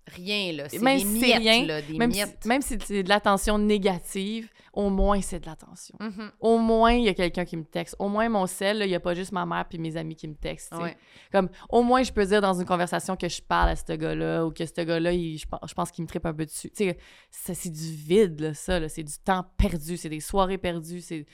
[0.07, 0.69] Rien, là.
[0.69, 3.57] C'est Même des si miettes, rien, là, des même si, même si c'est de l'attention
[3.59, 5.97] négative, au moins c'est de l'attention.
[6.01, 6.31] Mhm.
[6.41, 7.97] Au moins, il y a quelqu'un qui me texte.
[7.99, 10.29] Au moins, mon sel, il n'y a pas juste ma mère puis mes amis qui
[10.29, 10.75] me textent.
[10.75, 10.97] Ouais.
[11.33, 14.45] Comme, au moins, je peux dire dans une conversation que je parle à ce gars-là
[14.45, 16.71] ou que ce gars-là, il- je, pense- je pense qu'il me tripe un peu dessus.
[16.71, 16.99] Tu sais,
[17.31, 18.79] ça, c'est du vide, là, ça.
[18.81, 18.89] là.
[18.91, 19.97] C'est du temps perdu.
[19.97, 21.01] C'est des soirées perdues.
[21.01, 21.25] C'est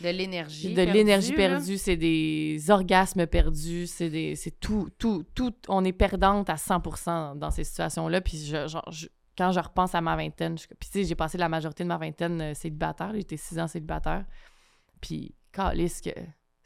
[0.00, 0.74] De l'énergie.
[0.74, 1.76] de l'énergie perdue.
[1.78, 3.86] C'est des orgasmes perdus.
[3.86, 4.36] C'est des...
[4.36, 5.54] c'est tout, tout, tout.
[5.68, 8.20] On est perdante à 100% dans ces situations-là.
[8.20, 11.14] Puis, je, genre, je- quand je repense à ma vingtaine, je- puis tu sais, j'ai
[11.14, 13.12] passé la majorité de ma vingtaine euh, célibataire.
[13.14, 14.24] J'étais six ans célibataire.
[15.00, 16.10] Puis, calisse que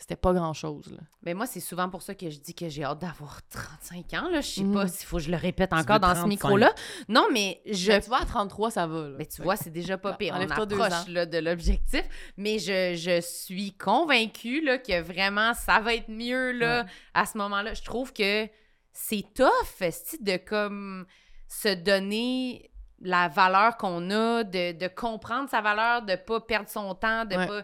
[0.02, 0.98] c'était pas grand-chose, là.
[1.22, 4.28] Ben moi, c'est souvent pour ça que je dis que j'ai hâte d'avoir 35 ans.
[4.30, 4.40] Là.
[4.40, 4.74] Je sais Mhm.
[4.74, 6.26] pas s'il faut que je le répète encore dans ce 35.
[6.28, 6.74] micro-là.
[7.08, 7.92] Non, mais je...
[7.92, 9.16] Mais tu vois, à 33, ça va, là.
[9.16, 10.34] Ben, tu vois, c'est déjà pas pire.
[10.36, 12.02] On approche là, de l'objectif.
[12.36, 16.84] Mais je, je suis convaincue là, que vraiment, ça va être mieux là,
[17.14, 17.74] à ce moment-là.
[17.74, 18.48] Je trouve que
[18.92, 19.80] c'est tough
[20.20, 21.06] de comme
[21.48, 26.94] se donner la valeur qu'on a, de, de comprendre sa valeur, de pas perdre son
[26.94, 27.46] temps, de Ouais.
[27.46, 27.62] pas...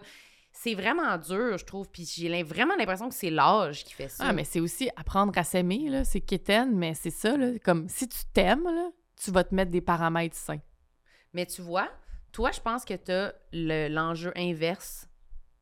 [0.61, 1.87] C'est vraiment dur, je trouve.
[1.89, 4.25] Puis j'ai vraiment l'impression que c'est l'âge qui fait ça.
[4.27, 6.03] Ah, mais c'est aussi apprendre à s'aimer, là.
[6.03, 7.57] C'est quétaine, mais c'est ça, là.
[7.63, 10.59] Comme, si tu t'aimes, là, tu vas te mettre des paramètres sains.
[11.33, 11.87] Mais tu vois,
[12.33, 15.07] toi, je pense que tu as l'enjeu inverse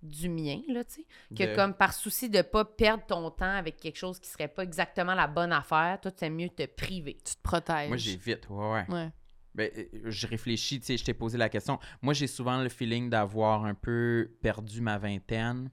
[0.02, 1.06] du mien, là, tu sais.
[1.36, 4.48] Que De- comme par souci de pas perdre ton temps avec quelque chose qui serait
[4.48, 7.18] pas exactement la bonne affaire, toi, tu aimes mieux te priver.
[7.24, 7.90] Tu te protèges.
[7.90, 8.86] Moi, j'évite, ouais, ouais.
[8.90, 9.10] Ouais.
[9.58, 11.80] Ben, euh, je réfléchis, tu sais, je t'ai posé la question.
[12.02, 15.72] Moi, j'ai souvent le feeling d'avoir un peu perdu ma vingtaine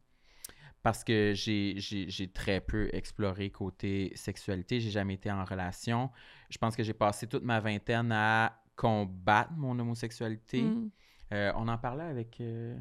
[0.82, 4.80] parce que j'ai- j'ai j'ai très peu exploré côté sexualité.
[4.80, 6.11] J'ai jamais été en relation.
[6.51, 10.62] Je pense que j'ai passé toute ma vingtaine à combattre mon homosexualité.
[10.62, 10.91] Mm.
[11.32, 12.76] Euh, on en parlait avec euh,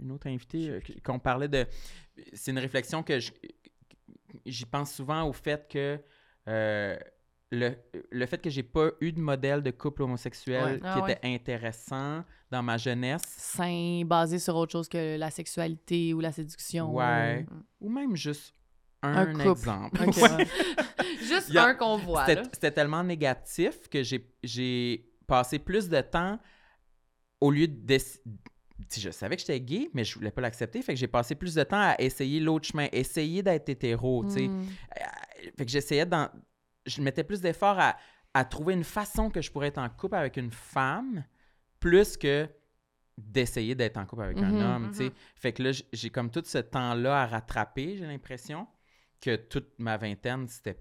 [0.00, 1.66] une autre invitée, euh, qu'on parlait de...
[2.32, 3.32] C'est une réflexion que je-
[4.46, 6.00] j'y pense souvent au fait que
[7.50, 7.74] le,
[8.10, 10.78] le fait que j'ai pas eu de modèle de couple homosexuel Ouais.
[10.80, 11.12] qui Ah ouais.
[11.12, 16.32] était intéressant dans ma jeunesse, Sain, basé sur autre chose que la sexualité ou la
[16.32, 16.94] séduction.
[16.94, 17.46] ouais,
[17.80, 18.54] ou- ou même juste
[19.02, 19.48] Un un, couple.
[19.50, 20.00] exemple.
[20.02, 20.46] Ouais.
[21.22, 22.24] Juste a- un qu'on voit.
[22.26, 26.38] C'était tellement négatif que j'ai- passé plus de temps
[27.40, 27.98] au lieu de.
[27.98, 28.20] sais,
[28.98, 30.80] Je savais que j'étais gay, mais je voulais pas l'accepter.
[30.80, 34.24] Fait que j'ai passé plus de temps à essayer l'autre chemin, essayer d'être hétéro.
[34.24, 34.48] tu sais.
[34.48, 34.62] Mm.
[34.62, 36.28] Euh, Fait que j'essayais d'en.
[36.88, 37.96] Je mettais plus d'efforts à,
[38.34, 41.24] à trouver une façon que je pourrais être en couple avec une femme
[41.80, 42.48] plus que
[43.16, 44.90] d'essayer d'être en couple avec Mhm, un homme.
[44.90, 45.04] tu sais.
[45.04, 45.12] mhm.
[45.36, 48.66] Fait que là, j'ai comme tout ce temps-là à rattraper, j'ai l'impression,
[49.20, 50.78] que toute ma vingtaine, c'était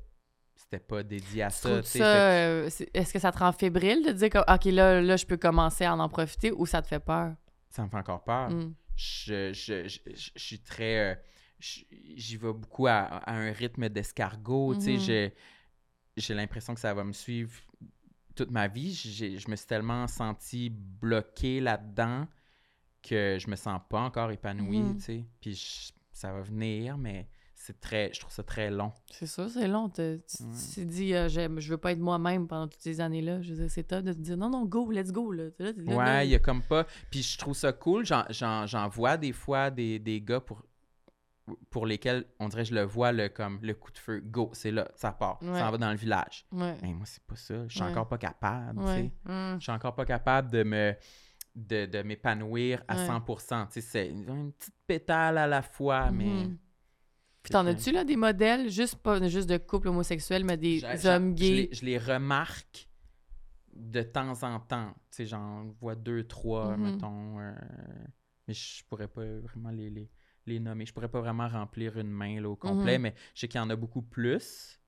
[0.55, 1.69] c'était pas dédié à ça.
[1.69, 5.37] euh, est-ce que ça te rend fébrile de dire que, OK, là, là, je peux
[5.37, 7.33] commencer à en profiter ou ça te fait peur?
[7.69, 8.49] Ça me fait encore peur.
[8.49, 8.73] Mm.
[8.95, 11.11] Je, je, je, suis très.
[11.11, 11.15] euh,
[11.59, 14.73] J'y vais beaucoup à, à un rythme d'escargot.
[14.75, 15.31] tu sais, Mhm.
[16.17, 17.51] J'ai- l'impression que ça va me suivre
[18.35, 18.93] toute ma vie.
[18.93, 22.27] Je me suis tellement senti bloqué là-dedans
[23.01, 24.79] que je me sens pas encore épanoui.
[24.79, 24.95] Mhm.
[24.97, 25.25] tu sais.
[25.39, 28.11] Puis je- ça va venir, mais c'est très.
[28.13, 28.91] Je trouve ça très long.
[29.11, 29.89] C'est ça, c'est long.
[29.89, 30.21] Tu Ouais.
[30.75, 33.41] t'es dit, euh, je veux pas être moi-même pendant toutes ces années-là.
[33.41, 35.31] Je veux c'est top de te dire, non, non, go, let's go.
[35.31, 35.45] Là.
[35.59, 36.85] Ouais, il y a comme pas.
[37.11, 38.05] Puis je trouve ça cool.
[38.05, 40.63] J'en vois des fois des, des gars pour,
[41.69, 44.19] pour lesquels on dirait je le vois le, comme le coup de feu.
[44.19, 45.41] Go, c'est là, ça part.
[45.41, 45.53] Ouais.
[45.59, 46.45] Ça en va dans le village.
[46.51, 46.75] Ouais.
[46.81, 47.67] Mais moi, c'est pas ça.
[47.67, 47.91] Je suis Ouais.
[47.91, 48.79] encore pas capable.
[48.79, 49.11] tu Ouais.
[49.25, 49.31] sais.
[49.31, 49.55] Mm.
[49.57, 50.93] Je suis encore pas capable de me
[51.55, 53.07] de, de m'épanouir à Ouais.
[53.07, 53.65] 100%.
[53.67, 56.25] Tu sais, c'est une petite pétale à la fois, mais.
[56.25, 56.57] Mhm.
[57.41, 61.29] Puis t'en as-tu, là, des modèles, juste pas juste de couple homosexuel, mais des hommes
[61.29, 61.49] je gays?
[61.55, 62.87] les- Je les remarque
[63.73, 64.93] de temps en temps.
[65.11, 66.91] Tu sais, j'en vois deux, trois, Mhm.
[66.91, 67.39] mettons.
[67.39, 67.53] euh,
[68.47, 70.09] mais je pourrais pas vraiment les, les,
[70.47, 70.85] les nommer.
[70.85, 73.01] Je pourrais pas vraiment remplir une main là, au complet, Mhm.
[73.03, 74.79] mais je sais qu'il y en a beaucoup plus.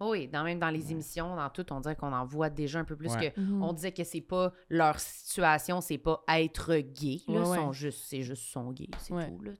[0.00, 0.90] Oui, dans, même dans les Ouais.
[0.92, 3.30] émissions, dans tout, on dirait qu'on en voit déjà un peu plus Ouais.
[3.32, 3.40] que.
[3.40, 3.62] Mhm.
[3.62, 7.18] On disait que c'est pas leur situation, c'est pas être gay.
[7.28, 9.28] Là, Ouais, sont juste, c'est juste son gay, c'est Ouais.
[9.30, 9.42] tout.
[9.44, 9.52] Là,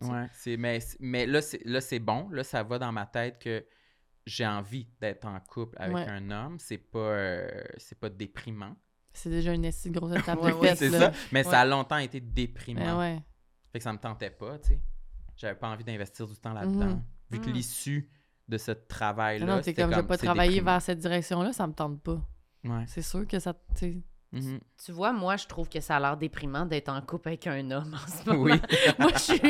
[0.58, 2.28] mais, mais là, c'est, là, c'est bon.
[2.30, 3.64] Là, ça va dans ma tête que
[4.26, 6.06] j'ai envie d'être en couple avec Ouais.
[6.08, 6.58] un homme.
[6.58, 8.74] C'est pas, euh, c'est pas déprimant.
[9.12, 11.12] C'est déjà une grosse étape Ouais, de ouais, fête, c'est là.
[11.12, 11.12] ça.
[11.30, 11.50] Mais Ouais.
[11.52, 12.98] ça a longtemps été déprimant.
[12.98, 13.22] Ouais.
[13.72, 14.80] Fait que ça me tentait pas, tu sais.
[15.36, 16.86] J'avais pas envie d'investir du temps là-dedans.
[16.86, 17.02] Mhm.
[17.30, 17.52] Vu que Mhm.
[17.54, 18.08] l'issue
[18.48, 21.52] de ce travail-là, Non, t'es c'était comme, je vais pas c'est travailler vers cette direction-là,
[21.52, 22.20] ça me tente pas.
[22.64, 22.84] Ouais.
[22.86, 23.54] C'est sûr que ça,
[24.34, 24.60] Mhm.
[24.82, 27.70] Tu vois, moi, je trouve que ça a l'air déprimant d'être en couple avec un
[27.70, 28.42] homme en ce moment.
[28.44, 28.52] Oui.
[28.98, 29.40] moi, je suis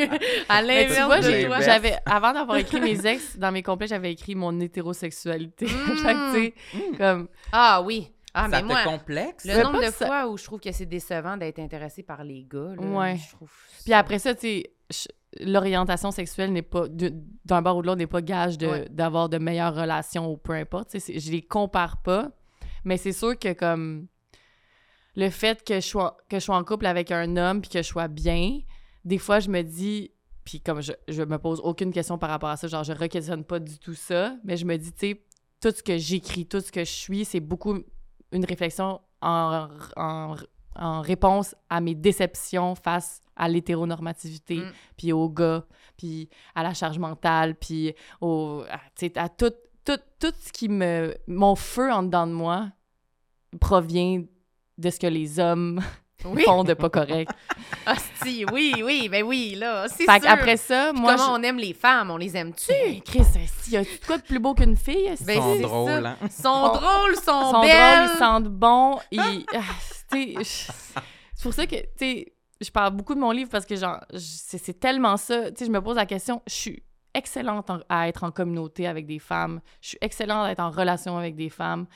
[0.49, 1.61] à l'inverse de toi.
[1.61, 5.67] j'avais, avant d'avoir écrit mes ex, dans mes complets, j'avais écrit mon hétérosexualité.
[5.69, 8.11] Fait que, tu sais, comme, Ah oui.
[8.35, 9.45] Ah, ça mais moi, te complexe?
[9.45, 12.25] le nombre pas de ça- fois où je trouve que c'est décevant d'être intéressé par
[12.25, 13.17] les gars, là, Ouais.
[13.19, 13.53] je trouve...
[13.85, 15.09] Puis après ça, tu sais, je-
[15.41, 18.89] l'orientation sexuelle n'est pas, d'un bord ou de l'autre, n'est pas gage de- Ouais.
[18.91, 20.91] d'avoir de meilleures relations ou peu importe.
[20.99, 22.31] je les compare pas.
[22.85, 24.07] Mais c'est sûr que, comme,
[25.15, 27.79] le fait que je sois, que je sois en couple avec un homme puis que
[27.83, 28.61] je sois bien,
[29.05, 30.11] des fois, je me dis,
[30.45, 33.45] puis comme je, je me pose aucune question par rapport à ça, genre, je re-questionne
[33.45, 35.23] pas du tout ça, mais je me dis, tu sais,
[35.61, 37.79] tout ce que j'écris, tout ce que je suis, c'est beaucoup
[38.33, 40.35] une réflexion en, en,
[40.75, 44.73] en réponse à mes déceptions face à l'hétéronormativité, Mm.
[44.97, 45.65] puis au gars,
[45.97, 49.53] puis à la charge mentale, puis au, à, tu sais, à tout,
[49.85, 51.15] tout, tout ce qui me...
[51.27, 52.69] Mon feu en dedans de moi
[53.61, 54.23] provient
[54.79, 55.81] de ce que les hommes
[56.25, 56.45] Oui.
[56.45, 57.33] font de pas correct.
[57.87, 60.23] Hostie, oui, oui, ben oui, là, c'est fait sûr.
[60.23, 61.41] qu'après ça, Puis moi, comment je...
[61.41, 62.71] on aime les femmes, on les aime-tu?
[62.71, 63.25] Hey, Chris,
[63.71, 65.13] y a quoi de plus beau qu'une fille?
[65.27, 66.09] Ben, Ils sont c'est drôles, ça.
[66.11, 66.17] hein?
[66.23, 66.77] Ils sont Oh.
[66.77, 67.97] drôles, ils sont, Ils sont belles.
[68.05, 68.99] drôles, ils sentent bon.
[69.11, 69.45] Ils...
[69.55, 69.61] ah,
[70.13, 70.73] tu sais, je-
[71.35, 73.75] c'est pour ça que, tu sais, je parle beaucoup de mon livre parce que,
[74.17, 75.51] c'est tellement ça.
[75.53, 76.83] Tu je me pose la question, je suis
[77.15, 79.61] excellente en- à être en communauté avec des femmes.
[79.81, 81.87] Je suis excellente à être en relation avec des femmes.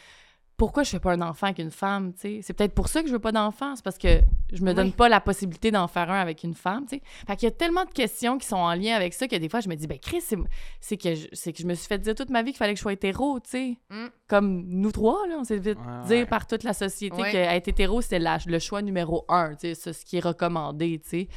[0.56, 2.40] Pourquoi je fais pas un enfant avec une femme, tu?
[2.42, 3.74] C'est peut-être pour ça que je veux pas d'enfant.
[3.84, 4.20] Parce que
[4.52, 7.02] je me donne pas la possibilité d'en faire un avec une femme, tu sais.
[7.26, 9.48] Fait qu'il y a tellement de questions qui sont en lien avec ça que des
[9.48, 10.36] fois, je me dis, ben Chris, c'est-
[10.80, 12.72] c'est que, je- c'est que je me suis fait dire toute ma vie qu'il fallait
[12.74, 13.78] que je sois hétéro, tu sais.
[13.90, 14.06] Mm.
[14.28, 16.26] Comme nous trois, là, on s'est fait Ouais, dire ouais.
[16.26, 17.32] par toute la société Ouais.
[17.32, 21.00] qu'être hétéro, c'était la- le choix numéro un, tu sais, c'est ce qui est recommandé,
[21.02, 21.28] tu sais.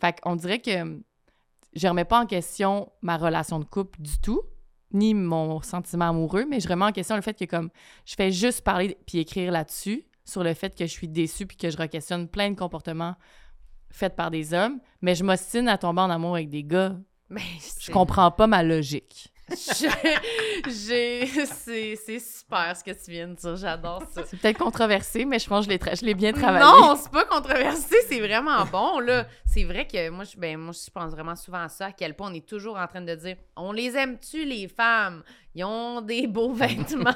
[0.00, 1.00] Fait qu'on dirait que
[1.74, 4.42] je remets pas en question ma relation de couple du tout,
[4.92, 7.68] ni mon sentiment amoureux, mais je remets en question le fait que comme
[8.06, 11.56] je fais juste parler puis écrire là-dessus, sur le fait que je suis déçue puis
[11.56, 13.16] que je re-questionne plein de comportements
[13.90, 16.96] faits par des hommes, mais je m'ostine à tomber en amour avec des gars.
[17.30, 17.42] Ben,
[17.80, 19.32] Je comprends pas ma logique.
[20.68, 24.22] C'est c'est super ce que tu viens de dire, j'adore ça.
[24.26, 26.64] C'est peut-être controversé, mais je pense que je l'ai je l'ai bien travaillé.
[26.64, 29.26] Non, c'est pas controversé, c'est vraiment bon, là.
[29.44, 32.14] C'est vrai que moi, je, ben, moi, je pense vraiment souvent à ça, à quel
[32.14, 35.22] point on est toujours en train de dire on les aime-tu, les femmes?
[35.56, 37.14] Ils ont des beaux vêtements.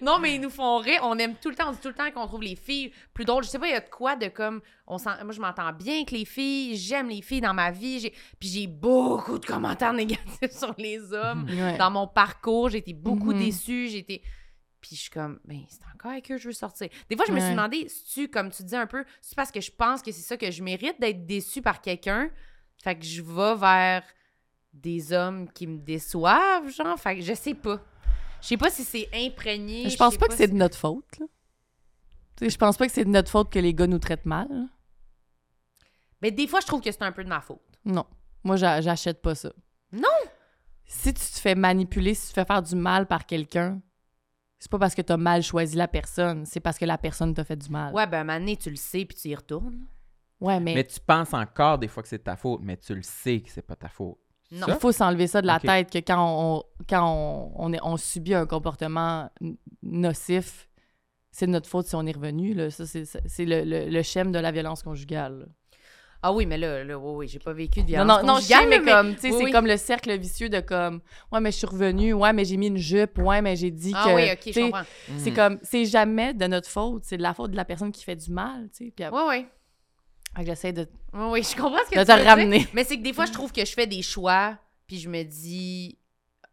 [0.00, 1.00] non, mais ils nous font rire.
[1.02, 3.24] On aime tout le temps, on dit tout le temps qu'on trouve les filles plus
[3.24, 3.42] drôles.
[3.44, 4.60] Je sais pas, il y a de quoi de comme.
[4.86, 7.98] On s'en- moi, je m'entends bien avec les filles, j'aime les filles dans ma vie,
[8.00, 11.46] j'ai- puis j'ai beaucoup de commentaires négatifs sur les hommes.
[11.50, 11.76] Ouais.
[11.78, 13.38] Dans mon parcours, j'ai été beaucoup Mhm.
[13.38, 14.22] déçue, j'ai été.
[14.80, 16.88] Puis je suis comme, ben, c'est encore avec eux que je veux sortir.
[17.08, 19.52] Des fois, je me suis demandé, si tu, comme tu dis un peu, c'est parce
[19.52, 22.30] que je pense que c'est ça que je mérite d'être déçue par quelqu'un?
[22.82, 24.02] Fait que je vais vers
[24.72, 26.98] des hommes qui me déçoivent, genre.
[26.98, 27.80] Fait que je sais pas.
[28.40, 29.88] Je sais pas si c'est imprégné.
[29.88, 31.18] Je pense pas que c'est de notre faute.
[31.20, 31.26] Là.
[32.36, 34.26] Tu sais, je pense pas que c'est de notre faute que les gars nous traitent
[34.26, 34.48] mal.
[34.50, 34.66] là.
[36.20, 37.60] Mais des fois, je trouve que c'est un peu de ma faute.
[37.84, 38.06] Non.
[38.44, 39.52] Moi, j'a- j'achète pas ça.
[39.92, 40.08] Non!
[40.84, 43.80] Si tu te fais manipuler, si tu te fais faire du mal par quelqu'un,
[44.58, 47.44] c'est pas parce que t'as mal choisi la personne, c'est parce que la personne t'a
[47.44, 47.92] fait du mal.
[47.94, 49.86] Ouais, ben, à un moment donné, tu le sais, puis tu y retournes.
[50.40, 53.02] Ouais, mais, Mais tu penses encore des fois que c'est ta faute, mais tu le
[53.02, 54.18] sais que c'est pas ta faute.
[54.52, 54.66] Non.
[54.68, 57.96] il faut s'enlever ça de la tête que quand on, quand on, on, est- on
[57.96, 59.30] subit un comportement
[59.82, 60.68] nocif,
[61.30, 62.54] c'est de notre faute si on est revenu.
[62.54, 62.70] Là.
[62.70, 65.38] Ça, c'est, c'est le, le, le schème de la violence conjugale.
[65.40, 65.46] là.
[66.24, 68.34] Ah oui, mais là, là oui, oui, j'ai pas vécu de Non, violence non, non,
[68.34, 69.50] conjugale, mais là, comme, tu sais, oui, c'est oui.
[69.50, 71.00] comme le cercle vicieux de comme,
[71.32, 73.92] ouais, mais je suis revenue, ouais, mais j'ai mis une jupe, ouais, mais j'ai dit
[73.96, 74.14] Ah que.
[74.14, 74.82] oui, ok, tu je sais, comprends.
[75.18, 75.36] C'est Mhm.
[75.36, 78.14] comme, c'est jamais de notre faute, c'est de la faute de la personne qui fait
[78.14, 79.08] du mal, tu sais.
[79.10, 79.46] Oui, oui.
[80.40, 80.88] J'essaie de.
[81.12, 82.66] Oui, oui, je comprends ce que De tu te veux dire, ramener.
[82.72, 84.56] Mais c'est que des fois, je trouve que je fais des choix,
[84.86, 85.98] puis je me dis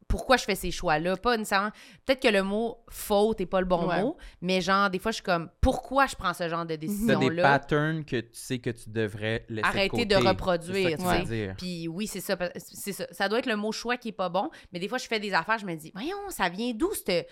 [0.08, 1.18] pourquoi je fais ces choix-là?
[1.18, 1.70] Pas nécessairement.
[2.04, 4.02] Peut-être que le mot faute est pas le bon Ouais.
[4.02, 6.88] mot, mais genre, des fois, je suis comme pourquoi je prends ce genre de des
[6.88, 7.44] décision-là?
[7.44, 11.56] patterns que tu sais que tu devrais laisser Arrêter de, reproduire, C'est ça que tu.
[11.58, 13.06] Puis oui, c'est ça, c'est ça.
[13.12, 15.20] Ça doit être le mot choix qui est pas bon, mais des fois, je fais
[15.20, 17.30] des affaires, je me dis, voyons, ça vient d'où cette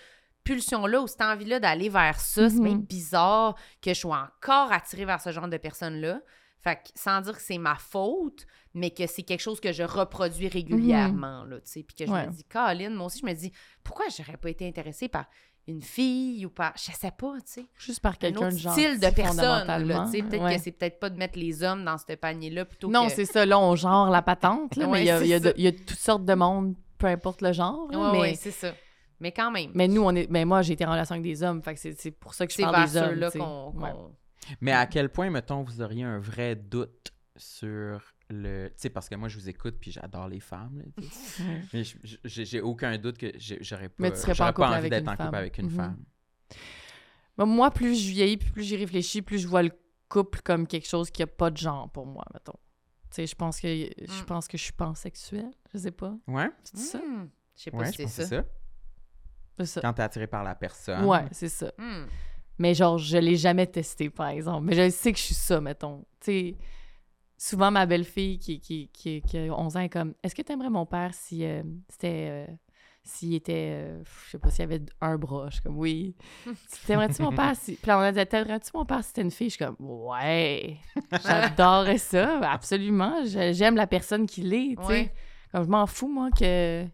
[0.52, 2.48] pulsion-là ou cette envie-là d'aller vers ça?
[2.48, 2.64] C'est Mhm.
[2.64, 6.20] bien bizarre que je sois encore attirée vers ce genre de personnes-là.
[6.60, 8.44] Fait que sans dire que c'est ma faute,
[8.74, 11.82] mais que c'est quelque chose que je reproduis régulièrement, là, tu sais.
[11.84, 12.26] Puis que je Ouais.
[12.26, 13.52] me dis, Caroline, moi aussi, je me dis,
[13.84, 15.26] pourquoi j'aurais pas été intéressée par
[15.68, 18.82] une fille ou par, je sais pas, tu sais Juste par un quelqu'un de gentil,
[18.84, 19.66] style de personne.
[19.86, 20.22] là, tu sais.
[20.22, 20.56] Peut-être Ouais.
[20.56, 23.12] que c'est peut-être pas de mettre les hommes dans ce panier-là plutôt Non, que...
[23.12, 25.52] c'est ça, là, on genre la patente, là, Ouais, mais il y a, y, a
[25.70, 27.86] y toutes sortes de monde, peu importe le genre.
[28.12, 28.72] mais, c'est ça.
[29.20, 29.70] Mais quand même.
[29.74, 30.30] mais nous, on est.
[30.30, 32.46] Mais moi, j'ai été en relation avec des hommes, fait que c'est c'est pour ça
[32.46, 33.30] que je c'est parle vers des hommes.
[33.30, 33.38] sais.
[33.38, 33.70] qu'on...
[33.76, 33.90] Ouais.
[33.90, 34.14] qu'on-
[34.60, 38.00] Mais à quel point, mettons, vous auriez un vrai doute sur
[38.30, 38.68] le.
[38.68, 40.78] Tu sais, parce que moi, je vous écoute puis j'adore les femmes.
[40.78, 40.84] là.
[41.40, 41.62] Ouais.
[41.72, 41.82] Mais
[42.24, 45.02] j'ai aucun doute que j'aurais pas, Mais tu serais pas en couple envie avec d'être
[45.02, 45.34] une en couple femme.
[45.34, 45.76] avec une Mhm.
[45.76, 46.04] femme.
[47.36, 49.70] Ben, moi, plus je vieillis, plus j'y réfléchis, plus je vois le
[50.08, 52.58] couple comme quelque chose qui a pas de genre pour moi, mettons.
[53.10, 54.26] Tu sais, je pense que je Mm.
[54.26, 56.14] pense que je suis pansexuelle, je sais pas.
[56.26, 56.98] Ouais, C'est ça?
[56.98, 57.28] Hmm.
[57.56, 58.22] Je sais pas ouais, si c'est ça.
[58.24, 58.44] c'est ça.
[59.64, 59.80] Ça.
[59.80, 61.04] Quand t'es attiré par la personne.
[61.04, 61.72] Ouais, c'est ça.
[61.78, 62.04] Hmm.
[62.58, 64.64] Mais genre, je l'ai jamais testé, par exemple.
[64.66, 66.04] Mais je sais que je suis ça, mettons.
[66.20, 66.56] Tu sais,
[67.36, 70.70] souvent, ma belle-fille qui, qui, qui, qui a 11 ans est comme Est-ce que t'aimerais
[70.70, 72.46] mon père si euh, c'était.
[72.48, 72.52] euh,
[73.04, 73.70] s'il était.
[73.74, 75.46] euh, je sais pas, s'il avait un bras.
[75.48, 76.14] Je suis comme Oui.
[76.86, 77.76] T'aimerais-tu mon père si.
[77.76, 79.76] Puis là, on a dit T'aimerais-tu mon père si c'était une fille Je suis comme
[79.78, 80.78] Ouais.
[81.24, 82.40] J'adorerais ça.
[82.50, 83.20] Absolument.
[83.24, 84.88] J'aime la personne qu'il est, tu sais.
[84.88, 85.12] Ouais.
[85.52, 86.84] Comme je m'en fous, moi, que.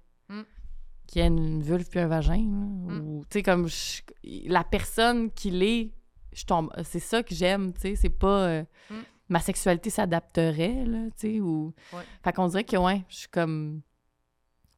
[1.04, 1.06] Mm.
[1.06, 2.36] Qu'il y ait une vulve puis un vagin.
[2.36, 2.94] là.
[2.94, 3.00] Mm.
[3.06, 4.02] Ou, tu sais, comme je-
[4.48, 5.92] la personne qu'il est,
[6.32, 6.70] je tombe.
[6.82, 7.96] C'est ça que j'aime, tu sais.
[7.96, 8.46] C'est pas.
[8.48, 8.94] euh, Mm.
[9.30, 11.40] Ma sexualité s'adapterait, là, tu sais.
[11.40, 11.72] Ou.
[11.94, 12.02] Ouais.
[12.22, 13.80] Fait qu'on dirait que, ouais, je suis comme.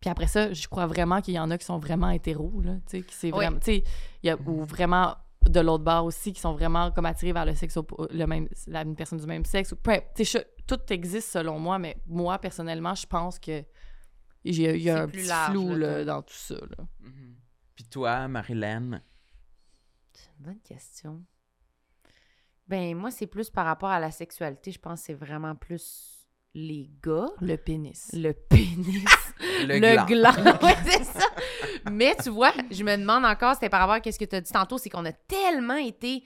[0.00, 2.74] Puis après ça, je crois vraiment qu'il y en a qui sont vraiment hétéros, là,
[2.88, 3.02] tu sais.
[3.02, 3.58] Qui c'est vraiment.
[3.58, 3.84] Tu sais,
[4.22, 4.36] il y a.
[4.46, 5.16] Ou vraiment
[5.48, 7.78] de l'autre bord aussi qui sont vraiment comme attirés vers le sexe
[8.10, 10.80] le même la une personne du même sexe ou peu imp- tu sais, je- tout
[10.92, 13.62] existe selon moi mais moi personnellement je pense que
[14.50, 16.86] il y a un plus petit large, flou là, dans tout ça là.
[17.00, 17.36] Mhm.
[17.74, 19.02] Puis toi, Marilyn,
[20.12, 21.22] C'est une bonne question.
[22.66, 24.72] Ben, moi, c'est plus par rapport à la sexualité.
[24.72, 27.28] Je pense que c'est vraiment plus les gars.
[27.40, 29.04] le pénis Le pénis.
[29.60, 30.32] le, le gland.
[30.32, 30.58] gland.
[30.62, 31.26] Ouais, c'est ça.
[31.90, 34.40] Mais tu vois, je me demande encore, c'était par rapport à ce que tu as
[34.40, 36.24] dit tantôt, c'est qu'on a tellement été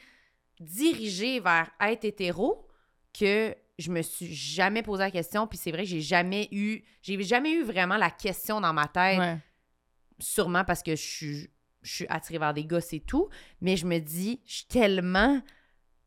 [0.60, 2.66] dirigé vers être hétéro
[3.12, 5.46] que je me suis jamais posé la question.
[5.46, 8.86] Puis c'est vrai que j'ai jamais eu, j'ai jamais eu vraiment la question dans ma
[8.86, 9.38] tête, ouais
[10.22, 11.50] sûrement parce que je suis,
[11.82, 13.28] je suis attirée vers des gars, c'est tout.
[13.60, 15.42] Mais je me dis, je suis tellement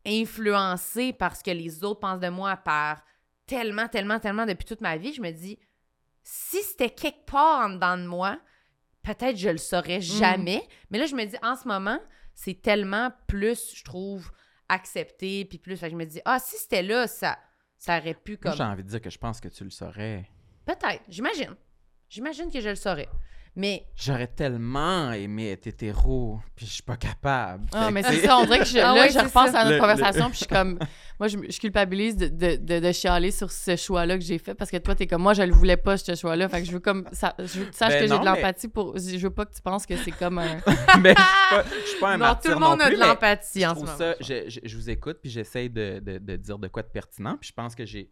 [0.05, 3.03] influencée par ce que les autres pensent de moi, par
[3.45, 5.13] tellement, tellement, tellement depuis toute ma vie.
[5.13, 5.59] Je me dis,
[6.23, 8.39] si c'était quelque part en dedans de moi,
[9.01, 10.65] peut-être je le saurais jamais.
[10.89, 11.99] Mais là, je me dis, en ce moment,
[12.33, 14.31] c'est tellement plus, je trouve,
[14.69, 15.77] accepté, puis plus.
[15.77, 17.37] Fait que je me dis, ah, si c'était là, ça,
[17.83, 18.53] ça aurait pu Moi, comme.
[18.53, 20.29] j'ai envie de dire que je pense que tu le saurais.
[20.65, 21.53] Peut-être, j'imagine.
[22.07, 23.09] J'imagine que je le saurais.
[23.55, 27.65] Mais J'aurais tellement aimé être hétéro, puis je suis pas capable.
[27.71, 29.59] Ah, mais c'est ça, on dirait que je, Ah là, ouais, je repense ça.
[29.59, 30.79] à notre Le- conversation, puis je suis comme,
[31.19, 34.55] moi, je, je culpabilise de, de, de, de chialer sur ce choix-là que j'ai fait,
[34.55, 36.71] parce que toi, t'es comme, moi, je le voulais pas, ce choix-là, fait que je
[36.71, 38.97] veux comme, ça, je veux que tu saches Ben que j'ai de mais- l'empathie pour,
[38.97, 40.57] je veux pas que tu penses que c'est comme un...
[40.99, 42.87] mais je suis pas, je suis pas un non, martyr tout le monde non a
[42.87, 43.97] plus, de l'empathie je en ce moment.
[43.97, 46.87] ça, je, je- je vous écoute, puis j'essaye de, de- de dire de quoi de
[46.87, 48.09] pertinent, puis je pense que j'ai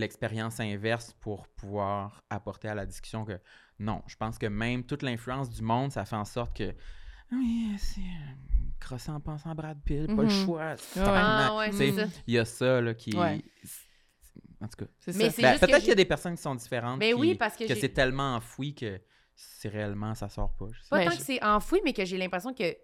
[0.00, 3.38] l'expérience inverse pour pouvoir apporter à la discussion que
[3.78, 6.74] non, je pense que même toute l'influence du monde, ça fait en sorte que
[7.32, 8.34] oui, c'est euh,
[8.80, 10.44] crosser en pensant Brad Pitt, pas le Mhm.
[10.44, 10.70] choix.
[10.72, 11.02] Ouais.
[11.04, 11.70] Ah ouais.
[12.26, 13.16] Il y a ça là, qui.
[13.16, 13.40] Ouais.
[14.60, 14.90] En tout cas.
[14.98, 16.98] C'est Mais Ben, juste que Peut-être qu'il y a des personnes qui sont différentes.
[16.98, 19.00] Ben qui- oui, parce que que c'est tellement enfoui que
[19.34, 20.66] c'est réellement, ça sort pas.
[20.72, 22.76] je sais Pas Ben, tant je- que c'est enfoui, mais que j'ai l'impression que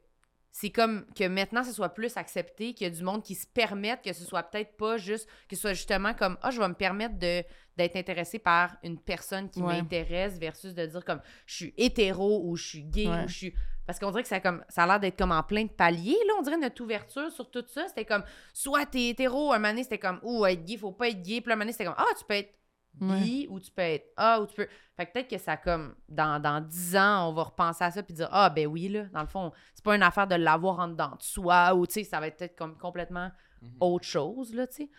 [0.59, 3.47] c'est comme que maintenant ce soit plus accepté, qu'il y a du monde qui se
[3.47, 6.69] permette que ce soit peut-être pas juste, que ce soit justement comme ah, je vais
[6.69, 7.43] me permettre de
[7.77, 9.77] d'être intéressé par une personne qui Ouais.
[9.77, 13.25] m'intéresse versus de dire comme je suis hétéro ou je suis gay Ouais.
[13.25, 13.55] ou je suis
[13.87, 15.69] parce qu'on dirait que ça a comme ça a l'air d'être comme en plein de
[15.71, 18.25] paliers là, on dirait notre ouverture sur tout ça, c'était comme
[18.55, 21.53] soit t'es hétéro, un moment c'était comme ou être gay, faut pas être gay, puis
[21.53, 22.55] un moment c'était comme ah, tu peux être
[23.01, 25.95] bi ou tu peux être ah ou tu peux fait que peut-être que ça comme
[26.09, 29.05] dans, dans 10 ans on va repenser à ça puis dire ah ben oui là
[29.13, 31.95] dans le fond c'est pas une affaire de l'avoir en dedans de soi ou tu
[31.95, 33.31] sais ça va être peut-être comme complètement
[33.63, 33.77] Mhm.
[33.81, 34.91] autre chose là tu sais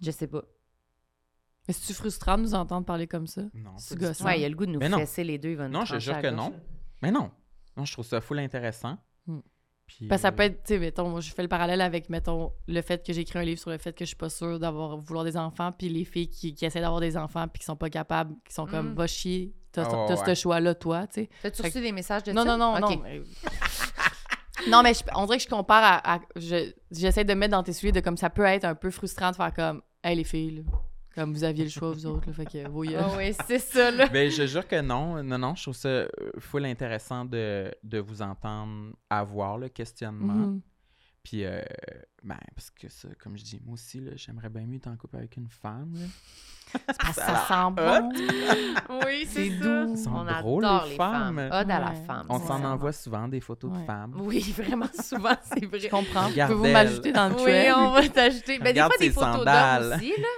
[0.00, 0.42] je sais pas
[1.66, 3.42] Mais c'est-tu frustrant de nous entendre parler comme ça?
[3.52, 4.24] Non, C'est gossant.
[4.26, 5.84] ouais il y a le goût de nous fesser les deux il va nous Non,
[5.84, 6.54] je jure que non.
[7.02, 7.32] Mais non.
[7.76, 8.96] Non, je trouve ça full intéressant.
[9.26, 9.40] Hmm.
[9.86, 11.80] Puis, Parce que ça euh, peut être, tu sais, mettons, moi, je fais le parallèle
[11.80, 14.16] avec, mettons, le fait que j'ai écrit un livre sur le fait que je suis
[14.16, 17.46] pas sûre d'avoir vouloir des enfants, puis les filles qui, qui essaient d'avoir des enfants,
[17.46, 18.94] puis qui sont pas capables, qui sont comme, Mm.
[18.94, 21.28] va chier, t'as t'as ouais, ce choix-là, toi, tu sais.
[21.42, 22.56] T'as-tu reçu des messages de Non, ça?
[22.56, 22.96] non, non, Ok.
[22.96, 23.02] non.
[23.04, 23.22] mais-
[24.68, 26.14] non, mais je- on dirait que je compare à.
[26.16, 28.74] à- je- J'essaie de me mettre dans tes souliers de comme ça peut être un
[28.74, 30.62] peu frustrant de faire comme, hey, les filles, là,
[31.16, 32.96] comme vous aviez le choix, vous autres, là, fait que, gueules.
[33.00, 35.22] Ah oui c'est ça là Ben, je jure que non.
[35.24, 36.06] Non, non, je trouve ça euh,
[36.38, 40.32] full intéressant de, de vous entendre avoir le questionnement.
[40.34, 40.60] Mhm.
[41.24, 41.60] Puis, euh,
[42.22, 44.96] ben, parce que ça, comme je dis, moi aussi, là, j'aimerais bien mieux être en
[44.96, 45.92] couple avec une femme.
[45.94, 46.06] là.
[47.12, 48.10] Ça sent bon.
[49.06, 51.36] oui c'est doux Ils sont on drôles, adore les les femmes.
[51.36, 54.14] femmes Ode à la femme On s'en envoie souvent des photos de femmes.
[54.18, 56.26] oui vraiment souvent c'est Je vrai comprends.
[56.26, 56.72] Regarde Pouvez-vous elle.
[56.86, 59.82] m'ajouter dans le oui on va t'ajouter ben, des Regarde fois des photos sandales.
[59.90, 60.28] d'hommes aussi là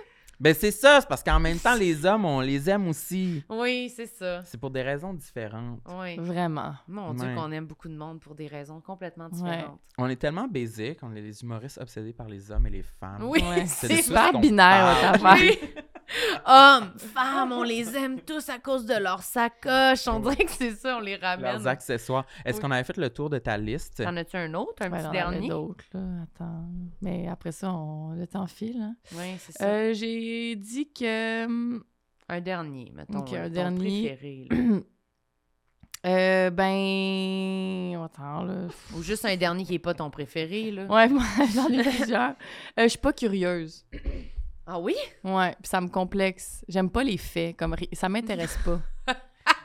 [0.41, 3.43] Ben, c'est ça, c'est parce qu'en même temps, les hommes, on les aime aussi.
[3.49, 5.81] oui c'est ça C'est pour des raisons différentes.
[6.01, 6.75] oui Vraiment.
[6.87, 7.35] Mon Dieu, Ouais.
[7.35, 9.81] qu'on aime beaucoup de monde pour des raisons complètement différentes.
[9.99, 13.25] On est tellement basic, on est les humoristes obsédés par les hommes et les femmes.
[13.25, 13.67] Oui, Ouais.
[13.67, 15.13] C'est super binaire,
[16.47, 20.07] Hommes, femmes, on les aime tous à cause de leur sacoche.
[20.09, 21.53] On dirait que c'est ça, on les ramène.
[21.53, 22.25] Leurs accessoires.
[22.45, 22.63] Est-ce Oui.
[22.63, 24.03] qu'on avait fait le tour de ta liste?
[24.03, 25.49] T'en as-tu un autre, un Ouais, petit dernier?
[25.49, 26.01] d'autres, là.
[26.23, 26.65] Attends.
[27.03, 28.13] Mais après ça, on...
[28.13, 28.81] le temps file.
[28.81, 28.97] Hein.
[29.13, 29.65] Oui, c'est ça.
[29.67, 31.45] Euh, J'ai dit que.
[31.45, 31.83] hum,
[32.31, 33.19] un dernier, mettons.
[33.21, 34.07] Ok, euh, un ton dernier.
[34.09, 34.57] préféré, là.
[36.07, 38.03] euh, ben.
[38.05, 38.69] Attends, là.
[38.97, 40.85] Ou juste un dernier qui est pas ton préféré, là.
[40.87, 41.23] Ouais, moi,
[41.55, 42.31] j'en ai plusieurs.
[42.79, 43.85] Euh, je suis pas curieuse.
[44.71, 44.95] Ah oui?
[45.25, 46.63] Ouais, puis ça me complexe.
[46.69, 47.57] J'aime pas les faits.
[47.57, 48.81] Comme ri- Ça m'intéresse pas.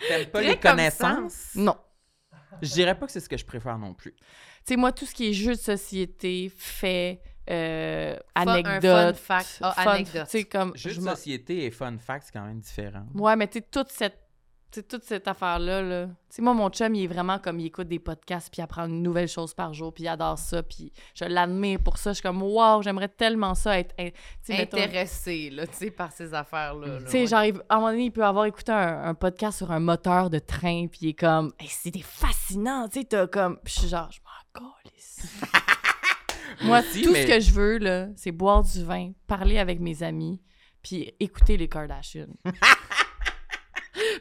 [0.07, 1.51] T'aimes pas Très les comme connaissances?
[1.55, 1.75] Non.
[2.61, 4.13] Je dirais pas que c'est ce que je préfère non plus.
[4.13, 4.21] Tu
[4.65, 7.19] sais, moi, tout ce qui est jeu de société, faits,
[7.49, 9.17] euh, un anecdotes.
[9.17, 9.59] fun fact.
[9.61, 10.25] Ah, fun- anecdote.
[10.25, 10.71] Tu sais, comme.
[10.75, 13.05] Jeu je de m'en- société et fun fact, c'est quand même différent.
[13.15, 14.17] Ouais, mais tu sais, toute cette.
[14.73, 16.05] Tu sais, toute cette affaire-là, là.
[16.07, 18.63] Tu sais, moi, mon chum, il est vraiment comme, il écoute des podcasts, puis il
[18.63, 22.09] apprend une nouvelle chose par jour, puis il adore ça, puis je l'admire pour ça.
[22.11, 23.93] Je suis comme, wow, j'aimerais tellement ça être.
[23.97, 26.87] mettons- Intéressé, là, tu sais, par ces affaires-là.
[26.87, 27.27] là, Tu sais, ouais.
[27.27, 30.29] j'arrive, à un moment donné, il peut avoir écouté un, un podcast sur un moteur
[30.31, 33.59] de train, puis il est comme, Hey, c'était fascinant, tu sais, t'as comme.
[33.63, 34.29] Puis je suis genre, je m'en.
[36.63, 39.79] Moi, aussi, tout mais- ce que je veux, là, c'est boire du vin, parler avec
[39.79, 40.41] mes amis,
[40.81, 42.27] puis écouter les Kardashians.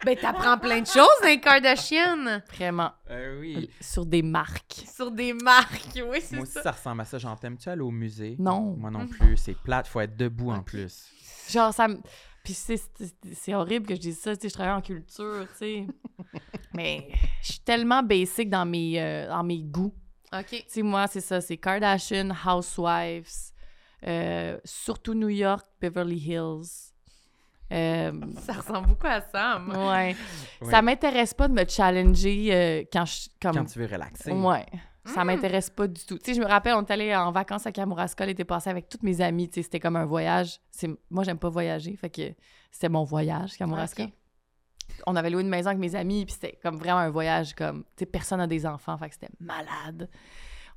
[0.05, 2.43] Ben, t'apprends plein de choses dans les Kardashians.
[2.55, 2.91] Vraiment.
[3.11, 3.71] Euh, oui.
[3.81, 4.83] Sur des marques.
[4.93, 6.63] Sur des marques, oui, c'est Moi aussi, ça.
[6.63, 7.19] ça ressemble à ça.
[7.19, 8.37] J'en t'aimes-tu aller au musée?
[8.39, 8.75] Non.
[8.77, 9.37] Moi non plus.
[9.37, 9.87] C'est plate.
[9.87, 11.07] Faut être debout en plus.
[11.49, 11.99] Genre, ça me.
[12.45, 15.47] Puis c'est- c'est c'est horrible que je dise ça, tu sais, je travaille en culture,
[15.53, 15.87] tu sais.
[16.75, 17.07] Mais
[17.43, 19.95] je suis tellement basic dans mes, euh, dans mes goûts.
[20.37, 20.47] OK.
[20.49, 23.29] Tu sais, moi, c'est ça, c'est Kardashian, Housewives,
[24.07, 26.92] euh, surtout New York, Beverly Hills.
[27.73, 29.77] Euh, Ça ressemble beaucoup à ça, moi.
[29.93, 30.17] ouais.
[30.61, 30.71] Ouais.
[30.71, 33.29] Ça m'intéresse pas de me challenger euh, quand je.
[33.41, 34.31] Comme, Quand tu veux relaxer.
[34.33, 34.67] Ouais.
[35.05, 35.27] Ça Mm.
[35.27, 36.17] m'intéresse pas du tout.
[36.19, 38.89] Tu sais, je me rappelle, on est allé en vacances à Kamouraska l'été passé avec
[38.89, 39.49] toutes mes amies.
[39.49, 40.61] Tu sais, c'était comme un voyage.
[40.71, 40.89] C'est...
[41.11, 42.23] Moi, j'aime pas voyager, fait que
[42.71, 44.05] c'était mon voyage, Kamouraska.
[45.07, 47.83] On avait loué une maison avec mes amis, puis c'était comme vraiment un voyage comme...
[47.97, 50.09] Tu sais, personne n'a des enfants, fait que c'était malade.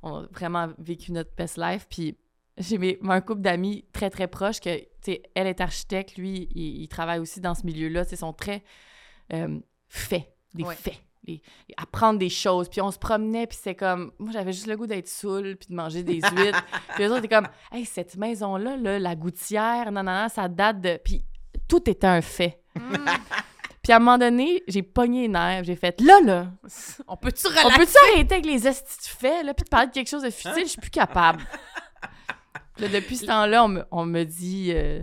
[0.02, 2.16] On a vraiment vécu notre best life, puis
[2.58, 6.82] j'ai mes- un couple d'amis très, très proches que, tu elle est architecte, lui, il,
[6.82, 8.04] il travaille aussi dans ce milieu-là.
[8.10, 8.62] Ils sont très
[9.32, 9.58] euh,
[9.88, 10.74] faits, des Ouais.
[10.74, 10.94] faits.
[11.26, 11.42] Les-
[11.76, 12.68] apprendre des choses.
[12.68, 14.12] Puis on se promenait, puis c'est comme...
[14.18, 16.64] Moi, j'avais juste le goût d'être saoul, puis de manger des huîtres.
[16.94, 20.48] puis les autres étaient comme, «Hey, cette maison-là, là, la gouttière, non, non, non, ça
[20.48, 21.24] date de...» Puis
[21.68, 22.60] tout était un fait.
[22.76, 22.80] Mm.
[23.82, 26.50] Puis à un moment donné, j'ai pogné les nerfs, j'ai fait, là, là,
[27.06, 27.78] On peut-tu on relaxer?
[27.78, 30.30] peut-tu arrêter avec les estis de faits, là, puis de parler de quelque chose de
[30.30, 30.62] futile?
[30.64, 31.44] Je suis plus capable.
[32.78, 35.00] Là, depuis ce temps-là, on me, on me dit euh,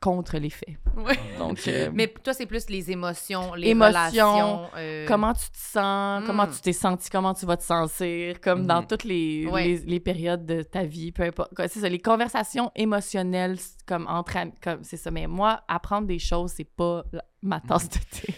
[0.00, 0.76] contre les faits.
[0.96, 1.18] Ouais.
[1.38, 4.60] Donc, euh, Mais toi, c'est plus les émotions, les Émotions, relations.
[4.76, 6.26] euh, comment tu te sens, Mm.
[6.26, 8.86] comment tu t'es senti, comment tu vas te sentir, comme dans Mhm.
[8.86, 9.64] toutes les, Ouais.
[9.64, 11.50] les, les périodes de ta vie, peu importe.
[11.56, 15.10] C'est ça, les conversations émotionnelles, c'est comme entre amis, comme c'est ça.
[15.10, 17.04] Mais moi, apprendre des choses, c'est pas
[17.42, 18.34] ma tasse de thé.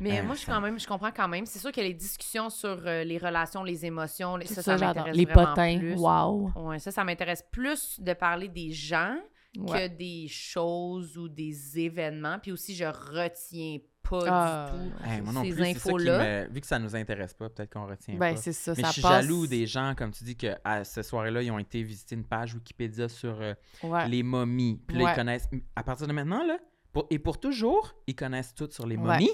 [0.00, 1.46] Mais Euh, moi, je, suis ça- quand même, je comprends quand même.
[1.46, 4.76] C'est sûr que les discussions sur euh, les relations, les émotions, les- Tout ça, ça,
[4.76, 5.94] m'intéresse Les vraiment potins, plus.
[5.94, 6.50] wow.
[6.56, 9.16] Ouais, ça, ça m'intéresse plus de parler des gens
[9.56, 9.88] Ouais.
[9.88, 12.38] que des choses ou des événements.
[12.40, 16.46] Puis aussi, je retiens pas Ah, du tout Hey, moi non ces infos-là.
[16.48, 18.40] Vu que ça nous intéresse pas, peut-être qu'on retient Ben, pas.
[18.40, 19.22] c'est ça, Mais ça je suis passe.
[19.22, 22.24] jaloux des gens, comme tu dis, que à ce soir-là, ils ont été visiter une
[22.24, 23.54] page Wikipédia sur euh,
[23.84, 24.08] Ouais.
[24.08, 24.80] les momies.
[24.86, 25.12] Puis là, Ouais.
[25.12, 25.48] ils connaissent.
[25.76, 26.58] À partir de maintenant, là,
[26.92, 29.02] pour- et pour toujours, ils connaissent tout sur les Ouais.
[29.02, 29.30] momies.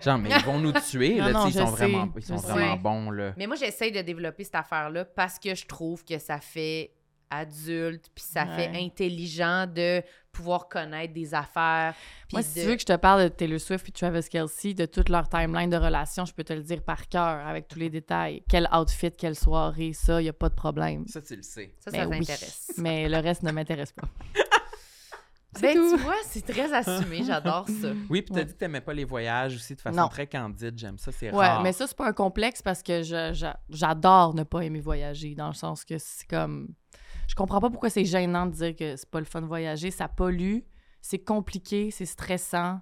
[0.00, 1.16] Genre, mais ils vont nous tuer.
[1.16, 3.34] Là, non, ils sont sais, vraiment, ils sont vraiment bons, là.
[3.36, 6.92] Mais moi, j'essaye de développer cette affaire-là parce que je trouve que ça fait
[7.30, 10.02] adulte, puis ça fait intelligent de
[10.32, 11.94] pouvoir connaître des affaires.
[12.32, 14.86] Moi, si tu veux que je te parle de Taylor Swift et Travis Kelsey, de
[14.86, 17.88] toute leur timeline de relation, je peux te le dire par cœur, avec tous les
[17.90, 18.42] détails.
[18.48, 21.06] Quel outfit, quelle soirée, ça, il n'y a pas de problème.
[21.06, 21.72] Ça, tu le sais.
[21.78, 22.18] Ça, Ben ça oui.
[22.18, 22.72] t'intéresse.
[22.78, 24.08] Mais le reste ne m'intéresse pas.
[25.56, 25.96] C'est Ben, tout.
[25.96, 27.88] tu vois, c'est très assumé, j'adore ça.
[28.08, 28.44] Oui, puis t'as Ouais.
[28.44, 30.08] dit que t'aimais pas les voyages aussi de façon Non.
[30.08, 30.78] très candide.
[30.78, 31.62] J'aime ça, c'est Ouais, rare.
[31.62, 33.02] mais ça, c'est pas un complexe parce que
[33.68, 36.68] j'adore ne pas aimer voyager, dans le sens que c'est comme.
[37.28, 39.90] Je comprends pas pourquoi c'est gênant de dire que c'est pas le fun de voyager.
[39.90, 40.58] Ça pollue,
[41.00, 42.80] c'est compliqué, c'est stressant.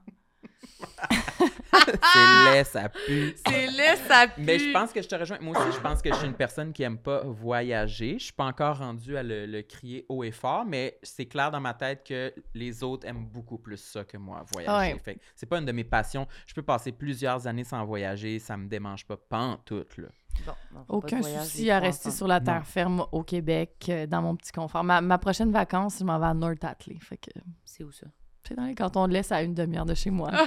[1.71, 3.35] c'est laid, ça pue.
[3.47, 4.43] C'est là, ça pue.
[4.43, 5.39] Mais je pense que je te rejoins.
[5.41, 8.19] Moi aussi, je pense que je suis une personne qui aime pas voyager.
[8.19, 11.51] Je suis pas encore rendue à le, le crier haut et fort, mais c'est clair
[11.51, 14.95] dans ma tête que les autres aiment beaucoup plus ça que moi, voyager.
[14.95, 15.01] Ouais.
[15.01, 16.27] Fait c'est pas une de mes passions.
[16.47, 20.09] Je peux passer plusieurs années sans voyager, ça me démange pas, pas en tout, là.
[20.47, 22.17] Bon, Aucun souci à rester ensemble.
[22.17, 22.63] sur la terre Non.
[22.65, 24.85] ferme au Québec, euh, dans mon petit confort.
[24.85, 26.99] Ma, ma prochaine vacance, je m'en vais à North Atlee.
[27.01, 27.31] Fait que
[27.65, 28.07] C'est où ça?
[28.55, 30.31] Dans les cantons de l'Est à une demi-heure de chez moi.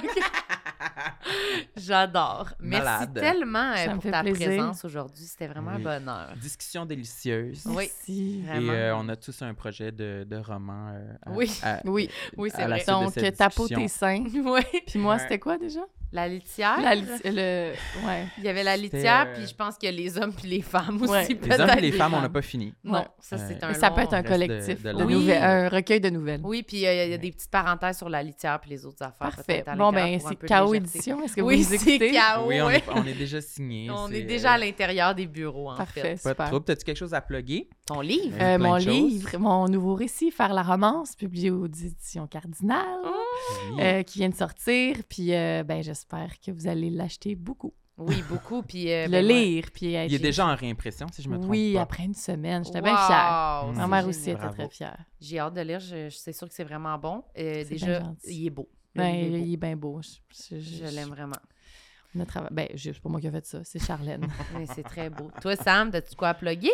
[1.76, 2.48] J'adore.
[2.60, 3.14] Merci Malade.
[3.14, 4.46] tellement euh, Ça me pour fait ta plaisir.
[4.48, 5.24] présence aujourd'hui.
[5.24, 5.82] C'était vraiment Oui.
[5.86, 6.32] un bonheur.
[6.40, 7.62] Discussion délicieuse.
[7.66, 7.74] Oui.
[7.74, 8.44] Merci.
[8.66, 10.90] Et euh, on a tous un projet de, de roman.
[10.94, 11.60] euh, à- Oui.
[11.62, 12.10] à- Oui.
[12.36, 12.84] Oui, c'est la vrai.
[12.86, 14.24] Donc, ta peau, tes seins.
[14.34, 14.60] Oui.
[14.86, 15.20] Puis moi, Ouais.
[15.20, 15.80] c'était quoi déjà?
[16.12, 16.78] La litière.
[16.82, 17.72] La lit- le...
[18.06, 18.26] Ouais.
[18.38, 21.00] Il y avait la litière, euh, puis je pense que les hommes puis les femmes
[21.00, 21.10] aussi.
[21.10, 21.26] Ouais.
[21.42, 22.74] Les hommes et les femmes, on n'a pas fini.
[22.84, 23.06] Non, Ouais.
[23.18, 26.00] ça, c'est Euh, un ça long- peut être un de- collectif, de nouvelles- un recueil
[26.00, 26.40] de nouvelles.
[26.44, 29.02] Oui, puis euh, il y a des petites parenthèses sur la litière puis les autres
[29.02, 29.34] affaires.
[29.36, 29.64] Parfait.
[29.66, 30.74] à Bon, ben, c'est KO.
[30.74, 31.22] Édition.
[31.24, 32.12] Est-ce que Oui, vous écoutez?
[32.12, 32.42] KO.
[32.46, 33.88] oui, on est, on est déjà signé.
[33.90, 36.34] On est déjà euh, à l'intérieur des bureaux, en Parfait, fait.
[36.34, 36.58] Pas de.
[36.58, 37.68] T'as-tu quelque chose à plugger?
[37.86, 38.36] Ton livre?
[38.40, 42.84] Euh, Euh, mon livre, mon nouveau récit, Faire la romance, publié aux éditions Cardinal,
[43.72, 43.82] Oui.
[43.82, 44.96] euh, qui vient de sortir.
[45.08, 47.72] Puis, euh, ben, j'espère que vous allez l'acheter beaucoup.
[47.98, 48.62] Oui, beaucoup.
[48.62, 49.64] Puis, euh, le ben, moi- lire.
[49.72, 51.82] Puis, être- Il est déjà en réimpression, si je me trompe Oui, pas.
[51.82, 52.64] après une semaine.
[52.64, 53.66] J'étais bien fière.
[53.74, 54.54] Ma mère aussi était Bravo.
[54.54, 54.98] très fière.
[55.20, 55.78] J'ai hâte de lire.
[55.80, 57.22] Je, je- c'est sûr que c'est vraiment bon.
[57.38, 58.68] Euh, déjà, bien il est beau.
[58.94, 59.44] Le Ben, livre est beau.
[59.46, 60.00] il est bien beau.
[60.02, 60.08] Je,
[60.56, 61.36] je- Je je- l'aime vraiment.
[62.14, 64.26] on a trava- Ben, c'est pas moi qui ai fait ça, c'est Charlène.
[64.58, 65.30] Mais c'est très beau.
[65.40, 66.72] Toi, Sam, as-tu quoi à plugger?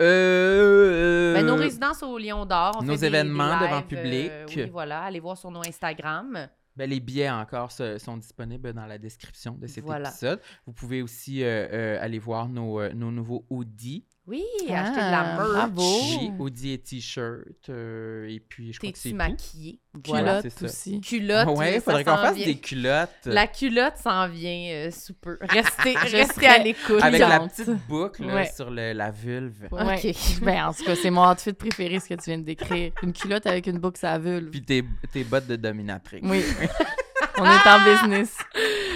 [0.00, 2.72] Euh, Ben, nos résidences au Lion d'Or.
[2.78, 4.30] on nos fait des- des événements devant public.
[4.30, 5.02] euh, oui, voilà.
[5.02, 6.48] Allez voir sur nos Instagram.
[6.76, 10.10] Ben, les billets encore se- sont disponibles dans la description de cet Voilà.
[10.10, 10.40] épisode.
[10.66, 14.96] Vous pouvez aussi euh, euh, aller voir nos, euh, nos nouveaux hoodies Oui, Ah, acheter
[14.96, 15.48] de la merch.
[15.50, 15.82] bravo.
[16.00, 17.44] Oui, Audi et t-shirt.
[17.68, 19.78] euh, et puis, je crois que c'est maquillée?
[20.04, 20.64] Voilà, Culotte c'est ça.
[20.66, 21.00] aussi.
[21.00, 22.46] Culotte, ouais, là, faudrait qu'on s'en fasse vient.
[22.46, 23.10] des culottes.
[23.24, 25.38] La culotte s'en vient euh, sous peu.
[25.42, 27.00] Restez, restez à l'écoute.
[27.02, 28.50] Avec la petite boucle là, Ouais.
[28.54, 29.68] sur le- la vulve.
[29.70, 29.94] Ouais.
[29.94, 30.16] Ok.
[30.42, 32.92] Ben, en tout cas, c'est mon outfit préféré, ce que tu viens de décrire.
[33.04, 34.50] Une culotte avec une boucle à vulve.
[34.50, 36.20] Puis tes, tes bottes de dominatrix.
[36.24, 36.42] Oui.
[37.38, 38.36] On est en business.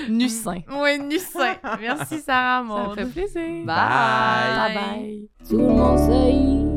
[0.08, 0.62] Nu sain.
[0.70, 1.56] Oui, nu sain.
[1.80, 2.94] Merci, Sarah Ça me Maud.
[2.94, 3.64] fait plaisir.
[3.64, 3.66] Bye.
[3.66, 5.28] Bye bye.
[5.48, 6.69] Tout le monde sait